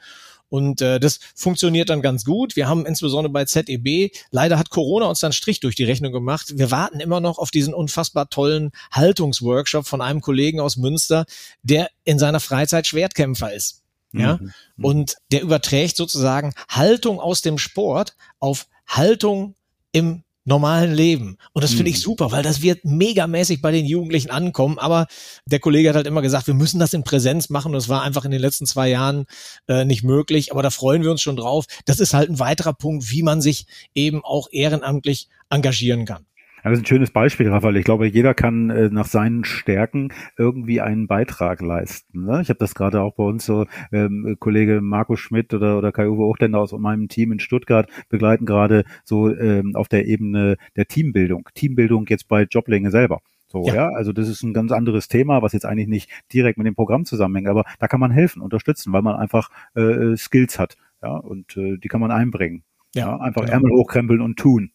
Und 0.53 0.81
äh, 0.81 0.99
das 0.99 1.19
funktioniert 1.33 1.89
dann 1.89 2.03
ganz 2.03 2.25
gut. 2.25 2.55
Wir 2.55 2.67
haben 2.67 2.85
insbesondere 2.85 3.33
bei 3.33 3.43
ZEB, 3.43 4.11
leider 4.29 4.59
hat 4.59 4.69
Corona 4.69 5.07
uns 5.07 5.19
dann 5.19 5.33
Strich 5.33 5.61
durch 5.61 5.73
die 5.73 5.83
Rechnung 5.83 6.11
gemacht. 6.11 6.59
Wir 6.59 6.69
warten 6.69 6.99
immer 6.99 7.21
noch 7.21 7.39
auf 7.39 7.49
diesen 7.49 7.73
unfassbar 7.73 8.29
tollen 8.29 8.69
Haltungsworkshop 8.91 9.87
von 9.87 9.99
einem 9.99 10.21
Kollegen 10.21 10.59
aus 10.59 10.77
Münster, 10.77 11.25
der 11.63 11.89
in 12.03 12.19
seiner 12.19 12.39
Freizeit 12.39 12.85
Schwertkämpfer 12.85 13.51
ist. 13.51 13.81
Ja, 14.11 14.35
mhm. 14.35 14.53
mhm. 14.75 14.85
und 14.85 15.15
der 15.31 15.41
überträgt 15.41 15.97
sozusagen 15.97 16.53
Haltung 16.69 17.19
aus 17.19 17.41
dem 17.41 17.57
Sport 17.57 18.15
auf 18.37 18.67
Haltung 18.85 19.55
im 19.91 20.22
normalen 20.45 20.93
Leben. 20.93 21.37
Und 21.53 21.63
das 21.63 21.73
finde 21.73 21.89
ich 21.89 21.97
mhm. 21.97 22.01
super, 22.01 22.31
weil 22.31 22.43
das 22.43 22.61
wird 22.61 22.83
megamäßig 22.83 23.61
bei 23.61 23.71
den 23.71 23.85
Jugendlichen 23.85 24.29
ankommen. 24.29 24.77
Aber 24.79 25.07
der 25.45 25.59
Kollege 25.59 25.89
hat 25.89 25.95
halt 25.95 26.07
immer 26.07 26.21
gesagt, 26.21 26.47
wir 26.47 26.53
müssen 26.53 26.79
das 26.79 26.93
in 26.93 27.03
Präsenz 27.03 27.49
machen. 27.49 27.69
Und 27.69 27.75
das 27.75 27.89
war 27.89 28.03
einfach 28.03 28.25
in 28.25 28.31
den 28.31 28.41
letzten 28.41 28.65
zwei 28.65 28.89
Jahren 28.89 29.25
äh, 29.67 29.85
nicht 29.85 30.03
möglich. 30.03 30.51
Aber 30.51 30.61
da 30.61 30.69
freuen 30.69 31.03
wir 31.03 31.11
uns 31.11 31.21
schon 31.21 31.37
drauf. 31.37 31.65
Das 31.85 31.99
ist 31.99 32.13
halt 32.13 32.29
ein 32.29 32.39
weiterer 32.39 32.73
Punkt, 32.73 33.09
wie 33.11 33.23
man 33.23 33.41
sich 33.41 33.65
eben 33.95 34.23
auch 34.23 34.47
ehrenamtlich 34.51 35.29
engagieren 35.49 36.05
kann. 36.05 36.25
Ja, 36.63 36.69
das 36.69 36.79
ist 36.79 36.83
ein 36.83 36.87
schönes 36.87 37.11
Beispiel, 37.11 37.49
Raphael. 37.49 37.75
Ich 37.75 37.83
glaube, 37.83 38.07
jeder 38.07 38.33
kann 38.33 38.69
äh, 38.69 38.89
nach 38.89 39.05
seinen 39.05 39.43
Stärken 39.43 40.13
irgendwie 40.37 40.79
einen 40.79 41.07
Beitrag 41.07 41.61
leisten. 41.61 42.23
Ne? 42.23 42.39
Ich 42.41 42.47
habe 42.47 42.59
das 42.59 42.73
gerade 42.73 43.01
auch 43.01 43.15
bei 43.15 43.23
uns 43.23 43.45
so, 43.45 43.65
ähm, 43.91 44.37
Kollege 44.39 44.79
Marco 44.79 45.17
Schmidt 45.17 45.53
oder, 45.53 45.77
oder 45.77 45.91
Kai-Uwe 45.91 46.23
Hochländer 46.23 46.59
aus 46.59 46.71
meinem 46.71 47.09
Team 47.09 47.33
in 47.33 47.39
Stuttgart 47.39 47.89
begleiten 48.07 48.45
gerade 48.45 48.85
so 49.03 49.35
ähm, 49.35 49.75
auf 49.75 49.89
der 49.89 50.07
Ebene 50.07 50.55
der 50.77 50.85
Teambildung. 50.87 51.49
Teambildung 51.53 52.05
jetzt 52.07 52.29
bei 52.29 52.43
Joblinge 52.43 52.91
selber. 52.91 53.19
So, 53.47 53.63
ja. 53.65 53.75
ja. 53.75 53.89
also 53.89 54.13
das 54.13 54.29
ist 54.29 54.41
ein 54.41 54.53
ganz 54.53 54.71
anderes 54.71 55.09
Thema, 55.09 55.41
was 55.41 55.51
jetzt 55.51 55.65
eigentlich 55.65 55.89
nicht 55.89 56.09
direkt 56.31 56.57
mit 56.57 56.65
dem 56.65 56.75
Programm 56.75 57.03
zusammenhängt, 57.03 57.49
aber 57.49 57.65
da 57.79 57.89
kann 57.89 57.99
man 57.99 58.11
helfen, 58.11 58.41
unterstützen, 58.41 58.93
weil 58.93 59.01
man 59.01 59.15
einfach 59.17 59.49
äh, 59.75 60.15
Skills 60.15 60.57
hat, 60.57 60.77
ja, 61.01 61.11
und 61.11 61.57
äh, 61.57 61.77
die 61.77 61.89
kann 61.89 62.01
man 62.01 62.11
einbringen. 62.11 62.63
Ja, 62.95 63.09
ja 63.09 63.17
einfach 63.19 63.41
genau. 63.41 63.53
Ärmel 63.53 63.71
hochkrempeln 63.71 64.21
und 64.21 64.39
tun. 64.39 64.71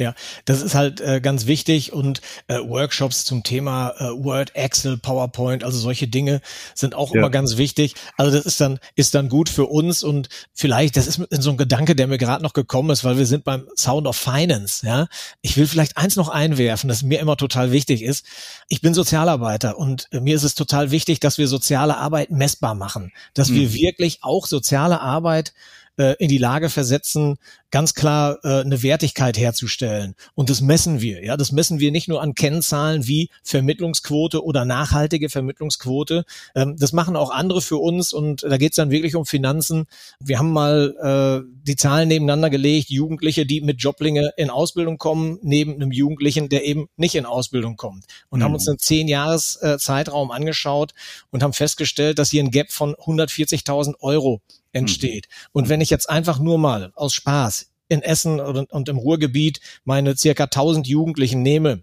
Ja, 0.00 0.14
das 0.46 0.62
ist 0.62 0.74
halt 0.74 1.02
äh, 1.02 1.20
ganz 1.20 1.44
wichtig 1.44 1.92
und 1.92 2.22
äh, 2.46 2.54
Workshops 2.54 3.26
zum 3.26 3.42
Thema 3.42 3.90
äh, 3.98 4.04
Word, 4.04 4.56
Excel, 4.56 4.96
PowerPoint, 4.96 5.62
also 5.62 5.78
solche 5.78 6.08
Dinge 6.08 6.40
sind 6.74 6.94
auch 6.94 7.14
ja. 7.14 7.18
immer 7.18 7.28
ganz 7.28 7.58
wichtig. 7.58 7.94
Also 8.16 8.34
das 8.34 8.46
ist 8.46 8.62
dann 8.62 8.78
ist 8.94 9.14
dann 9.14 9.28
gut 9.28 9.50
für 9.50 9.66
uns 9.66 10.02
und 10.02 10.30
vielleicht 10.54 10.96
das 10.96 11.06
ist 11.06 11.20
so 11.30 11.50
ein 11.50 11.58
Gedanke, 11.58 11.94
der 11.94 12.06
mir 12.06 12.16
gerade 12.16 12.42
noch 12.42 12.54
gekommen 12.54 12.88
ist, 12.88 13.04
weil 13.04 13.18
wir 13.18 13.26
sind 13.26 13.44
beim 13.44 13.68
Sound 13.76 14.06
of 14.06 14.16
Finance. 14.16 14.86
Ja, 14.86 15.06
ich 15.42 15.58
will 15.58 15.66
vielleicht 15.66 15.98
eins 15.98 16.16
noch 16.16 16.30
einwerfen, 16.30 16.88
das 16.88 17.02
mir 17.02 17.20
immer 17.20 17.36
total 17.36 17.70
wichtig 17.70 18.02
ist. 18.02 18.24
Ich 18.68 18.80
bin 18.80 18.94
Sozialarbeiter 18.94 19.76
und 19.76 20.08
äh, 20.12 20.20
mir 20.20 20.34
ist 20.34 20.44
es 20.44 20.54
total 20.54 20.92
wichtig, 20.92 21.20
dass 21.20 21.36
wir 21.36 21.46
soziale 21.46 21.98
Arbeit 21.98 22.30
messbar 22.30 22.74
machen, 22.74 23.12
dass 23.34 23.50
mhm. 23.50 23.56
wir 23.56 23.74
wirklich 23.74 24.20
auch 24.22 24.46
soziale 24.46 25.02
Arbeit 25.02 25.52
äh, 26.00 26.16
in 26.18 26.28
die 26.28 26.38
Lage 26.38 26.70
versetzen, 26.70 27.36
ganz 27.70 27.94
klar 27.94 28.38
äh, 28.42 28.60
eine 28.60 28.82
Wertigkeit 28.82 29.36
herzustellen. 29.36 30.14
Und 30.34 30.48
das 30.48 30.62
messen 30.62 31.02
wir. 31.02 31.22
Ja, 31.22 31.36
das 31.36 31.52
messen 31.52 31.78
wir 31.78 31.90
nicht 31.90 32.08
nur 32.08 32.22
an 32.22 32.34
Kennzahlen 32.34 33.06
wie 33.06 33.28
Vermittlungsquote 33.42 34.42
oder 34.42 34.64
nachhaltige 34.64 35.28
Vermittlungsquote. 35.28 36.24
Ähm, 36.54 36.76
das 36.78 36.94
machen 36.94 37.16
auch 37.16 37.30
andere 37.30 37.60
für 37.60 37.76
uns 37.76 38.14
und 38.14 38.44
da 38.44 38.56
geht 38.56 38.72
es 38.72 38.76
dann 38.76 38.90
wirklich 38.90 39.14
um 39.14 39.26
Finanzen. 39.26 39.84
Wir 40.18 40.38
haben 40.38 40.52
mal 40.52 41.44
äh, 41.44 41.48
die 41.64 41.76
Zahlen 41.76 42.08
nebeneinander 42.08 42.48
gelegt, 42.48 42.88
Jugendliche, 42.88 43.44
die 43.44 43.60
mit 43.60 43.82
Joblinge 43.82 44.32
in 44.38 44.48
Ausbildung 44.48 44.96
kommen, 44.96 45.38
neben 45.42 45.74
einem 45.74 45.92
Jugendlichen, 45.92 46.48
der 46.48 46.64
eben 46.64 46.88
nicht 46.96 47.14
in 47.14 47.26
Ausbildung 47.26 47.76
kommt. 47.76 48.06
Und 48.30 48.40
mhm. 48.40 48.44
haben 48.44 48.54
uns 48.54 48.66
einen 48.66 48.78
zehn 48.78 49.06
Jahres 49.06 49.56
äh, 49.60 49.76
Zeitraum 49.78 50.30
angeschaut 50.30 50.92
und 51.30 51.42
haben 51.42 51.52
festgestellt, 51.52 52.18
dass 52.18 52.30
hier 52.30 52.42
ein 52.42 52.50
Gap 52.50 52.72
von 52.72 52.94
140.000 52.94 53.96
Euro 54.00 54.40
entsteht. 54.72 55.28
Mhm. 55.28 55.48
Und 55.52 55.68
wenn 55.68 55.80
ich 55.80 55.90
jetzt 55.90 56.08
einfach 56.08 56.38
nur 56.38 56.58
mal 56.58 56.92
aus 56.94 57.14
Spaß 57.14 57.70
in 57.88 58.02
Essen 58.02 58.40
und, 58.40 58.70
und 58.70 58.88
im 58.88 58.98
Ruhrgebiet 58.98 59.60
meine 59.84 60.16
circa 60.16 60.44
1000 60.44 60.86
Jugendlichen 60.86 61.42
nehme, 61.42 61.82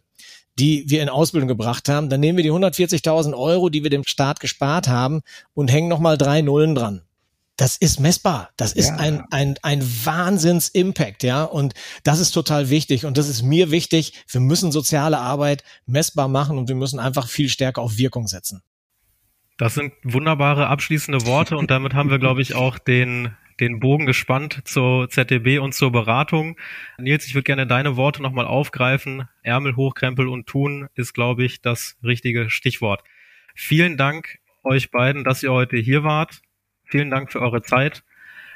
die 0.57 0.89
wir 0.89 1.03
in 1.03 1.09
Ausbildung 1.09 1.47
gebracht 1.47 1.88
haben, 1.89 2.09
dann 2.09 2.19
nehmen 2.19 2.38
wir 2.38 2.43
die 2.43 2.51
140.000 2.51 3.38
Euro, 3.38 3.69
die 3.69 3.83
wir 3.83 3.89
dem 3.89 4.03
Staat 4.03 4.39
gespart 4.39 4.88
haben 4.88 5.21
und 5.53 5.71
hängen 5.71 5.88
nochmal 5.88 6.17
drei 6.17 6.41
Nullen 6.41 6.73
dran. 6.73 7.03
Das 7.57 7.75
ist 7.75 7.99
messbar. 7.99 8.51
Das 8.55 8.73
ist 8.73 8.89
ja. 8.89 8.95
ein, 8.97 9.23
ein, 9.31 9.55
ein 9.63 9.81
Wahnsinns-Impact, 9.81 11.23
ja. 11.23 11.43
Und 11.43 11.73
das 12.03 12.19
ist 12.19 12.31
total 12.31 12.69
wichtig. 12.69 13.05
Und 13.05 13.17
das 13.17 13.27
ist 13.27 13.41
mir 13.41 13.71
wichtig. 13.71 14.13
Wir 14.27 14.41
müssen 14.41 14.71
soziale 14.71 15.17
Arbeit 15.17 15.63
messbar 15.88 16.27
machen 16.27 16.59
und 16.59 16.67
wir 16.67 16.75
müssen 16.75 16.99
einfach 16.99 17.27
viel 17.27 17.49
stärker 17.49 17.81
auf 17.81 17.97
Wirkung 17.97 18.27
setzen. 18.27 18.61
Das 19.58 19.74
sind 19.74 19.93
wunderbare 20.03 20.68
abschließende 20.68 21.26
Worte 21.26 21.58
und 21.58 21.72
damit 21.72 21.93
haben 21.93 22.10
wir, 22.10 22.20
glaube 22.20 22.41
ich, 22.41 22.55
auch 22.55 22.78
den 22.78 23.36
den 23.60 23.80
Bogen 23.80 24.05
gespannt 24.05 24.62
zur 24.66 25.10
ZDB 25.10 25.60
und 25.60 25.74
zur 25.74 25.91
Beratung. 25.91 26.58
Nils, 26.97 27.26
ich 27.26 27.34
würde 27.34 27.43
gerne 27.43 27.68
deine 27.68 27.95
Worte 27.97 28.22
nochmal 28.22 28.45
aufgreifen. 28.45 29.28
Ärmel 29.41 29.76
hochkrempel 29.76 30.28
und 30.28 30.47
tun 30.47 30.88
ist, 30.95 31.14
glaube 31.14 31.43
ich, 31.43 31.62
das 31.62 31.97
richtige 32.03 32.49
Stichwort. 32.49 33.03
Vielen 33.55 33.97
Dank 33.97 34.39
euch 34.64 34.91
beiden, 34.91 35.24
dass 35.24 35.43
ihr 35.43 35.51
heute 35.51 35.78
hier 35.78 36.03
wart. 36.03 36.41
Vielen 36.86 37.10
Dank 37.10 37.32
für 37.32 37.41
eure 37.41 37.62
Zeit. 37.62 38.03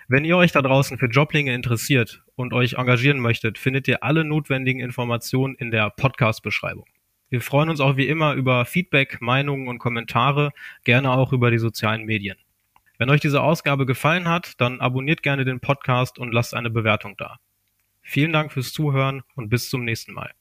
Wenn 0.08 0.26
ihr 0.26 0.38
euch 0.38 0.52
da 0.52 0.62
draußen 0.62 0.97
für 0.97 1.08
Joblinge 1.08 1.54
interessiert 1.54 2.24
und 2.36 2.54
euch 2.54 2.74
engagieren 2.74 3.20
möchtet, 3.20 3.58
findet 3.58 3.88
ihr 3.88 4.04
alle 4.04 4.24
notwendigen 4.24 4.82
Informationen 4.82 5.56
in 5.56 5.72
der 5.72 5.89
Podcast-Beschreibung. 5.89 6.86
Wir 7.32 7.39
freuen 7.39 7.69
uns 7.69 7.79
auch 7.79 7.95
wie 7.95 8.09
immer 8.09 8.34
über 8.34 8.65
Feedback, 8.65 9.21
Meinungen 9.21 9.69
und 9.69 9.79
Kommentare, 9.79 10.51
gerne 10.84 11.11
auch 11.11 11.32
über 11.32 11.49
die 11.49 11.59
sozialen 11.59 12.03
Medien. 12.03 12.38
Wenn 12.97 13.09
euch 13.09 13.21
diese 13.21 13.41
Ausgabe 13.41 13.86
gefallen 13.86 14.27
hat, 14.27 14.59
dann 14.59 14.82
abonniert 14.82 15.23
gerne 15.23 15.45
den 15.45 15.61
Podcast 15.61 16.19
und 16.19 16.34
lasst 16.34 16.53
eine 16.53 16.69
Bewertung 16.69 17.15
da. 17.17 17.39
Vielen 18.01 18.34
Dank 18.34 18.51
fürs 18.51 18.73
Zuhören 18.73 19.23
und 19.36 19.47
bis 19.47 19.69
zum 19.69 19.86
nächsten 19.86 20.11
Mal. 20.13 20.32